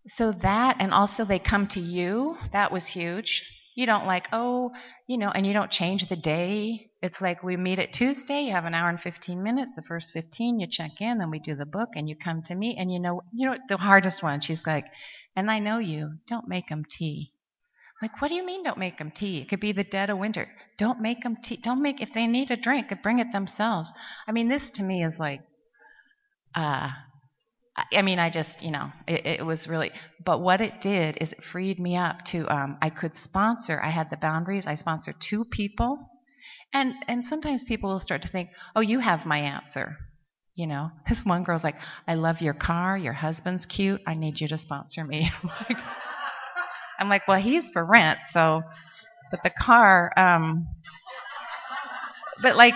so 0.08 0.32
that, 0.32 0.76
and 0.80 0.92
also 0.92 1.24
they 1.24 1.38
come 1.38 1.66
to 1.68 1.80
you, 1.80 2.36
that 2.52 2.72
was 2.72 2.86
huge. 2.86 3.52
You 3.74 3.86
don't 3.86 4.06
like, 4.06 4.28
oh, 4.32 4.72
you 5.06 5.18
know, 5.18 5.30
and 5.30 5.46
you 5.46 5.52
don't 5.52 5.70
change 5.70 6.06
the 6.06 6.16
day. 6.16 6.90
It's 7.02 7.20
like 7.20 7.42
we 7.42 7.56
meet 7.56 7.78
at 7.78 7.92
Tuesday, 7.92 8.42
you 8.42 8.52
have 8.52 8.64
an 8.64 8.74
hour 8.74 8.88
and 8.88 9.00
15 9.00 9.42
minutes. 9.42 9.74
The 9.74 9.82
first 9.82 10.12
15, 10.12 10.60
you 10.60 10.66
check 10.66 11.00
in, 11.00 11.18
then 11.18 11.30
we 11.30 11.38
do 11.38 11.54
the 11.54 11.66
book, 11.66 11.90
and 11.94 12.08
you 12.08 12.16
come 12.16 12.42
to 12.42 12.54
me. 12.54 12.76
And 12.78 12.90
you 12.90 13.00
know, 13.00 13.22
you 13.34 13.50
know, 13.50 13.58
the 13.68 13.76
hardest 13.76 14.22
one, 14.22 14.40
she's 14.40 14.66
like, 14.66 14.86
and 15.34 15.50
I 15.50 15.58
know 15.58 15.78
you, 15.78 16.14
don't 16.26 16.48
make 16.48 16.68
them 16.68 16.84
tea. 16.88 17.32
Like, 18.00 18.20
what 18.20 18.28
do 18.28 18.34
you 18.34 18.44
mean 18.44 18.62
don't 18.62 18.78
make 18.78 18.98
them 18.98 19.10
tea? 19.10 19.40
It 19.40 19.48
could 19.48 19.60
be 19.60 19.72
the 19.72 19.84
dead 19.84 20.10
of 20.10 20.18
winter. 20.18 20.48
Don't 20.78 21.00
make 21.00 21.22
them 21.22 21.36
tea. 21.42 21.56
Don't 21.56 21.82
make, 21.82 22.00
if 22.00 22.12
they 22.12 22.26
need 22.26 22.50
a 22.50 22.56
drink, 22.56 22.92
bring 23.02 23.18
it 23.18 23.32
themselves. 23.32 23.92
I 24.26 24.32
mean, 24.32 24.48
this 24.48 24.70
to 24.72 24.82
me 24.82 25.02
is 25.02 25.18
like, 25.18 25.40
uh, 26.54 26.90
I 27.92 28.02
mean, 28.02 28.18
I 28.18 28.30
just, 28.30 28.62
you 28.62 28.70
know, 28.70 28.90
it, 29.06 29.26
it, 29.26 29.46
was 29.46 29.68
really, 29.68 29.92
but 30.24 30.40
what 30.40 30.62
it 30.62 30.80
did 30.80 31.18
is 31.20 31.32
it 31.32 31.44
freed 31.44 31.78
me 31.78 31.96
up 31.96 32.24
to, 32.26 32.48
um, 32.48 32.78
I 32.80 32.88
could 32.88 33.14
sponsor, 33.14 33.78
I 33.82 33.90
had 33.90 34.08
the 34.08 34.16
boundaries, 34.16 34.66
I 34.66 34.76
sponsored 34.76 35.16
two 35.20 35.44
people. 35.44 35.98
And, 36.72 36.94
and 37.06 37.24
sometimes 37.24 37.62
people 37.64 37.90
will 37.90 37.98
start 37.98 38.22
to 38.22 38.28
think, 38.28 38.48
oh, 38.74 38.80
you 38.80 38.98
have 38.98 39.26
my 39.26 39.38
answer. 39.38 39.96
You 40.54 40.66
know, 40.66 40.90
this 41.08 41.24
one 41.24 41.44
girl's 41.44 41.64
like, 41.64 41.76
I 42.08 42.14
love 42.14 42.40
your 42.40 42.54
car, 42.54 42.96
your 42.96 43.12
husband's 43.12 43.66
cute, 43.66 44.00
I 44.06 44.14
need 44.14 44.40
you 44.40 44.48
to 44.48 44.58
sponsor 44.58 45.04
me. 45.04 45.30
I'm 45.42 45.50
like, 45.68 45.78
I'm 46.98 47.08
like 47.10 47.28
well, 47.28 47.40
he's 47.40 47.68
for 47.68 47.84
rent, 47.84 48.20
so, 48.30 48.62
but 49.30 49.42
the 49.42 49.50
car, 49.50 50.12
um, 50.16 50.66
but 52.40 52.56
like, 52.56 52.74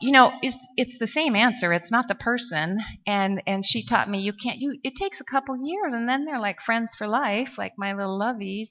you 0.00 0.12
know, 0.12 0.32
it's 0.42 0.58
it's 0.76 0.98
the 0.98 1.06
same 1.06 1.36
answer. 1.36 1.72
It's 1.72 1.90
not 1.90 2.08
the 2.08 2.14
person. 2.14 2.78
And 3.06 3.42
and 3.46 3.64
she 3.64 3.84
taught 3.84 4.08
me 4.08 4.20
you 4.20 4.32
can't. 4.32 4.58
You 4.58 4.78
it 4.82 4.96
takes 4.96 5.20
a 5.20 5.24
couple 5.24 5.56
years, 5.56 5.94
and 5.94 6.08
then 6.08 6.24
they're 6.24 6.40
like 6.40 6.60
friends 6.60 6.94
for 6.94 7.06
life, 7.06 7.58
like 7.58 7.72
my 7.76 7.92
little 7.94 8.18
lovies. 8.18 8.70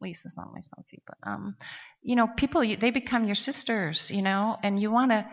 Lisa's 0.00 0.34
not 0.36 0.52
my 0.52 0.60
sponsee, 0.60 1.02
but 1.06 1.18
um, 1.30 1.56
you 2.02 2.16
know, 2.16 2.26
people 2.26 2.64
you, 2.64 2.76
they 2.76 2.90
become 2.90 3.26
your 3.26 3.34
sisters, 3.34 4.10
you 4.10 4.22
know, 4.22 4.56
and 4.62 4.80
you 4.80 4.90
want 4.90 5.10
to. 5.10 5.26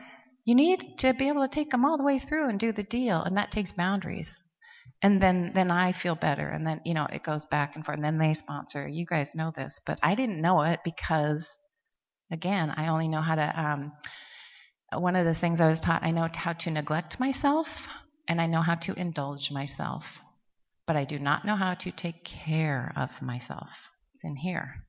You 0.46 0.56
need 0.56 1.00
to 1.00 1.14
be 1.14 1.28
able 1.28 1.42
to 1.42 1.50
take 1.50 1.72
them 1.72 1.84
all 1.84 1.98
the 1.98 2.06
way 2.06 2.20
through 2.20 2.48
and 2.48 2.58
do 2.58 2.72
the 2.72 2.84
deal, 2.84 3.22
and 3.22 3.36
that 3.36 3.52
takes 3.52 3.74
boundaries 3.74 4.46
and 5.02 5.22
then 5.22 5.52
then 5.54 5.70
I 5.72 5.92
feel 5.92 6.16
better, 6.16 6.48
and 6.48 6.66
then 6.66 6.82
you 6.86 6.94
know 6.94 7.06
it 7.12 7.24
goes 7.24 7.46
back 7.46 7.76
and 7.76 7.86
forth, 7.86 7.98
and 7.98 8.04
then 8.04 8.18
they 8.18 8.34
sponsor. 8.34 8.88
You 8.88 9.06
guys 9.06 9.36
know 9.36 9.52
this, 9.52 9.80
but 9.86 10.00
I 10.02 10.16
didn't 10.16 10.42
know 10.42 10.62
it 10.64 10.80
because, 10.84 11.56
again, 12.32 12.74
I 12.76 12.88
only 12.88 13.08
know 13.08 13.22
how 13.22 13.36
to. 13.36 13.62
Um, 13.62 13.92
one 14.94 15.16
of 15.16 15.26
the 15.26 15.36
things 15.36 15.60
I 15.60 15.68
was 15.68 15.80
taught, 15.80 16.04
I 16.04 16.12
know 16.12 16.30
how 16.34 16.54
to 16.54 16.72
neglect 16.72 17.20
myself, 17.20 17.68
and 18.28 18.42
I 18.42 18.48
know 18.48 18.62
how 18.62 18.76
to 18.76 18.94
indulge 18.94 19.52
myself, 19.52 20.20
but 20.86 20.96
I 20.96 21.06
do 21.06 21.20
not 21.20 21.46
know 21.46 21.56
how 21.56 21.74
to 21.74 21.92
take 21.92 22.24
care 22.24 22.94
of 22.96 23.22
myself. 23.22 23.70
It's 24.14 24.24
in 24.24 24.36
here. 24.36 24.86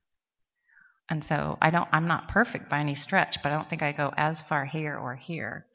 And 1.09 1.23
so 1.23 1.57
I 1.61 1.71
don't. 1.71 1.89
I'm 1.91 2.07
not 2.07 2.27
perfect 2.27 2.69
by 2.69 2.79
any 2.79 2.95
stretch, 2.95 3.41
but 3.41 3.51
I 3.51 3.55
don't 3.55 3.69
think 3.69 3.81
I 3.81 3.91
go 3.93 4.13
as 4.15 4.41
far 4.41 4.65
here 4.65 4.95
or 4.95 5.15
here. 5.15 5.65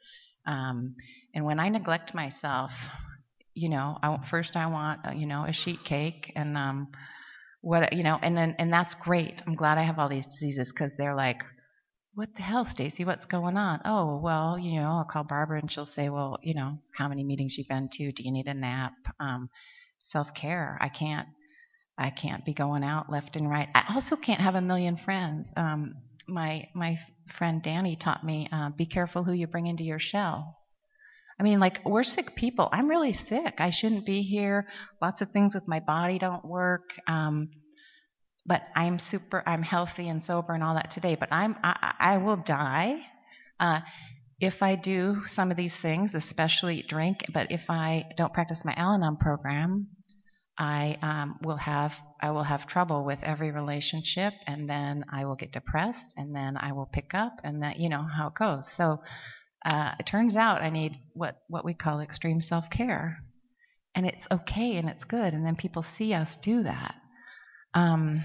Um, 0.46 0.94
and 1.34 1.44
when 1.44 1.58
I 1.58 1.68
neglect 1.68 2.14
myself, 2.14 2.72
you 3.54 3.68
know, 3.68 3.98
I, 4.02 4.18
first 4.24 4.56
I 4.56 4.66
want, 4.66 5.06
uh, 5.06 5.12
you 5.12 5.26
know, 5.26 5.44
a 5.44 5.52
sheet 5.52 5.84
cake 5.84 6.32
and, 6.36 6.56
um, 6.56 6.88
what, 7.60 7.92
you 7.94 8.02
know, 8.02 8.18
and 8.20 8.36
then, 8.36 8.56
and 8.58 8.72
that's 8.72 8.94
great. 8.94 9.42
I'm 9.46 9.54
glad 9.54 9.78
I 9.78 9.82
have 9.82 9.98
all 9.98 10.08
these 10.08 10.26
diseases 10.26 10.70
because 10.70 10.96
they're 10.96 11.14
like, 11.14 11.42
what 12.14 12.34
the 12.36 12.42
hell, 12.42 12.64
Stacey? 12.64 13.04
What's 13.04 13.24
going 13.26 13.56
on? 13.56 13.80
Oh, 13.84 14.16
well, 14.16 14.58
you 14.58 14.80
know, 14.80 14.88
I'll 14.88 15.04
call 15.04 15.24
Barbara 15.24 15.58
and 15.58 15.70
she'll 15.70 15.84
say, 15.84 16.08
well, 16.08 16.38
you 16.42 16.54
know, 16.54 16.78
how 16.96 17.08
many 17.08 17.24
meetings 17.24 17.58
you've 17.58 17.68
been 17.68 17.88
to? 17.88 18.12
Do 18.12 18.22
you 18.22 18.30
need 18.30 18.46
a 18.46 18.54
nap? 18.54 18.92
Um, 19.18 19.50
self 19.98 20.32
care. 20.32 20.78
I 20.80 20.88
can't, 20.88 21.28
I 21.98 22.10
can't 22.10 22.44
be 22.44 22.54
going 22.54 22.84
out 22.84 23.10
left 23.10 23.36
and 23.36 23.50
right. 23.50 23.68
I 23.74 23.94
also 23.94 24.16
can't 24.16 24.40
have 24.40 24.54
a 24.54 24.60
million 24.60 24.96
friends. 24.96 25.52
Um, 25.56 25.96
my 26.26 26.68
my 26.74 26.98
friend 27.28 27.62
Danny 27.62 27.96
taught 27.96 28.24
me 28.24 28.48
uh, 28.50 28.70
be 28.70 28.86
careful 28.86 29.24
who 29.24 29.32
you 29.32 29.46
bring 29.46 29.66
into 29.66 29.84
your 29.84 29.98
shell. 29.98 30.56
I 31.38 31.42
mean, 31.42 31.58
like 31.58 31.84
we're 31.84 32.04
sick 32.04 32.36
people. 32.36 32.68
I'm 32.70 32.88
really 32.88 33.12
sick. 33.12 33.60
I 33.60 33.70
shouldn't 33.70 34.06
be 34.06 34.22
here. 34.22 34.68
Lots 35.02 35.20
of 35.20 35.30
things 35.30 35.54
with 35.54 35.66
my 35.66 35.80
body 35.80 36.18
don't 36.18 36.44
work. 36.44 36.94
Um, 37.08 37.50
but 38.46 38.62
I'm 38.74 38.98
super. 38.98 39.42
I'm 39.46 39.62
healthy 39.62 40.08
and 40.08 40.22
sober 40.22 40.54
and 40.54 40.62
all 40.62 40.74
that 40.74 40.90
today. 40.90 41.16
But 41.16 41.32
I'm. 41.32 41.56
I, 41.62 41.94
I 41.98 42.16
will 42.18 42.36
die. 42.36 43.00
Uh, 43.58 43.80
if 44.40 44.62
I 44.62 44.74
do 44.74 45.26
some 45.26 45.50
of 45.50 45.56
these 45.56 45.76
things, 45.76 46.14
especially 46.14 46.82
drink, 46.82 47.24
but 47.32 47.52
if 47.52 47.70
I 47.70 48.06
don't 48.16 48.32
practice 48.32 48.64
my 48.64 48.74
Al-Anon 48.76 49.16
program, 49.16 49.88
I 50.58 50.98
um, 51.02 51.38
will 51.42 51.56
have 51.56 51.96
I 52.20 52.30
will 52.30 52.42
have 52.42 52.66
trouble 52.66 53.04
with 53.04 53.22
every 53.24 53.50
relationship, 53.50 54.34
and 54.46 54.68
then 54.68 55.04
I 55.10 55.24
will 55.24 55.36
get 55.36 55.52
depressed, 55.52 56.14
and 56.16 56.34
then 56.34 56.56
I 56.56 56.72
will 56.72 56.86
pick 56.86 57.14
up, 57.14 57.40
and 57.42 57.62
that 57.62 57.78
you 57.78 57.88
know 57.88 58.02
how 58.02 58.28
it 58.28 58.34
goes. 58.34 58.70
So 58.70 59.02
uh, 59.64 59.92
it 59.98 60.06
turns 60.06 60.36
out 60.36 60.62
I 60.62 60.70
need 60.70 60.98
what 61.14 61.36
what 61.48 61.64
we 61.64 61.74
call 61.74 62.00
extreme 62.00 62.40
self 62.40 62.70
care, 62.70 63.18
and 63.94 64.06
it's 64.06 64.26
okay 64.30 64.76
and 64.76 64.88
it's 64.88 65.04
good, 65.04 65.32
and 65.32 65.44
then 65.44 65.56
people 65.56 65.82
see 65.82 66.12
us 66.12 66.36
do 66.36 66.62
that. 66.64 66.94
Um, 67.74 68.24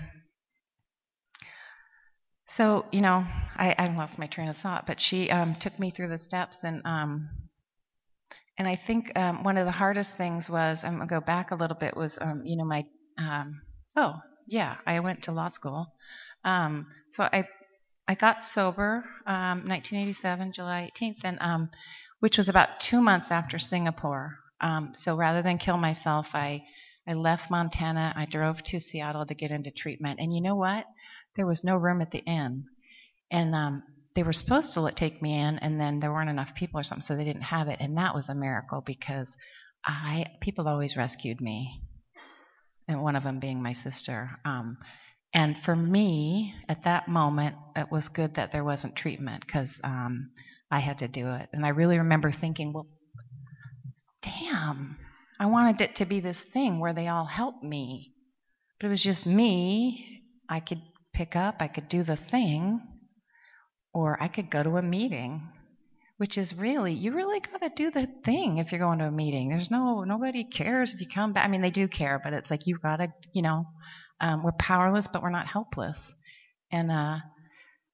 so 2.48 2.86
you 2.92 3.02
know, 3.02 3.26
I, 3.56 3.76
I 3.78 3.88
lost 3.96 4.20
my 4.20 4.28
train 4.28 4.50
of 4.50 4.58
thought, 4.58 4.86
but 4.88 5.00
she 5.00 5.30
um, 5.30 5.56
took 5.56 5.78
me 5.80 5.92
through 5.92 6.10
the 6.10 6.18
steps, 6.18 6.64
and 6.64 6.82
um, 6.86 7.30
and 8.58 8.68
I 8.68 8.76
think 8.76 9.18
um, 9.18 9.44
one 9.44 9.58
of 9.58 9.66
the 9.66 9.72
hardest 9.72 10.16
things 10.18 10.50
was 10.50 10.84
I'm 10.84 10.94
gonna 10.94 11.08
go 11.08 11.22
back 11.22 11.52
a 11.52 11.56
little 11.56 11.78
bit 11.78 11.96
was 11.96 12.18
um, 12.20 12.44
you 12.46 12.58
know 12.58 12.66
my 12.66 12.86
um, 13.18 13.62
oh 13.96 14.20
yeah 14.48 14.78
I 14.86 15.00
went 15.00 15.24
to 15.24 15.32
law 15.32 15.50
school, 15.50 15.94
um, 16.44 16.88
so 17.10 17.24
I 17.24 17.48
I 18.08 18.16
got 18.16 18.44
sober 18.44 19.06
1987 19.26 20.48
um, 20.48 20.52
July 20.54 20.84
18th, 20.88 21.24
and 21.24 21.70
which 22.20 22.38
was 22.38 22.50
about 22.50 22.80
two 22.80 23.02
months 23.02 23.32
after 23.32 23.60
Singapore. 23.60 24.38
So 24.96 25.16
rather 25.16 25.42
than 25.42 25.58
kill 25.58 25.78
myself, 25.78 26.36
I 26.36 26.64
I 27.10 27.14
left 27.14 27.50
Montana. 27.50 28.14
I 28.16 28.26
drove 28.26 28.62
to 28.66 28.80
Seattle 28.80 29.26
to 29.26 29.34
get 29.34 29.50
into 29.50 29.72
treatment, 29.72 30.20
and 30.20 30.32
you 30.32 30.42
know 30.42 30.56
what? 30.56 30.86
There 31.36 31.48
was 31.48 31.64
no 31.64 31.76
room 31.76 32.02
at 32.02 32.12
the 32.12 32.20
inn, 32.20 32.66
and 33.32 33.56
um, 33.56 33.84
they 34.14 34.22
were 34.22 34.34
supposed 34.34 34.74
to 34.74 34.82
let, 34.82 34.96
take 34.96 35.20
me 35.20 35.40
in, 35.40 35.58
and 35.58 35.80
then 35.80 36.00
there 36.00 36.14
weren't 36.14 36.30
enough 36.30 36.54
people 36.54 36.80
or 36.80 36.84
something, 36.84 37.02
so 37.02 37.16
they 37.16 37.26
didn't 37.26 37.42
have 37.42 37.68
it, 37.68 37.78
and 37.80 37.98
that 37.98 38.14
was 38.14 38.30
a 38.30 38.36
miracle 38.36 38.84
because 38.86 39.36
I 39.84 40.28
people 40.40 40.68
always 40.68 40.96
rescued 40.96 41.42
me, 41.42 41.82
and 42.88 43.02
one 43.02 43.16
of 43.16 43.24
them 43.24 43.40
being 43.40 43.64
my 43.64 43.74
sister. 43.74 44.30
Um, 44.46 44.78
and 45.34 45.58
for 45.58 45.76
me, 45.76 46.54
at 46.68 46.84
that 46.84 47.08
moment, 47.08 47.56
it 47.76 47.92
was 47.92 48.10
good 48.10 48.36
that 48.36 48.52
there 48.52 48.64
wasn't 48.64 48.96
treatment 48.96 49.44
because 49.46 49.82
um, 49.84 50.30
I 50.70 50.80
had 50.80 51.00
to 51.00 51.08
do 51.08 51.28
it. 51.34 51.50
And 51.54 51.66
I 51.66 51.70
really 51.70 51.98
remember 51.98 52.32
thinking, 52.32 52.74
well, 52.74 52.88
damn, 54.22 54.98
I 55.40 55.46
wanted 55.46 55.82
it 55.82 55.96
to 55.96 56.06
be 56.06 56.20
this 56.20 56.44
thing 56.44 56.80
where 56.80 56.94
they 56.94 57.08
all 57.08 57.26
help 57.26 57.64
me. 57.64 58.14
But 58.80 58.88
it 58.88 58.90
was 58.90 59.04
just 59.04 59.26
me. 59.26 60.24
I 60.50 60.60
could 60.60 60.82
pick 61.14 61.36
up, 61.36 61.58
I 61.60 61.68
could 61.68 61.88
do 61.88 62.04
the 62.04 62.16
thing, 62.16 62.82
or 63.94 64.22
I 64.22 64.28
could 64.28 64.50
go 64.50 64.64
to 64.64 64.78
a 64.78 64.82
meeting, 64.82 65.48
which 66.18 66.38
is 66.38 66.56
really, 66.56 66.94
you 66.94 67.14
really 67.14 67.40
got 67.40 67.62
to 67.62 67.70
do 67.70 67.92
the 67.92 68.08
thing 68.26 68.58
if 68.58 68.72
you're 68.72 68.80
going 68.80 69.00
to 69.00 69.06
a 69.06 69.12
meeting. 69.12 69.50
There's 69.50 69.72
no, 69.72 70.04
nobody 70.04 70.44
cares 70.44 70.94
if 70.94 71.02
you 71.02 71.08
come 71.08 71.34
back. 71.34 71.46
I 71.46 71.48
mean, 71.48 71.62
they 71.62 71.72
do 71.72 71.88
care, 71.88 72.20
but 72.24 72.34
it's 72.34 72.52
like 72.52 72.68
you've 72.68 72.82
got 72.82 72.98
to, 72.98 73.14
you 73.34 73.42
know, 73.42 73.66
um, 74.20 74.44
we're 74.44 74.52
powerless, 74.54 75.08
but 75.08 75.22
we're 75.22 75.30
not 75.30 75.48
helpless. 75.48 76.14
And 76.72 76.92
uh, 76.92 77.20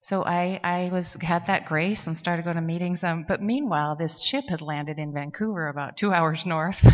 so 0.05 0.23
I, 0.23 0.59
I 0.63 0.89
was 0.91 1.15
had 1.15 1.47
that 1.47 1.65
grace 1.65 2.05
and 2.05 2.15
started 2.15 2.45
going 2.45 2.57
to 2.57 2.61
meetings. 2.61 3.03
Um, 3.03 3.25
but 3.27 3.41
meanwhile, 3.41 3.95
this 3.95 4.21
ship 4.21 4.45
had 4.49 4.61
landed 4.61 4.99
in 4.99 5.11
Vancouver, 5.11 5.67
about 5.67 5.97
two 5.97 6.13
hours 6.13 6.45
north. 6.45 6.85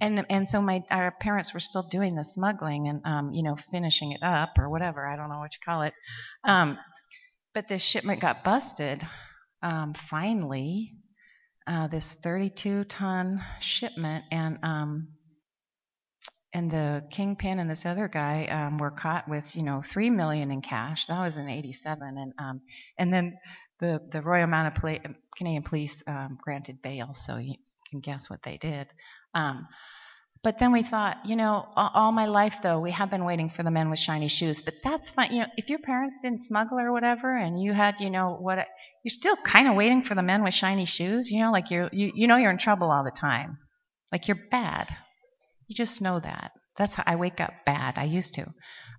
and 0.00 0.24
and 0.30 0.48
so 0.48 0.62
my 0.62 0.84
our 0.92 1.10
parents 1.10 1.52
were 1.52 1.58
still 1.58 1.82
doing 1.90 2.14
the 2.14 2.22
smuggling 2.22 2.86
and 2.86 3.02
um, 3.04 3.32
you 3.32 3.42
know 3.42 3.56
finishing 3.72 4.12
it 4.12 4.22
up 4.22 4.50
or 4.58 4.70
whatever 4.70 5.08
I 5.08 5.16
don't 5.16 5.28
know 5.28 5.40
what 5.40 5.54
you 5.54 5.58
call 5.64 5.82
it. 5.82 5.92
Um, 6.44 6.78
but 7.52 7.66
this 7.66 7.82
shipment 7.82 8.20
got 8.20 8.44
busted 8.44 9.04
um, 9.60 9.94
finally, 9.94 10.92
uh, 11.66 11.88
this 11.88 12.14
32 12.22 12.84
ton 12.84 13.42
shipment, 13.58 14.24
and 14.30 14.56
um, 14.62 15.08
and 16.52 16.70
the 16.70 17.04
kingpin 17.10 17.58
and 17.58 17.70
this 17.70 17.86
other 17.86 18.08
guy 18.08 18.46
um, 18.46 18.78
were 18.78 18.90
caught 18.90 19.28
with 19.28 19.54
you 19.54 19.62
know 19.62 19.82
three 19.84 20.10
million 20.10 20.50
in 20.50 20.62
cash. 20.62 21.06
That 21.06 21.20
was 21.20 21.36
in 21.36 21.48
'87, 21.48 22.18
and 22.18 22.32
um, 22.38 22.60
and 22.98 23.12
then 23.12 23.38
the 23.78 24.00
the 24.10 24.22
Royal 24.22 24.46
Mounted 24.46 24.80
Poli- 24.80 25.00
Canadian 25.36 25.62
Police 25.62 26.02
um, 26.06 26.38
granted 26.42 26.82
bail, 26.82 27.14
so 27.14 27.36
you 27.36 27.54
can 27.90 28.00
guess 28.00 28.28
what 28.28 28.42
they 28.42 28.56
did. 28.56 28.88
Um, 29.34 29.66
but 30.42 30.58
then 30.58 30.72
we 30.72 30.82
thought, 30.82 31.18
you 31.26 31.36
know, 31.36 31.66
all 31.76 32.12
my 32.12 32.24
life 32.24 32.60
though, 32.62 32.80
we 32.80 32.92
have 32.92 33.10
been 33.10 33.26
waiting 33.26 33.50
for 33.50 33.62
the 33.62 33.70
men 33.70 33.90
with 33.90 33.98
shiny 33.98 34.28
shoes. 34.28 34.62
But 34.62 34.74
that's 34.82 35.10
fine. 35.10 35.32
You 35.32 35.40
know, 35.40 35.46
if 35.58 35.68
your 35.68 35.80
parents 35.80 36.18
didn't 36.22 36.40
smuggle 36.40 36.80
or 36.80 36.92
whatever, 36.92 37.36
and 37.36 37.60
you 37.60 37.74
had, 37.74 38.00
you 38.00 38.08
know, 38.08 38.38
what, 38.40 38.66
you're 39.04 39.10
still 39.10 39.36
kind 39.36 39.68
of 39.68 39.74
waiting 39.74 40.02
for 40.02 40.14
the 40.14 40.22
men 40.22 40.42
with 40.42 40.54
shiny 40.54 40.86
shoes. 40.86 41.30
You 41.30 41.40
know, 41.40 41.52
like 41.52 41.70
you're, 41.70 41.90
you, 41.92 42.10
you 42.14 42.26
know, 42.26 42.36
you're 42.36 42.50
in 42.50 42.56
trouble 42.56 42.90
all 42.90 43.04
the 43.04 43.10
time. 43.10 43.58
Like 44.10 44.28
you're 44.28 44.38
bad. 44.50 44.88
You 45.70 45.76
just 45.76 46.02
know 46.02 46.18
that. 46.18 46.50
That's 46.76 46.94
how 46.94 47.04
I 47.06 47.14
wake 47.14 47.40
up 47.40 47.52
bad. 47.64 47.96
I 47.96 48.02
used 48.02 48.34
to. 48.34 48.46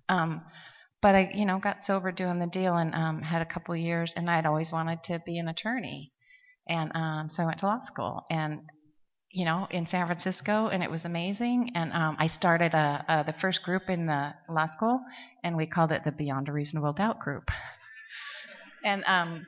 Um, 0.08 0.40
but 1.02 1.14
I, 1.14 1.30
you 1.34 1.44
know, 1.44 1.58
got 1.58 1.84
sober 1.84 2.10
doing 2.10 2.38
the 2.38 2.46
deal 2.46 2.74
and 2.74 2.94
um, 2.94 3.20
had 3.20 3.42
a 3.42 3.44
couple 3.44 3.76
years, 3.76 4.14
and 4.16 4.30
I'd 4.30 4.46
always 4.46 4.72
wanted 4.72 5.04
to 5.04 5.22
be 5.26 5.36
an 5.36 5.48
attorney. 5.48 6.12
And 6.66 6.90
um, 6.94 7.28
so 7.28 7.42
I 7.42 7.46
went 7.46 7.58
to 7.58 7.66
law 7.66 7.80
school. 7.80 8.24
And 8.30 8.60
you 9.30 9.44
know, 9.44 9.68
in 9.70 9.84
San 9.84 10.06
Francisco, 10.06 10.68
and 10.68 10.82
it 10.82 10.90
was 10.90 11.04
amazing. 11.04 11.72
And 11.74 11.92
um, 11.92 12.16
I 12.18 12.28
started 12.28 12.72
a, 12.72 13.04
a, 13.06 13.24
the 13.24 13.34
first 13.34 13.62
group 13.62 13.90
in 13.90 14.06
the 14.06 14.32
law 14.48 14.64
school, 14.64 14.98
and 15.44 15.58
we 15.58 15.66
called 15.66 15.92
it 15.92 16.04
the 16.04 16.12
Beyond 16.12 16.48
a 16.48 16.52
Reasonable 16.52 16.94
Doubt 16.94 17.20
group. 17.20 17.50
and 18.84 19.04
um, 19.04 19.46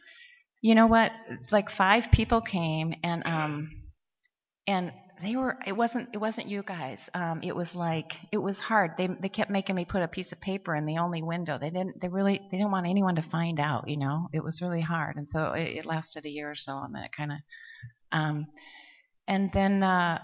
you 0.60 0.74
know 0.74 0.88
what? 0.88 1.10
Like 1.50 1.70
five 1.70 2.12
people 2.12 2.42
came, 2.42 2.94
and 3.02 3.26
um, 3.26 3.70
and 4.66 4.92
they 5.22 5.36
were. 5.36 5.56
It 5.66 5.76
wasn't. 5.76 6.10
It 6.12 6.18
wasn't 6.18 6.48
you 6.48 6.62
guys. 6.62 7.08
Um, 7.14 7.40
it 7.42 7.54
was 7.54 7.74
like 7.74 8.16
it 8.32 8.38
was 8.38 8.58
hard. 8.58 8.92
They 8.96 9.06
they 9.06 9.28
kept 9.28 9.50
making 9.50 9.76
me 9.76 9.84
put 9.84 10.02
a 10.02 10.08
piece 10.08 10.32
of 10.32 10.40
paper 10.40 10.74
in 10.74 10.86
the 10.86 10.98
only 10.98 11.22
window. 11.22 11.58
They 11.58 11.70
didn't. 11.70 12.00
They 12.00 12.08
really. 12.08 12.38
They 12.38 12.58
didn't 12.58 12.72
want 12.72 12.86
anyone 12.86 13.16
to 13.16 13.22
find 13.22 13.60
out. 13.60 13.88
You 13.88 13.96
know, 13.96 14.28
it 14.32 14.42
was 14.42 14.60
really 14.60 14.80
hard. 14.80 15.16
And 15.16 15.28
so 15.28 15.52
it, 15.52 15.76
it 15.78 15.86
lasted 15.86 16.24
a 16.24 16.30
year 16.30 16.50
or 16.50 16.54
so, 16.54 16.78
and 16.78 16.94
then 16.94 17.04
it 17.04 17.12
kind 17.12 17.32
of. 17.32 17.38
Um, 18.12 18.46
and 19.26 19.50
then 19.52 19.82
uh, 19.82 20.20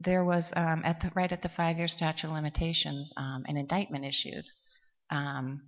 there 0.00 0.24
was 0.24 0.52
um, 0.54 0.82
at 0.84 1.00
the 1.00 1.10
right 1.14 1.32
at 1.32 1.42
the 1.42 1.48
five-year 1.48 1.88
statute 1.88 2.26
of 2.26 2.34
limitations, 2.34 3.12
um, 3.16 3.44
an 3.48 3.56
indictment 3.56 4.04
issued, 4.04 4.44
um, 5.10 5.62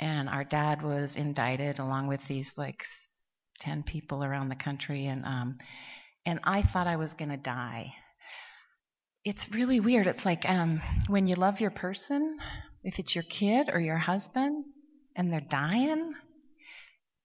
and 0.00 0.28
our 0.28 0.44
dad 0.44 0.82
was 0.82 1.16
indicted 1.16 1.78
along 1.78 2.08
with 2.08 2.26
these 2.26 2.58
like 2.58 2.84
ten 3.60 3.82
people 3.82 4.24
around 4.24 4.48
the 4.48 4.56
country, 4.56 5.06
and 5.06 5.24
um, 5.24 5.58
and 6.28 6.40
I 6.44 6.60
thought 6.60 6.86
I 6.86 6.96
was 6.96 7.14
gonna 7.14 7.38
die. 7.38 7.94
It's 9.24 9.50
really 9.50 9.80
weird. 9.80 10.06
It's 10.06 10.26
like 10.26 10.46
um, 10.46 10.82
when 11.06 11.26
you 11.26 11.36
love 11.36 11.58
your 11.60 11.70
person, 11.70 12.38
if 12.84 12.98
it's 12.98 13.14
your 13.14 13.24
kid 13.24 13.70
or 13.72 13.80
your 13.80 13.96
husband, 13.96 14.66
and 15.16 15.32
they're 15.32 15.40
dying, 15.40 16.12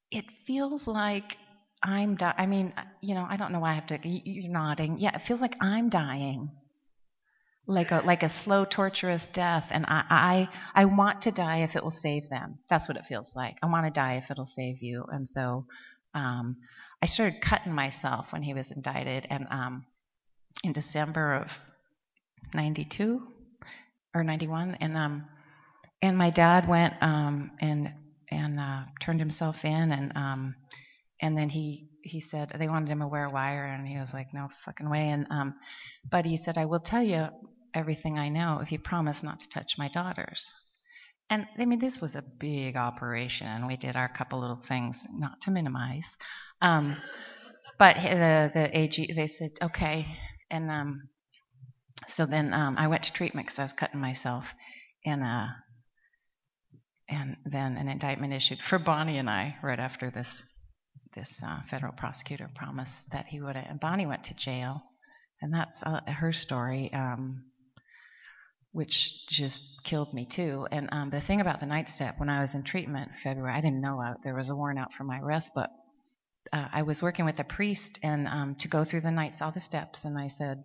it 0.09 0.23
feels 0.47 0.87
like 0.87 1.37
I'm 1.83 2.15
di- 2.15 2.33
I 2.37 2.45
mean, 2.45 2.73
you 3.01 3.13
know, 3.13 3.27
I 3.29 3.35
don't 3.35 3.51
know 3.51 3.59
why 3.59 3.71
I 3.71 3.73
have 3.73 3.87
to. 3.87 3.99
You're 4.07 4.51
nodding. 4.53 4.97
Yeah, 4.99 5.15
it 5.15 5.21
feels 5.21 5.41
like 5.41 5.57
I'm 5.59 5.89
dying, 5.89 6.49
like 7.67 7.91
a 7.91 8.03
like 8.05 8.23
a 8.23 8.29
slow, 8.29 8.63
torturous 8.63 9.27
death, 9.27 9.67
and 9.71 9.85
I 9.85 10.03
I 10.09 10.83
I 10.83 10.85
want 10.85 11.23
to 11.23 11.31
die 11.31 11.57
if 11.57 11.75
it 11.75 11.83
will 11.83 11.91
save 11.91 12.29
them. 12.29 12.59
That's 12.69 12.87
what 12.87 12.95
it 12.95 13.05
feels 13.05 13.35
like. 13.35 13.57
I 13.61 13.65
want 13.65 13.85
to 13.85 13.91
die 13.91 14.13
if 14.15 14.31
it'll 14.31 14.45
save 14.45 14.81
you, 14.81 15.03
and 15.09 15.27
so 15.27 15.65
um, 16.13 16.55
I 17.03 17.05
started 17.05 17.41
cutting 17.41 17.73
myself 17.73 18.31
when 18.31 18.43
he 18.43 18.53
was 18.53 18.71
indicted, 18.71 19.27
and 19.29 19.45
um, 19.51 19.85
in 20.63 20.71
December 20.71 21.33
of 21.33 21.51
'92 22.53 23.21
or 24.15 24.23
'91, 24.23 24.77
and 24.79 24.95
um, 24.95 25.27
and 26.01 26.17
my 26.17 26.29
dad 26.29 26.65
went 26.65 26.93
um 27.01 27.51
and 27.59 27.91
and 28.31 28.57
uh, 28.57 28.83
turned 29.01 29.19
himself 29.19 29.65
in, 29.65 29.91
and 29.91 30.15
um 30.15 30.55
and 31.21 31.37
then 31.37 31.49
he 31.49 31.89
he 32.03 32.21
said 32.21 32.53
they 32.57 32.69
wanted 32.69 32.87
him 32.87 32.99
to 33.01 33.07
wear 33.07 33.25
a 33.25 33.29
wire, 33.31 33.65
and 33.65 33.85
he 33.85 33.97
was 33.97 34.13
like, 34.13 34.33
no 34.33 34.47
fucking 34.63 34.89
way. 34.89 35.09
And 35.09 35.27
um, 35.29 35.55
but 36.09 36.23
he 36.23 36.37
said, 36.37 36.57
I 36.57 36.67
will 36.67 36.79
tell 36.79 37.03
you 37.03 37.27
everything 37.73 38.17
I 38.17 38.29
know 38.29 38.61
if 38.61 38.71
you 38.71 38.79
promise 38.79 39.23
not 39.23 39.41
to 39.41 39.49
touch 39.49 39.77
my 39.77 39.89
daughters. 39.89 40.53
And 41.29 41.47
I 41.57 41.65
mean, 41.65 41.79
this 41.79 41.99
was 41.99 42.15
a 42.15 42.21
big 42.21 42.77
operation, 42.77 43.47
and 43.47 43.67
we 43.67 43.75
did 43.75 43.97
our 43.97 44.07
couple 44.07 44.39
little 44.39 44.55
things, 44.55 45.05
not 45.11 45.41
to 45.41 45.51
minimize. 45.51 46.15
Um, 46.63 46.97
but 47.77 47.97
the 47.97 48.51
the 48.53 48.77
AG 48.79 49.13
they 49.13 49.27
said 49.27 49.51
okay, 49.61 50.07
and 50.49 50.71
um, 50.71 51.09
so 52.07 52.25
then 52.25 52.53
um, 52.53 52.77
I 52.77 52.87
went 52.87 53.03
to 53.03 53.13
treatment 53.13 53.47
because 53.47 53.59
I 53.59 53.63
was 53.63 53.73
cutting 53.73 53.99
myself, 53.99 54.53
and 55.05 55.23
uh, 55.23 55.47
and 57.09 57.35
then 57.45 57.77
an 57.77 57.89
indictment 57.89 58.33
issued 58.33 58.61
for 58.61 58.79
Bonnie 58.79 59.17
and 59.17 59.29
I 59.29 59.57
right 59.61 59.79
after 59.79 60.09
this 60.09 60.41
this 61.15 61.37
uh, 61.45 61.61
federal 61.69 61.91
prosecutor 61.91 62.49
promised 62.55 63.11
that 63.11 63.25
he 63.27 63.41
would. 63.41 63.57
And 63.57 63.79
Bonnie 63.79 64.05
went 64.05 64.23
to 64.25 64.33
jail, 64.33 64.81
and 65.41 65.53
that's 65.53 65.83
uh, 65.83 65.99
her 66.07 66.31
story, 66.31 66.93
um, 66.93 67.43
which 68.71 69.27
just 69.27 69.63
killed 69.83 70.13
me 70.13 70.25
too. 70.25 70.65
And 70.71 70.87
um, 70.93 71.09
the 71.09 71.19
thing 71.19 71.41
about 71.41 71.59
the 71.59 71.65
ninth 71.65 71.89
step, 71.89 72.19
when 72.19 72.29
I 72.29 72.39
was 72.39 72.55
in 72.55 72.63
treatment 72.63 73.11
in 73.11 73.17
February, 73.17 73.53
I 73.53 73.59
didn't 73.59 73.81
know 73.81 73.99
I, 73.99 74.13
there 74.23 74.33
was 74.33 74.49
a 74.49 74.55
warrant 74.55 74.79
out 74.79 74.93
for 74.93 75.03
my 75.03 75.19
arrest, 75.19 75.51
but 75.53 75.69
uh, 76.51 76.67
I 76.71 76.81
was 76.83 77.01
working 77.01 77.25
with 77.25 77.39
a 77.39 77.43
priest 77.43 77.99
and 78.03 78.27
um, 78.27 78.55
to 78.55 78.67
go 78.67 78.83
through 78.83 79.01
the 79.01 79.11
nights, 79.11 79.41
all 79.41 79.51
the 79.51 79.59
steps, 79.59 80.05
and 80.05 80.17
I 80.17 80.27
said, 80.27 80.63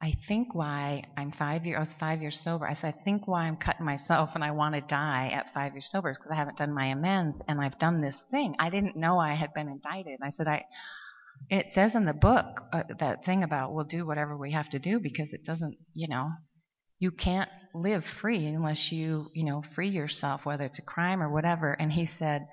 I 0.00 0.12
think 0.12 0.54
why 0.54 1.04
I'm 1.16 1.32
five 1.32 1.64
years, 1.64 1.76
I 1.76 1.80
was 1.80 1.94
five 1.94 2.20
years 2.20 2.38
sober. 2.38 2.68
I 2.68 2.74
said, 2.74 2.94
I 2.94 3.02
think 3.02 3.26
why 3.26 3.44
I'm 3.44 3.56
cutting 3.56 3.86
myself 3.86 4.34
and 4.34 4.44
I 4.44 4.50
want 4.50 4.74
to 4.74 4.82
die 4.82 5.30
at 5.32 5.54
five 5.54 5.72
years 5.72 5.90
sober 5.90 6.10
is 6.10 6.18
because 6.18 6.30
I 6.30 6.36
haven't 6.36 6.58
done 6.58 6.74
my 6.74 6.86
amends 6.86 7.42
and 7.48 7.60
I've 7.60 7.78
done 7.78 8.02
this 8.02 8.22
thing. 8.22 8.56
I 8.58 8.68
didn't 8.68 8.96
know 8.96 9.18
I 9.18 9.32
had 9.32 9.54
been 9.54 9.68
indicted. 9.68 10.18
I 10.22 10.30
said, 10.30 10.48
I, 10.48 10.66
it 11.48 11.72
says 11.72 11.94
in 11.94 12.04
the 12.04 12.12
book 12.12 12.62
uh, 12.72 12.82
that 12.98 13.24
thing 13.24 13.42
about 13.42 13.72
we'll 13.72 13.86
do 13.86 14.04
whatever 14.06 14.36
we 14.36 14.52
have 14.52 14.68
to 14.70 14.78
do 14.78 15.00
because 15.00 15.32
it 15.32 15.44
doesn't, 15.44 15.76
you 15.94 16.08
know, 16.08 16.30
you 16.98 17.10
can't 17.10 17.50
live 17.74 18.04
free 18.04 18.46
unless 18.46 18.92
you, 18.92 19.28
you 19.34 19.44
know, 19.44 19.62
free 19.62 19.88
yourself, 19.88 20.44
whether 20.44 20.64
it's 20.64 20.78
a 20.78 20.82
crime 20.82 21.22
or 21.22 21.30
whatever. 21.30 21.72
And 21.72 21.90
he 21.90 22.04
said, 22.04 22.46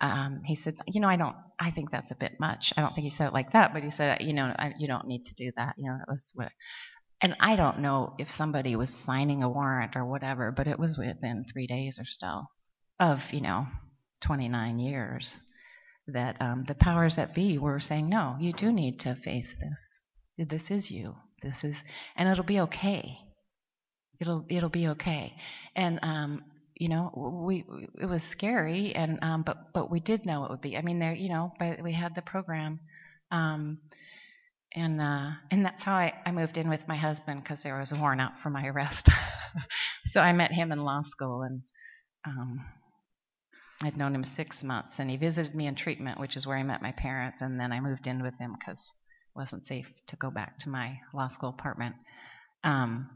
um, 0.00 0.42
he 0.44 0.54
said, 0.54 0.76
you 0.86 1.00
know, 1.00 1.08
I 1.08 1.16
don't, 1.16 1.36
I 1.58 1.70
think 1.70 1.90
that's 1.90 2.10
a 2.10 2.16
bit 2.16 2.38
much. 2.38 2.72
I 2.76 2.82
don't 2.82 2.94
think 2.94 3.04
he 3.04 3.10
said 3.10 3.28
it 3.28 3.32
like 3.32 3.52
that, 3.52 3.72
but 3.72 3.82
he 3.82 3.90
said, 3.90 4.22
you 4.22 4.32
know, 4.32 4.44
I, 4.44 4.72
you 4.78 4.86
don't 4.86 5.06
need 5.06 5.24
to 5.26 5.34
do 5.34 5.50
that. 5.56 5.74
You 5.76 5.90
know, 5.90 5.98
that 5.98 6.08
was 6.08 6.30
what. 6.34 6.52
And 7.20 7.36
I 7.40 7.56
don't 7.56 7.80
know 7.80 8.14
if 8.18 8.30
somebody 8.30 8.76
was 8.76 8.90
signing 8.90 9.42
a 9.42 9.48
warrant 9.48 9.96
or 9.96 10.04
whatever, 10.04 10.52
but 10.52 10.68
it 10.68 10.78
was 10.78 10.96
within 10.96 11.44
three 11.44 11.66
days 11.66 11.98
or 11.98 12.04
so 12.04 12.44
of, 13.00 13.32
you 13.32 13.40
know, 13.40 13.66
29 14.20 14.78
years 14.78 15.36
that 16.06 16.40
um, 16.40 16.64
the 16.66 16.76
powers 16.76 17.16
that 17.16 17.34
be 17.34 17.58
were 17.58 17.80
saying, 17.80 18.08
no, 18.08 18.36
you 18.38 18.52
do 18.52 18.72
need 18.72 19.00
to 19.00 19.16
face 19.16 19.52
this. 19.58 20.48
This 20.48 20.70
is 20.70 20.90
you. 20.90 21.16
This 21.42 21.64
is, 21.64 21.82
and 22.16 22.28
it'll 22.28 22.44
be 22.44 22.60
okay. 22.60 23.18
It'll 24.20 24.44
it'll 24.48 24.68
be 24.68 24.88
okay. 24.88 25.34
And 25.76 26.00
um, 26.02 26.44
you 26.78 26.88
know, 26.88 27.10
we 27.44 27.64
it 28.00 28.06
was 28.06 28.22
scary, 28.22 28.94
and 28.94 29.18
um, 29.22 29.42
but 29.42 29.72
but 29.72 29.90
we 29.90 29.98
did 29.98 30.24
know 30.24 30.44
it 30.44 30.50
would 30.50 30.60
be. 30.60 30.76
I 30.76 30.82
mean, 30.82 31.00
there, 31.00 31.12
you 31.12 31.28
know, 31.28 31.52
but 31.58 31.82
we 31.82 31.92
had 31.92 32.14
the 32.14 32.22
program, 32.22 32.78
um, 33.32 33.78
and 34.74 35.00
uh, 35.00 35.30
and 35.50 35.64
that's 35.64 35.82
how 35.82 35.94
I, 35.94 36.14
I 36.24 36.30
moved 36.30 36.56
in 36.56 36.68
with 36.68 36.86
my 36.86 36.94
husband 36.94 37.42
because 37.42 37.64
there 37.64 37.76
was 37.76 37.90
a 37.90 37.96
warrant 37.96 38.20
out 38.20 38.38
for 38.40 38.50
my 38.50 38.66
arrest. 38.68 39.08
so 40.06 40.20
I 40.20 40.32
met 40.32 40.52
him 40.52 40.70
in 40.70 40.78
law 40.78 41.02
school, 41.02 41.42
and 41.42 41.62
um, 42.24 42.64
I'd 43.82 43.96
known 43.96 44.14
him 44.14 44.24
six 44.24 44.62
months, 44.62 45.00
and 45.00 45.10
he 45.10 45.16
visited 45.16 45.56
me 45.56 45.66
in 45.66 45.74
treatment, 45.74 46.20
which 46.20 46.36
is 46.36 46.46
where 46.46 46.56
I 46.56 46.62
met 46.62 46.80
my 46.80 46.92
parents, 46.92 47.42
and 47.42 47.58
then 47.58 47.72
I 47.72 47.80
moved 47.80 48.06
in 48.06 48.22
with 48.22 48.38
him 48.38 48.54
because 48.56 48.80
it 48.80 49.38
wasn't 49.38 49.66
safe 49.66 49.92
to 50.08 50.16
go 50.16 50.30
back 50.30 50.58
to 50.60 50.68
my 50.68 51.00
law 51.12 51.26
school 51.26 51.50
apartment. 51.50 51.96
Um, 52.62 53.10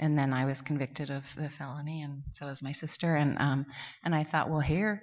and 0.00 0.18
then 0.18 0.32
I 0.32 0.46
was 0.46 0.62
convicted 0.62 1.10
of 1.10 1.24
the 1.36 1.50
felony, 1.50 2.02
and 2.02 2.22
so 2.34 2.46
was 2.46 2.62
my 2.62 2.72
sister. 2.72 3.14
And 3.14 3.38
um, 3.38 3.66
and 4.04 4.14
I 4.14 4.24
thought, 4.24 4.50
well, 4.50 4.60
here, 4.60 5.02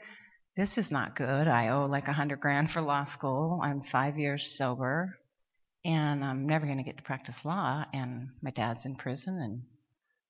this 0.57 0.77
is 0.77 0.91
not 0.91 1.15
good. 1.15 1.47
I 1.47 1.69
owe 1.69 1.85
like 1.85 2.07
a 2.07 2.13
hundred 2.13 2.39
grand 2.39 2.71
for 2.71 2.81
law 2.81 3.03
school. 3.03 3.59
I'm 3.63 3.81
five 3.81 4.17
years 4.17 4.57
sober, 4.57 5.17
and 5.85 6.23
I'm 6.23 6.47
never 6.47 6.65
going 6.65 6.79
to 6.79 6.83
get 6.83 6.97
to 6.97 7.03
practice 7.03 7.45
law. 7.45 7.85
And 7.93 8.29
my 8.41 8.51
dad's 8.51 8.85
in 8.85 8.95
prison, 8.95 9.39
and 9.41 9.61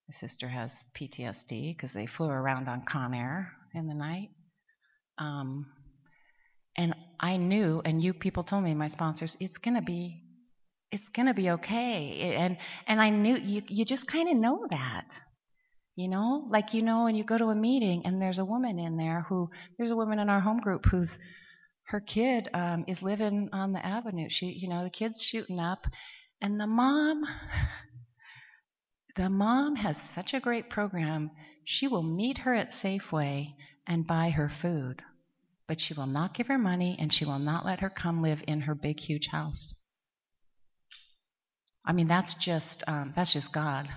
my 0.10 0.14
sister 0.14 0.48
has 0.48 0.84
PTSD 0.96 1.76
because 1.76 1.94
they 1.94 2.06
flew 2.06 2.30
around 2.30 2.68
on 2.68 2.84
Con 2.84 3.14
Air 3.14 3.54
in 3.74 3.88
the 3.88 3.96
night. 3.96 4.30
Um, 5.18 5.68
and 6.78 6.96
I 7.20 7.38
knew, 7.38 7.82
and 7.84 8.02
you 8.02 8.14
people 8.14 8.44
told 8.44 8.64
me, 8.64 8.74
my 8.74 8.88
sponsors, 8.88 9.36
it's 9.40 9.58
going 9.58 9.76
to 9.76 9.82
be 9.82 10.24
it's 10.92 11.10
going 11.10 11.28
to 11.28 11.34
be 11.34 11.52
okay. 11.52 12.36
And 12.38 12.58
and 12.88 13.02
I 13.02 13.10
knew 13.10 13.36
you 13.36 13.62
you 13.68 13.86
just 13.86 14.08
kind 14.08 14.30
of 14.30 14.36
know 14.38 14.66
that. 14.70 15.20
You 15.96 16.08
know, 16.08 16.46
like 16.48 16.74
you 16.74 16.82
know 16.82 17.04
when 17.04 17.16
you 17.16 17.26
go 17.26 17.38
to 17.38 17.50
a 17.50 17.56
meeting 17.56 18.06
and 18.06 18.22
there's 18.22 18.40
a 18.40 18.46
woman 18.46 18.80
in 18.80 18.96
there 18.96 19.26
who 19.28 19.50
there's 19.78 19.92
a 19.92 19.96
woman 19.98 20.20
in 20.20 20.30
our 20.30 20.40
home 20.40 20.60
group 20.60 20.86
who's 20.86 21.18
her 21.90 22.00
kid 22.00 22.48
um, 22.54 22.86
is 22.88 23.02
living 23.02 23.50
on 23.52 23.74
the 23.74 23.84
avenue. 23.84 24.30
She, 24.30 24.48
you 24.48 24.70
know, 24.70 24.84
the 24.84 24.92
kid's 24.92 25.24
shooting 25.24 25.60
up, 25.60 25.88
and 26.40 26.60
the 26.60 26.68
mom, 26.68 27.24
the 29.16 29.30
mom 29.30 29.76
has 29.76 30.00
such 30.00 30.34
a 30.34 30.40
great 30.40 30.70
program. 30.70 31.32
She 31.66 31.88
will 31.88 32.04
meet 32.04 32.40
her 32.40 32.54
at 32.54 32.70
Safeway 32.70 33.56
and 33.88 34.06
buy 34.06 34.30
her 34.30 34.50
food, 34.50 35.02
but 35.68 35.82
she 35.82 35.96
will 35.96 36.08
not 36.08 36.36
give 36.36 36.48
her 36.48 36.60
money, 36.60 36.96
and 37.00 37.12
she 37.12 37.26
will 37.26 37.40
not 37.40 37.66
let 37.66 37.80
her 37.80 37.90
come 37.90 38.22
live 38.22 38.44
in 38.48 38.62
her 38.62 38.76
big, 38.76 39.00
huge 39.00 39.28
house. 39.28 39.74
I 41.90 41.92
mean, 41.92 42.08
that's 42.08 42.36
just 42.36 42.84
um, 42.86 43.14
that's 43.16 43.34
just 43.34 43.52
God. 43.52 43.90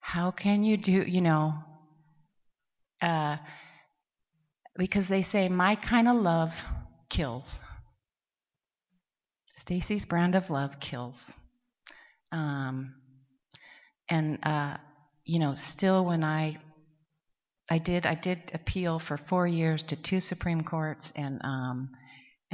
How 0.00 0.30
can 0.30 0.64
you 0.64 0.76
do, 0.76 0.92
you 0.92 1.22
know? 1.22 1.54
Uh, 3.00 3.38
because 4.76 5.08
they 5.08 5.22
say 5.22 5.48
my 5.48 5.76
kind 5.76 6.08
of 6.08 6.16
love 6.16 6.54
kills. 7.08 7.58
Stacey's 9.56 10.04
brand 10.04 10.34
of 10.34 10.50
love 10.50 10.78
kills. 10.78 11.32
Um, 12.32 12.94
and 14.10 14.38
uh, 14.42 14.76
you 15.24 15.38
know, 15.38 15.54
still 15.54 16.04
when 16.04 16.22
I 16.22 16.58
I 17.70 17.78
did 17.78 18.04
I 18.04 18.14
did 18.14 18.50
appeal 18.52 18.98
for 18.98 19.16
four 19.16 19.46
years 19.46 19.84
to 19.84 19.96
two 19.96 20.20
Supreme 20.20 20.64
Courts 20.64 21.12
and 21.16 21.40
um, 21.44 21.92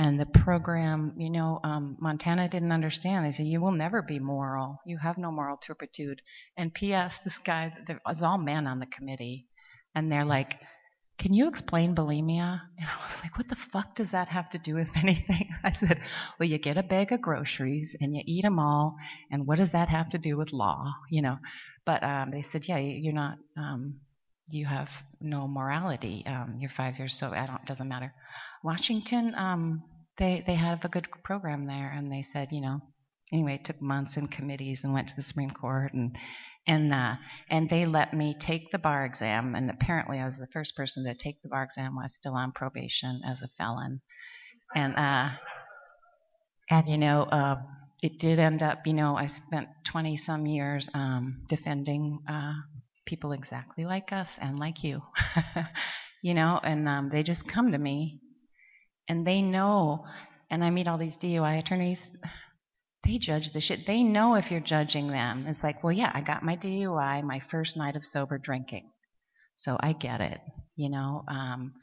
and 0.00 0.18
the 0.18 0.24
program, 0.24 1.12
you 1.18 1.28
know, 1.28 1.60
um, 1.62 1.98
Montana 2.00 2.48
didn't 2.48 2.72
understand. 2.72 3.26
They 3.26 3.32
said, 3.32 3.44
You 3.44 3.60
will 3.60 3.72
never 3.72 4.00
be 4.00 4.18
moral. 4.18 4.80
You 4.86 4.96
have 4.96 5.18
no 5.18 5.30
moral 5.30 5.58
turpitude. 5.58 6.22
And 6.56 6.72
P.S., 6.72 7.18
this 7.18 7.36
guy, 7.36 7.70
there 7.86 8.00
was 8.06 8.22
all 8.22 8.38
men 8.38 8.66
on 8.66 8.80
the 8.80 8.86
committee, 8.86 9.46
and 9.94 10.10
they're 10.10 10.24
like, 10.24 10.56
Can 11.18 11.34
you 11.34 11.48
explain 11.48 11.94
bulimia? 11.94 12.62
And 12.78 12.88
I 12.88 13.06
was 13.06 13.22
like, 13.22 13.36
What 13.36 13.50
the 13.50 13.56
fuck 13.56 13.94
does 13.94 14.12
that 14.12 14.30
have 14.30 14.48
to 14.50 14.58
do 14.58 14.74
with 14.74 14.88
anything? 14.96 15.50
I 15.62 15.72
said, 15.72 16.00
Well, 16.38 16.48
you 16.48 16.56
get 16.56 16.78
a 16.78 16.82
bag 16.82 17.12
of 17.12 17.20
groceries 17.20 17.94
and 18.00 18.14
you 18.14 18.22
eat 18.24 18.42
them 18.42 18.58
all, 18.58 18.96
and 19.30 19.46
what 19.46 19.58
does 19.58 19.72
that 19.72 19.90
have 19.90 20.08
to 20.12 20.18
do 20.18 20.38
with 20.38 20.54
law? 20.54 20.94
You 21.10 21.20
know, 21.20 21.36
but 21.84 22.02
um, 22.02 22.30
they 22.30 22.40
said, 22.40 22.66
Yeah, 22.66 22.78
you're 22.78 23.12
not. 23.12 23.36
Um, 23.54 24.00
you 24.50 24.64
have 24.64 24.90
no 25.20 25.46
morality. 25.46 26.24
Um, 26.26 26.56
you're 26.58 26.70
five 26.70 26.98
years 26.98 27.14
so 27.14 27.28
I 27.28 27.46
don't. 27.46 27.64
Doesn't 27.66 27.86
matter. 27.86 28.12
Washington, 28.64 29.34
um, 29.36 29.84
they 30.20 30.44
they 30.46 30.54
have 30.54 30.84
a 30.84 30.88
good 30.88 31.08
program 31.24 31.66
there, 31.66 31.90
and 31.90 32.12
they 32.12 32.22
said, 32.22 32.52
you 32.52 32.60
know, 32.60 32.80
anyway, 33.32 33.54
it 33.54 33.64
took 33.64 33.80
months 33.80 34.16
in 34.16 34.28
committees 34.28 34.84
and 34.84 34.92
went 34.92 35.08
to 35.08 35.16
the 35.16 35.22
Supreme 35.22 35.50
Court, 35.50 35.92
and 35.94 36.16
and 36.66 36.92
uh, 36.94 37.16
and 37.48 37.68
they 37.68 37.86
let 37.86 38.14
me 38.14 38.36
take 38.38 38.70
the 38.70 38.78
bar 38.78 39.04
exam, 39.04 39.56
and 39.56 39.70
apparently 39.70 40.20
I 40.20 40.26
was 40.26 40.36
the 40.36 40.46
first 40.52 40.76
person 40.76 41.04
to 41.04 41.14
take 41.14 41.42
the 41.42 41.48
bar 41.48 41.64
exam 41.64 41.96
while 41.96 42.08
still 42.08 42.34
on 42.34 42.52
probation 42.52 43.22
as 43.26 43.40
a 43.42 43.48
felon, 43.58 44.02
and 44.76 44.94
uh, 44.94 45.30
and 46.70 46.88
you 46.88 46.98
know. 46.98 47.22
Uh, 47.22 47.56
it 48.02 48.18
did 48.18 48.38
end 48.38 48.62
up, 48.62 48.86
you 48.86 48.94
know, 48.94 49.14
I 49.14 49.26
spent 49.26 49.68
20 49.84 50.16
some 50.16 50.46
years 50.46 50.88
um, 50.94 51.42
defending 51.50 52.20
uh, 52.26 52.54
people 53.04 53.32
exactly 53.32 53.84
like 53.84 54.10
us 54.10 54.38
and 54.40 54.58
like 54.58 54.82
you, 54.82 55.02
you 56.22 56.32
know, 56.32 56.58
and 56.64 56.88
um, 56.88 57.10
they 57.10 57.22
just 57.22 57.46
come 57.46 57.72
to 57.72 57.78
me 57.78 58.20
and 59.10 59.26
they 59.26 59.42
know, 59.42 60.06
and 60.50 60.64
I 60.64 60.70
meet 60.70 60.86
all 60.86 60.96
these 60.96 61.16
DUI 61.16 61.58
attorneys, 61.58 62.08
they 63.02 63.18
judge 63.18 63.50
the 63.50 63.60
shit. 63.60 63.84
They 63.84 64.04
know 64.04 64.36
if 64.36 64.52
you're 64.52 64.60
judging 64.60 65.08
them. 65.08 65.46
It's 65.48 65.64
like, 65.64 65.82
well, 65.82 65.92
yeah, 65.92 66.12
I 66.14 66.20
got 66.20 66.44
my 66.44 66.56
DUI 66.56 67.24
my 67.24 67.40
first 67.40 67.76
night 67.76 67.96
of 67.96 68.06
sober 68.06 68.38
drinking. 68.38 68.88
So 69.56 69.76
I 69.80 69.94
get 69.94 70.20
it, 70.20 70.40
you 70.76 70.90
know. 70.90 71.24
Um, 71.26 71.74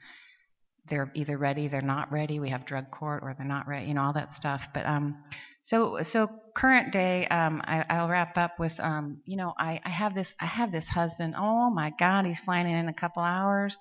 they're 0.87 1.11
either 1.15 1.37
ready, 1.37 1.67
they're 1.67 1.81
not 1.81 2.13
ready. 2.13 2.39
We 2.39 2.49
have 2.49 2.65
drug 2.65 2.91
court, 2.91 3.23
or 3.23 3.35
they're 3.37 3.45
not 3.45 3.67
ready, 3.67 3.87
you 3.87 3.93
know, 3.93 4.03
all 4.03 4.13
that 4.13 4.33
stuff. 4.33 4.69
But 4.73 4.85
um, 4.85 5.21
so 5.63 6.01
so 6.03 6.29
current 6.55 6.93
day, 6.93 7.27
um, 7.27 7.61
I, 7.65 8.01
will 8.01 8.07
wrap 8.07 8.37
up 8.37 8.57
with, 8.57 8.79
um, 8.79 9.19
you 9.25 9.35
know, 9.35 9.53
I, 9.59 9.81
I 9.83 9.89
have 9.89 10.15
this 10.15 10.33
I 10.39 10.45
have 10.45 10.71
this 10.71 10.87
husband. 10.87 11.35
Oh 11.37 11.69
my 11.71 11.91
God, 11.99 12.25
he's 12.25 12.39
flying 12.39 12.67
in 12.67 12.75
in 12.75 12.87
a 12.87 12.93
couple 12.93 13.21
hours. 13.21 13.77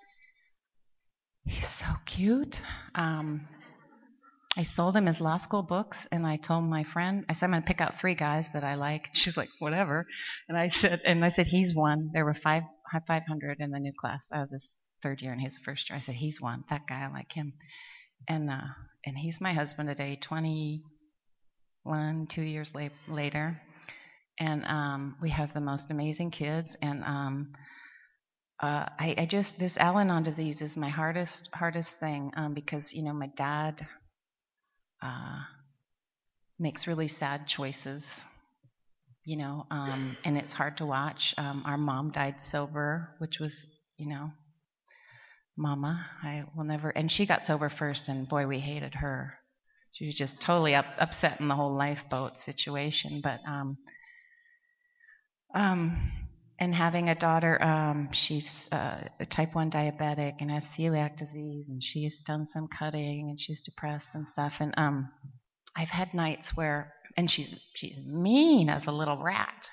He's 1.46 1.68
so 1.68 1.86
cute. 2.04 2.60
Um, 2.94 3.48
I 4.56 4.62
sold 4.64 4.96
him 4.96 5.06
his 5.06 5.20
law 5.20 5.36
school 5.38 5.62
books, 5.62 6.06
and 6.10 6.26
I 6.26 6.36
told 6.36 6.64
my 6.64 6.84
friend, 6.84 7.24
I 7.28 7.32
said 7.32 7.46
I'm 7.46 7.52
gonna 7.52 7.64
pick 7.64 7.80
out 7.80 7.98
three 8.00 8.14
guys 8.14 8.50
that 8.50 8.64
I 8.64 8.74
like. 8.74 9.08
She's 9.14 9.36
like, 9.36 9.48
whatever. 9.60 10.06
And 10.48 10.58
I 10.58 10.68
said, 10.68 11.02
and 11.04 11.24
I 11.24 11.28
said 11.28 11.46
he's 11.46 11.74
one. 11.74 12.10
There 12.12 12.24
were 12.24 12.34
five 12.34 12.64
500 13.06 13.58
in 13.60 13.70
the 13.70 13.80
new 13.80 13.92
class. 13.98 14.28
I 14.32 14.40
was 14.40 14.50
his 14.50 14.76
third 15.02 15.22
year, 15.22 15.32
and 15.32 15.40
the 15.40 15.50
first 15.64 15.88
year. 15.90 15.96
I 15.96 16.00
said 16.00 16.14
he's 16.16 16.40
one. 16.40 16.64
That 16.70 16.86
guy, 16.86 17.04
I 17.04 17.08
like 17.08 17.32
him. 17.32 17.52
And 18.28 18.50
uh, 18.50 18.68
and 19.04 19.16
he's 19.18 19.40
my 19.40 19.52
husband 19.52 19.88
today, 19.88 20.16
21, 20.16 20.82
two 22.28 22.42
years 22.42 22.74
la- 22.74 22.88
later, 23.08 23.60
and 24.40 24.64
um, 24.66 25.16
we 25.22 25.30
have 25.30 25.52
the 25.54 25.60
most 25.60 25.90
amazing 25.90 26.30
kids. 26.30 26.76
And 26.82 27.04
um, 27.04 27.52
uh, 28.60 28.86
I, 28.98 29.14
I, 29.18 29.26
just 29.26 29.58
this 29.58 29.76
Al-Anon 29.76 30.22
disease 30.22 30.62
is 30.62 30.76
my 30.76 30.88
hardest 30.88 31.50
hardest 31.52 31.98
thing 32.00 32.32
um, 32.36 32.54
because 32.54 32.94
you 32.94 33.02
know 33.04 33.12
my 33.12 33.26
dad 33.36 33.86
uh, 35.02 35.40
makes 36.58 36.86
really 36.86 37.08
sad 37.08 37.46
choices, 37.46 38.22
you 39.24 39.36
know, 39.36 39.66
um, 39.70 40.16
and 40.24 40.38
it's 40.38 40.54
hard 40.54 40.78
to 40.78 40.86
watch. 40.86 41.34
Um, 41.36 41.64
our 41.66 41.76
mom 41.76 42.12
died 42.12 42.40
sober, 42.40 43.14
which 43.18 43.40
was 43.40 43.66
you 43.98 44.08
know, 44.08 44.30
Mama. 45.56 46.06
I 46.22 46.44
will 46.54 46.64
never, 46.64 46.90
and 46.90 47.10
she 47.10 47.26
got 47.26 47.46
sober 47.46 47.68
first, 47.68 48.08
and 48.08 48.28
boy, 48.28 48.46
we 48.46 48.58
hated 48.58 48.94
her. 48.94 49.34
She 49.92 50.06
was 50.06 50.14
just 50.14 50.40
totally 50.40 50.74
up, 50.74 50.86
upset 50.98 51.40
in 51.40 51.48
the 51.48 51.54
whole 51.54 51.74
lifeboat 51.74 52.36
situation, 52.36 53.20
but 53.22 53.40
um, 53.46 53.78
um, 55.54 56.12
and 56.58 56.74
having 56.74 57.08
a 57.08 57.14
daughter, 57.14 57.62
um, 57.62 58.08
she's 58.12 58.66
uh, 58.72 59.00
a 59.20 59.26
type 59.26 59.54
1 59.54 59.70
diabetic 59.70 60.36
and 60.40 60.50
has 60.50 60.64
celiac 60.64 61.16
disease, 61.16 61.68
and 61.68 61.82
she's 61.82 62.20
done 62.22 62.46
some 62.46 62.66
cutting 62.68 63.28
and 63.28 63.38
she's 63.38 63.60
depressed 63.60 64.14
and 64.14 64.26
stuff. 64.26 64.56
And 64.60 64.72
um, 64.78 65.10
I've 65.76 65.90
had 65.90 66.14
nights 66.14 66.56
where, 66.56 66.92
and 67.16 67.30
she's 67.30 67.54
she's 67.74 67.98
mean 67.98 68.70
as 68.70 68.86
a 68.86 68.92
little 68.92 69.22
rat. 69.22 69.68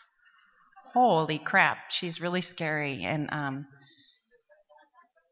Holy 0.93 1.39
crap, 1.39 1.77
she's 1.89 2.19
really 2.19 2.41
scary. 2.41 3.03
And 3.03 3.29
um, 3.31 3.67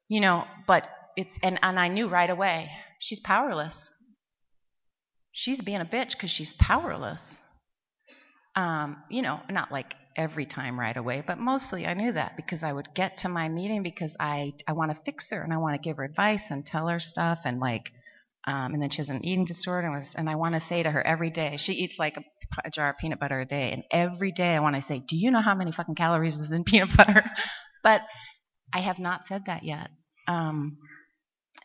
you 0.08 0.22
know, 0.22 0.46
but 0.68 0.88
it's 1.18 1.38
and 1.44 1.60
and 1.62 1.78
I 1.78 1.90
knew 1.90 2.08
right 2.08 2.30
away 2.30 2.70
she's 3.00 3.20
powerless. 3.20 3.90
She's 5.34 5.62
being 5.62 5.82
a 5.82 5.86
bitch 5.86 6.12
because 6.12 6.32
she's 6.32 6.54
powerless. 6.54 7.42
Um, 8.56 9.02
you 9.10 9.22
know, 9.22 9.40
not 9.50 9.72
like 9.72 9.96
every 10.16 10.46
time 10.46 10.80
right 10.80 10.96
away, 10.96 11.24
but 11.26 11.38
mostly 11.40 11.86
I 11.86 11.94
knew 11.94 12.12
that 12.14 12.36
because 12.36 12.64
I 12.64 12.72
would 12.72 12.94
get 12.94 13.18
to 13.20 13.30
my 13.30 13.50
meeting 13.50 13.84
because 13.84 14.16
I 14.20 14.54
I 14.68 14.74
want 14.74 14.92
to 14.96 15.02
fix 15.04 15.30
her 15.32 15.42
and 15.42 15.54
I 15.54 15.58
want 15.58 15.76
to 15.76 15.82
give 15.82 15.98
her 15.98 16.04
advice 16.04 16.52
and 16.52 16.66
tell 16.66 16.88
her 16.88 17.00
stuff 17.00 17.40
and 17.46 17.60
like 17.60 17.92
um, 18.48 18.74
and 18.74 18.82
then 18.82 18.90
she 18.90 18.98
has 18.98 19.10
an 19.10 19.24
eating 19.26 19.46
disorder 19.46 19.88
and 19.88 19.96
was 19.96 20.16
and 20.16 20.30
I 20.30 20.36
want 20.36 20.56
to 20.56 20.62
say 20.62 20.84
to 20.84 20.92
her 20.92 21.06
every 21.06 21.30
day 21.30 21.58
she 21.58 21.74
eats 21.74 22.00
like 22.00 22.18
a, 22.18 22.24
a 22.66 22.70
jar 22.72 22.90
of 22.90 22.98
peanut 22.98 23.20
butter 23.20 23.40
a 23.40 23.46
day 23.46 23.72
and 23.72 23.84
every 23.92 24.32
day 24.32 24.56
I 24.56 24.60
want 24.60 24.76
to 24.76 24.82
say 24.82 25.00
do 25.00 25.16
you 25.16 25.32
know 25.32 25.42
how 25.42 25.56
many 25.56 25.72
fucking 25.72 25.96
calories 25.96 26.38
is 26.38 26.52
in 26.52 26.64
peanut 26.66 26.96
butter? 26.96 27.24
But 27.84 28.02
I 28.74 28.80
have 28.82 29.00
not 29.00 29.28
said 29.28 29.46
that 29.46 29.64
yet 29.64 29.90
um, 30.28 30.78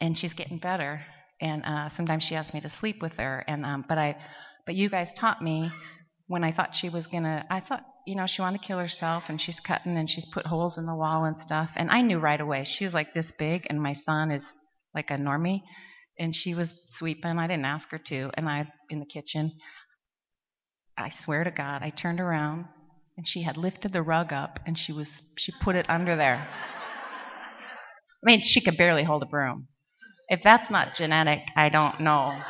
and 0.01 0.17
she's 0.17 0.35
getting 0.35 0.59
better 0.59 1.05
and 1.41 1.63
uh, 1.65 1.89
sometimes 1.91 2.25
she 2.25 2.35
asks 2.35 2.55
me 2.55 2.61
to 2.61 2.71
sleep 2.71 3.03
with 3.03 3.17
her 3.19 3.45
and 3.47 3.65
um, 3.65 3.85
but 3.89 3.99
I 3.99 4.17
but 4.67 4.75
you 4.75 4.89
guys 4.89 5.15
taught 5.15 5.43
me 5.43 5.71
when 6.27 6.45
I 6.45 6.53
thought 6.53 6.75
she 6.75 6.89
was 6.89 7.07
gonna 7.07 7.47
I 7.51 7.61
thought 7.61 7.85
you 8.07 8.15
know, 8.15 8.27
she 8.27 8.41
wanted 8.41 8.63
to 8.63 8.67
kill 8.67 8.79
herself 8.79 9.25
and 9.29 9.41
she's 9.41 9.59
cutting 9.59 9.97
and 9.97 10.09
she's 10.09 10.25
put 10.25 10.47
holes 10.47 10.79
in 10.79 10.87
the 10.87 10.95
wall 10.95 11.25
and 11.25 11.37
stuff. 11.37 11.73
And 11.75 11.91
I 11.91 12.03
knew 12.03 12.19
right 12.21 12.41
away. 12.41 12.63
She 12.63 12.85
was 12.85 12.95
like 12.95 13.13
this 13.13 13.33
big 13.33 13.67
and 13.69 13.83
my 13.83 13.93
son 13.95 14.31
is 14.31 14.57
like 14.95 15.11
a 15.11 15.15
normie. 15.15 15.63
And 16.19 16.35
she 16.35 16.55
was 16.55 16.73
sweeping. 16.89 17.39
I 17.39 17.49
didn't 17.49 17.67
ask 17.67 17.91
her 17.91 17.99
to. 17.99 18.31
And 18.35 18.49
I, 18.49 18.71
in 18.89 19.01
the 19.01 19.07
kitchen, 19.07 19.53
I 20.97 21.11
swear 21.11 21.45
to 21.45 21.51
God, 21.51 21.83
I 21.83 21.91
turned 21.91 22.21
around 22.21 22.67
and 23.19 23.27
she 23.27 23.43
had 23.43 23.57
lifted 23.57 23.93
the 23.93 24.03
rug 24.03 24.33
up 24.33 24.61
and 24.67 24.79
she 24.79 24.93
was, 24.93 25.21
she 25.37 25.53
put 25.61 25.75
it 25.75 25.91
under 25.91 26.15
there. 26.15 26.49
I 26.49 28.23
mean, 28.23 28.41
she 28.41 28.61
could 28.61 28.79
barely 28.79 29.03
hold 29.03 29.25
a 29.25 29.27
broom. 29.27 29.67
If 30.29 30.43
that's 30.43 30.71
not 30.71 30.95
genetic, 30.95 31.41
I 31.57 31.69
don't 31.71 32.01
know. 32.01 32.41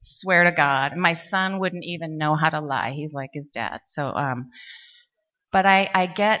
Swear 0.00 0.44
to 0.44 0.52
God, 0.52 0.96
my 0.96 1.14
son 1.14 1.58
wouldn't 1.58 1.84
even 1.84 2.18
know 2.18 2.36
how 2.36 2.50
to 2.50 2.60
lie. 2.60 2.92
He's 2.92 3.12
like 3.12 3.30
his 3.32 3.50
dad. 3.50 3.80
So, 3.86 4.12
um, 4.14 4.50
but 5.50 5.66
I, 5.66 5.90
I 5.92 6.06
get, 6.06 6.40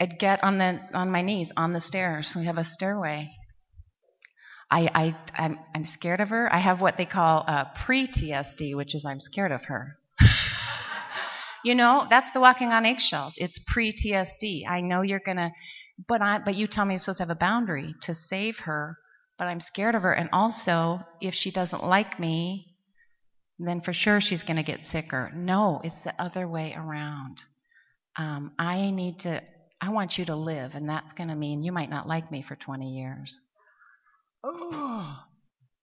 I'd 0.00 0.18
get 0.18 0.44
on 0.44 0.58
the 0.58 0.80
on 0.94 1.10
my 1.10 1.22
knees 1.22 1.52
on 1.56 1.72
the 1.72 1.80
stairs. 1.80 2.36
We 2.36 2.44
have 2.44 2.58
a 2.58 2.64
stairway. 2.64 3.32
I, 4.70 4.88
I 4.94 5.16
I'm, 5.34 5.58
I'm 5.74 5.84
scared 5.84 6.20
of 6.20 6.30
her. 6.30 6.52
I 6.52 6.58
have 6.58 6.80
what 6.80 6.96
they 6.96 7.04
call 7.04 7.44
uh, 7.46 7.66
pre-TSD, 7.84 8.74
which 8.74 8.94
is 8.94 9.04
I'm 9.04 9.20
scared 9.20 9.52
of 9.52 9.64
her. 9.64 9.98
you 11.64 11.74
know, 11.74 12.06
that's 12.08 12.30
the 12.30 12.40
walking 12.40 12.72
on 12.72 12.86
eggshells. 12.86 13.34
It's 13.38 13.58
pre-TSD. 13.58 14.66
I 14.66 14.80
know 14.80 15.02
you're 15.02 15.20
gonna, 15.24 15.52
but 16.08 16.22
I, 16.22 16.38
but 16.38 16.54
you 16.54 16.66
tell 16.66 16.84
me 16.84 16.94
I'm 16.94 16.98
supposed 17.00 17.18
to 17.18 17.24
have 17.24 17.36
a 17.36 17.38
boundary 17.38 17.94
to 18.02 18.14
save 18.14 18.60
her 18.60 18.96
but 19.42 19.48
I'm 19.48 19.58
scared 19.58 19.96
of 19.96 20.02
her. 20.02 20.12
And 20.12 20.28
also, 20.32 21.00
if 21.20 21.34
she 21.34 21.50
doesn't 21.50 21.82
like 21.82 22.20
me, 22.20 22.76
then 23.58 23.80
for 23.80 23.92
sure 23.92 24.20
she's 24.20 24.44
going 24.44 24.56
to 24.56 24.62
get 24.62 24.86
sicker. 24.86 25.32
No, 25.34 25.80
it's 25.82 26.00
the 26.02 26.14
other 26.16 26.46
way 26.46 26.76
around. 26.76 27.42
Um, 28.16 28.52
I 28.56 28.92
need 28.92 29.18
to, 29.20 29.42
I 29.80 29.90
want 29.90 30.16
you 30.16 30.26
to 30.26 30.36
live, 30.36 30.76
and 30.76 30.88
that's 30.88 31.12
going 31.14 31.28
to 31.28 31.34
mean 31.34 31.64
you 31.64 31.72
might 31.72 31.90
not 31.90 32.06
like 32.06 32.30
me 32.30 32.42
for 32.42 32.54
20 32.54 32.86
years. 32.86 33.40
Oh. 34.44 35.12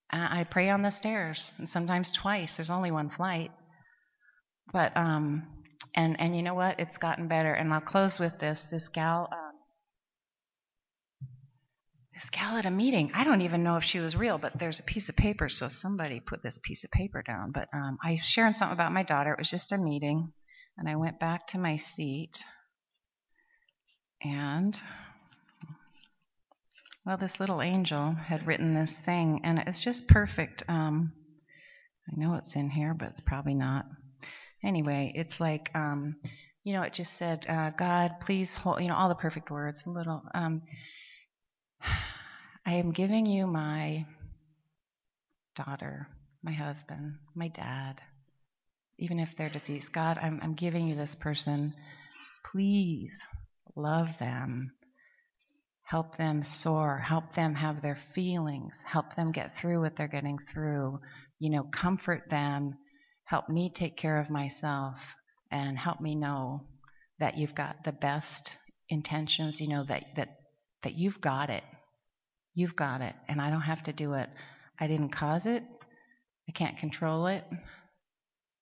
I 0.10 0.46
pray 0.50 0.70
on 0.70 0.82
the 0.82 0.90
stairs, 0.90 1.54
and 1.58 1.68
sometimes 1.68 2.14
twice. 2.14 2.56
There's 2.56 2.70
only 2.70 2.92
one 2.92 3.10
flight. 3.10 3.52
But, 4.72 4.96
um, 4.96 5.46
and, 5.98 6.18
and 6.22 6.34
you 6.34 6.44
know 6.44 6.56
what? 6.56 6.80
It's 6.80 6.98
gotten 6.98 7.28
better. 7.28 7.52
And 7.52 7.74
I'll 7.74 7.82
close 7.82 8.22
with 8.22 8.40
this. 8.40 8.64
This 8.72 8.88
gal, 8.88 9.30
this 12.20 12.30
gal 12.32 12.58
at 12.58 12.66
a 12.66 12.72
meeting. 12.72 13.12
I 13.14 13.24
don't 13.24 13.42
even 13.42 13.64
know 13.64 13.78
if 13.78 13.84
she 13.86 14.00
was 14.00 14.16
real, 14.16 14.38
but 14.38 14.58
there's 14.60 14.82
a 14.82 14.84
piece 14.84 15.08
of 15.08 15.16
paper, 15.16 15.48
so 15.48 15.70
somebody 15.70 16.20
put 16.20 16.44
this 16.44 16.60
piece 16.62 16.84
of 16.84 16.92
paper 16.92 17.24
down. 17.26 17.52
But 17.52 17.70
um, 17.74 17.98
I 18.04 18.12
was 18.12 18.26
sharing 18.26 18.52
something 18.52 18.74
about 18.74 18.92
my 18.92 19.04
daughter. 19.04 19.32
It 19.32 19.40
was 19.40 19.50
just 19.50 19.72
a 19.72 19.78
meeting, 19.78 20.34
and 20.78 20.90
I 20.90 20.98
went 20.98 21.20
back 21.20 21.48
to 21.48 21.58
my 21.58 21.78
seat, 21.78 22.44
and 24.22 24.78
well, 27.06 27.16
this 27.16 27.40
little 27.40 27.62
angel 27.62 28.12
had 28.12 28.46
written 28.46 28.74
this 28.74 28.98
thing, 28.98 29.40
and 29.46 29.60
it's 29.66 29.82
just 29.82 30.10
perfect. 30.10 30.64
Um, 30.68 31.14
I 32.12 32.20
know 32.20 32.36
it's 32.36 32.58
in 32.58 32.70
here, 32.70 32.94
but 32.94 33.12
it's 33.12 33.22
probably 33.22 33.56
not. 33.56 33.86
Anyway, 34.64 35.14
it's 35.16 35.40
like. 35.40 35.72
Um, 35.74 36.18
you 36.66 36.74
know, 36.74 36.82
it 36.84 36.92
just 36.94 37.14
said, 37.14 37.46
uh, 37.48 37.72
God, 37.72 38.16
please 38.20 38.56
hold, 38.58 38.82
you 38.82 38.90
know, 38.90 38.94
all 38.94 39.08
the 39.08 39.16
perfect 39.16 39.50
words, 39.50 39.86
a 39.88 39.90
little. 39.90 40.22
Um, 40.36 40.62
I 41.82 42.74
am 42.74 42.92
giving 42.92 43.26
you 43.26 43.48
my 43.48 44.06
daughter, 45.56 46.08
my 46.44 46.52
husband, 46.52 47.16
my 47.36 47.48
dad, 47.50 48.02
even 48.98 49.20
if 49.20 49.36
they're 49.36 49.50
deceased. 49.50 49.92
God, 49.92 50.18
I'm, 50.22 50.40
I'm 50.42 50.54
giving 50.54 50.88
you 50.88 50.96
this 50.96 51.16
person. 51.16 51.74
Please 52.46 53.20
love 53.76 54.18
them. 54.20 54.72
Help 55.84 56.18
them 56.18 56.44
soar. 56.44 56.98
Help 57.00 57.34
them 57.34 57.56
have 57.56 57.82
their 57.82 57.98
feelings. 58.14 58.80
Help 58.86 59.16
them 59.16 59.32
get 59.32 59.58
through 59.58 59.82
what 59.82 59.96
they're 59.96 60.08
getting 60.08 60.38
through. 60.38 61.00
You 61.40 61.50
know, 61.50 61.64
comfort 61.64 62.30
them. 62.30 62.76
Help 63.24 63.50
me 63.50 63.72
take 63.74 63.98
care 63.98 64.20
of 64.20 64.30
myself 64.30 65.16
and 65.52 65.78
help 65.78 66.00
me 66.00 66.16
know 66.16 66.62
that 67.20 67.38
you've 67.38 67.56
got 67.56 67.84
the 67.84 67.92
best 67.92 68.56
intentions, 68.90 69.60
you 69.60 69.68
know, 69.68 69.84
that, 69.84 70.04
that 70.16 70.39
that 70.84 70.96
you've 70.96 71.22
got 71.22 71.50
it. 71.50 71.64
You've 72.56 72.76
got 72.76 73.02
it, 73.02 73.16
and 73.28 73.42
I 73.42 73.50
don't 73.50 73.62
have 73.62 73.84
to 73.84 73.94
do 73.94 74.14
it. 74.14 74.30
I 74.80 74.88
didn't 74.88 75.10
cause 75.10 75.46
it. 75.46 75.64
I 76.48 76.52
can't 76.52 76.78
control 76.78 77.28
it. 77.28 77.44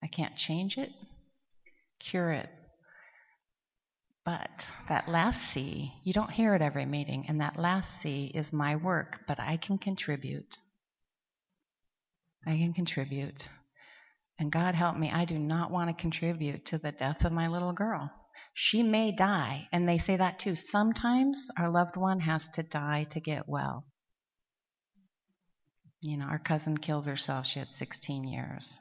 I 0.04 0.08
can't 0.08 0.36
change 0.36 0.78
it, 0.78 0.92
cure 2.00 2.32
it. 2.32 2.50
But 4.24 4.68
that 4.90 5.08
last 5.08 5.42
C, 5.42 5.94
you 6.04 6.14
don't 6.14 6.32
hear 6.32 6.54
it 6.54 6.62
every 6.62 6.86
meeting, 6.86 7.26
and 7.28 7.42
that 7.42 7.58
last 7.58 8.02
C 8.02 8.32
is 8.34 8.52
my 8.52 8.76
work, 8.76 9.22
but 9.28 9.40
I 9.40 9.58
can 9.58 9.78
contribute. 9.78 10.58
I 12.46 12.58
can 12.58 12.74
contribute. 12.74 13.48
And 14.38 14.52
God 14.52 14.76
help 14.76 14.98
me, 14.98 15.12
I 15.12 15.26
do 15.26 15.40
not 15.40 15.72
want 15.72 15.90
to 15.90 16.02
contribute 16.02 16.66
to 16.68 16.78
the 16.78 16.92
death 16.92 17.26
of 17.26 17.32
my 17.32 17.48
little 17.48 17.74
girl. 17.74 18.12
She 18.60 18.82
may 18.82 19.12
die. 19.12 19.70
And 19.72 19.88
they 19.88 20.00
say 20.00 20.18
that 20.18 20.40
too. 20.40 20.56
Sometimes 20.56 21.48
our 21.60 21.70
loved 21.70 21.96
one 21.96 22.20
has 22.22 22.50
to 22.50 22.64
die 22.64 23.04
to 23.12 23.20
get 23.20 23.48
well. 23.48 23.86
You 26.02 26.18
know, 26.18 26.26
our 26.26 26.40
cousin 26.40 26.76
killed 26.76 27.06
herself. 27.06 27.46
She 27.46 27.60
had 27.60 27.72
16 27.72 28.24
years. 28.24 28.80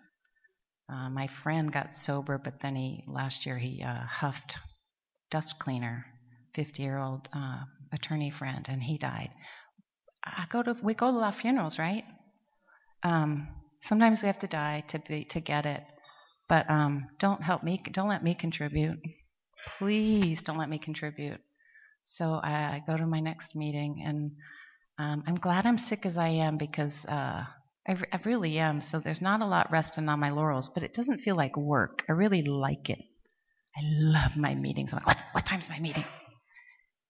Uh, 0.88 1.10
my 1.10 1.26
friend 1.26 1.70
got 1.70 1.94
sober, 1.94 2.38
but 2.38 2.58
then 2.62 2.74
he 2.74 3.04
last 3.06 3.44
year 3.44 3.58
he 3.58 3.82
uh, 3.82 4.06
huffed 4.06 4.56
dust 5.30 5.58
cleaner. 5.58 6.06
50 6.54 6.82
year 6.82 6.96
old 6.96 7.28
uh, 7.34 7.60
attorney 7.92 8.30
friend, 8.30 8.64
and 8.70 8.82
he 8.82 8.96
died. 8.96 9.30
I 10.24 10.46
go 10.48 10.62
to 10.62 10.72
we 10.82 10.94
go 10.94 11.10
to 11.10 11.12
a 11.12 11.18
lot 11.18 11.34
of 11.34 11.40
funerals, 11.40 11.78
right? 11.78 12.04
Um, 13.02 13.46
sometimes 13.82 14.22
we 14.22 14.28
have 14.28 14.38
to 14.38 14.46
die 14.46 14.84
to 14.88 15.00
be 15.00 15.26
to 15.26 15.40
get 15.40 15.66
it, 15.66 15.84
but 16.48 16.70
um, 16.70 17.08
don't 17.18 17.42
help 17.42 17.62
me. 17.62 17.82
Don't 17.92 18.08
let 18.08 18.24
me 18.24 18.34
contribute 18.34 19.00
please 19.78 20.42
don't 20.42 20.58
let 20.58 20.70
me 20.70 20.78
contribute. 20.78 21.40
So 22.04 22.40
I, 22.42 22.52
I 22.52 22.82
go 22.86 22.96
to 22.96 23.06
my 23.06 23.20
next 23.20 23.56
meeting, 23.56 24.02
and 24.04 24.32
um, 24.98 25.24
I'm 25.26 25.34
glad 25.36 25.66
I'm 25.66 25.78
sick 25.78 26.06
as 26.06 26.16
I 26.16 26.28
am 26.28 26.56
because 26.56 27.04
uh, 27.06 27.44
I, 27.88 27.96
I 28.12 28.20
really 28.24 28.58
am. 28.58 28.80
So 28.80 29.00
there's 29.00 29.22
not 29.22 29.40
a 29.40 29.46
lot 29.46 29.70
resting 29.70 30.08
on 30.08 30.20
my 30.20 30.30
laurels, 30.30 30.68
but 30.68 30.82
it 30.82 30.94
doesn't 30.94 31.18
feel 31.18 31.36
like 31.36 31.56
work. 31.56 32.04
I 32.08 32.12
really 32.12 32.42
like 32.42 32.90
it. 32.90 33.02
I 33.76 33.80
love 33.84 34.36
my 34.36 34.54
meetings. 34.54 34.92
I'm 34.92 34.98
like, 34.98 35.06
what, 35.06 35.24
what 35.32 35.46
time's 35.46 35.68
my 35.68 35.78
meeting? 35.78 36.04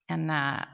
And 0.08 0.30
uh, 0.30 0.64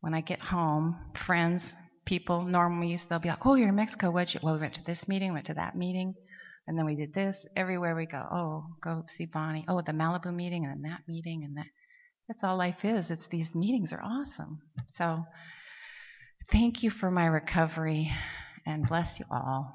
when 0.00 0.14
I 0.14 0.20
get 0.20 0.40
home, 0.40 0.96
friends, 1.16 1.72
people, 2.04 2.42
normies, 2.42 3.08
they'll 3.08 3.18
be 3.18 3.28
like, 3.28 3.44
"Oh, 3.44 3.54
you're 3.54 3.68
in 3.68 3.74
Mexico. 3.74 4.10
What 4.10 4.32
you? 4.34 4.40
Well, 4.42 4.54
we 4.54 4.60
went 4.60 4.74
to 4.74 4.84
this 4.84 5.08
meeting, 5.08 5.32
went 5.32 5.46
to 5.46 5.54
that 5.54 5.76
meeting, 5.76 6.14
and 6.66 6.78
then 6.78 6.86
we 6.86 6.96
did 6.96 7.12
this. 7.12 7.46
Everywhere 7.56 7.94
we 7.94 8.06
go, 8.06 8.22
oh, 8.30 8.64
go 8.80 9.04
see 9.08 9.26
Bonnie. 9.26 9.64
Oh, 9.68 9.80
the 9.80 9.92
Malibu 9.92 10.34
meeting, 10.34 10.64
and 10.64 10.72
then 10.84 10.90
that 10.90 11.02
meeting, 11.08 11.44
and 11.44 11.56
that. 11.56 11.66
That's 12.28 12.42
all 12.42 12.56
life 12.56 12.84
is. 12.84 13.12
It's 13.12 13.28
these 13.28 13.54
meetings 13.54 13.92
are 13.92 14.02
awesome. 14.02 14.58
So, 14.94 15.24
thank 16.50 16.82
you 16.82 16.90
for 16.90 17.08
my 17.08 17.26
recovery, 17.26 18.10
and 18.66 18.88
bless 18.88 19.20
you 19.20 19.26
all. 19.30 19.74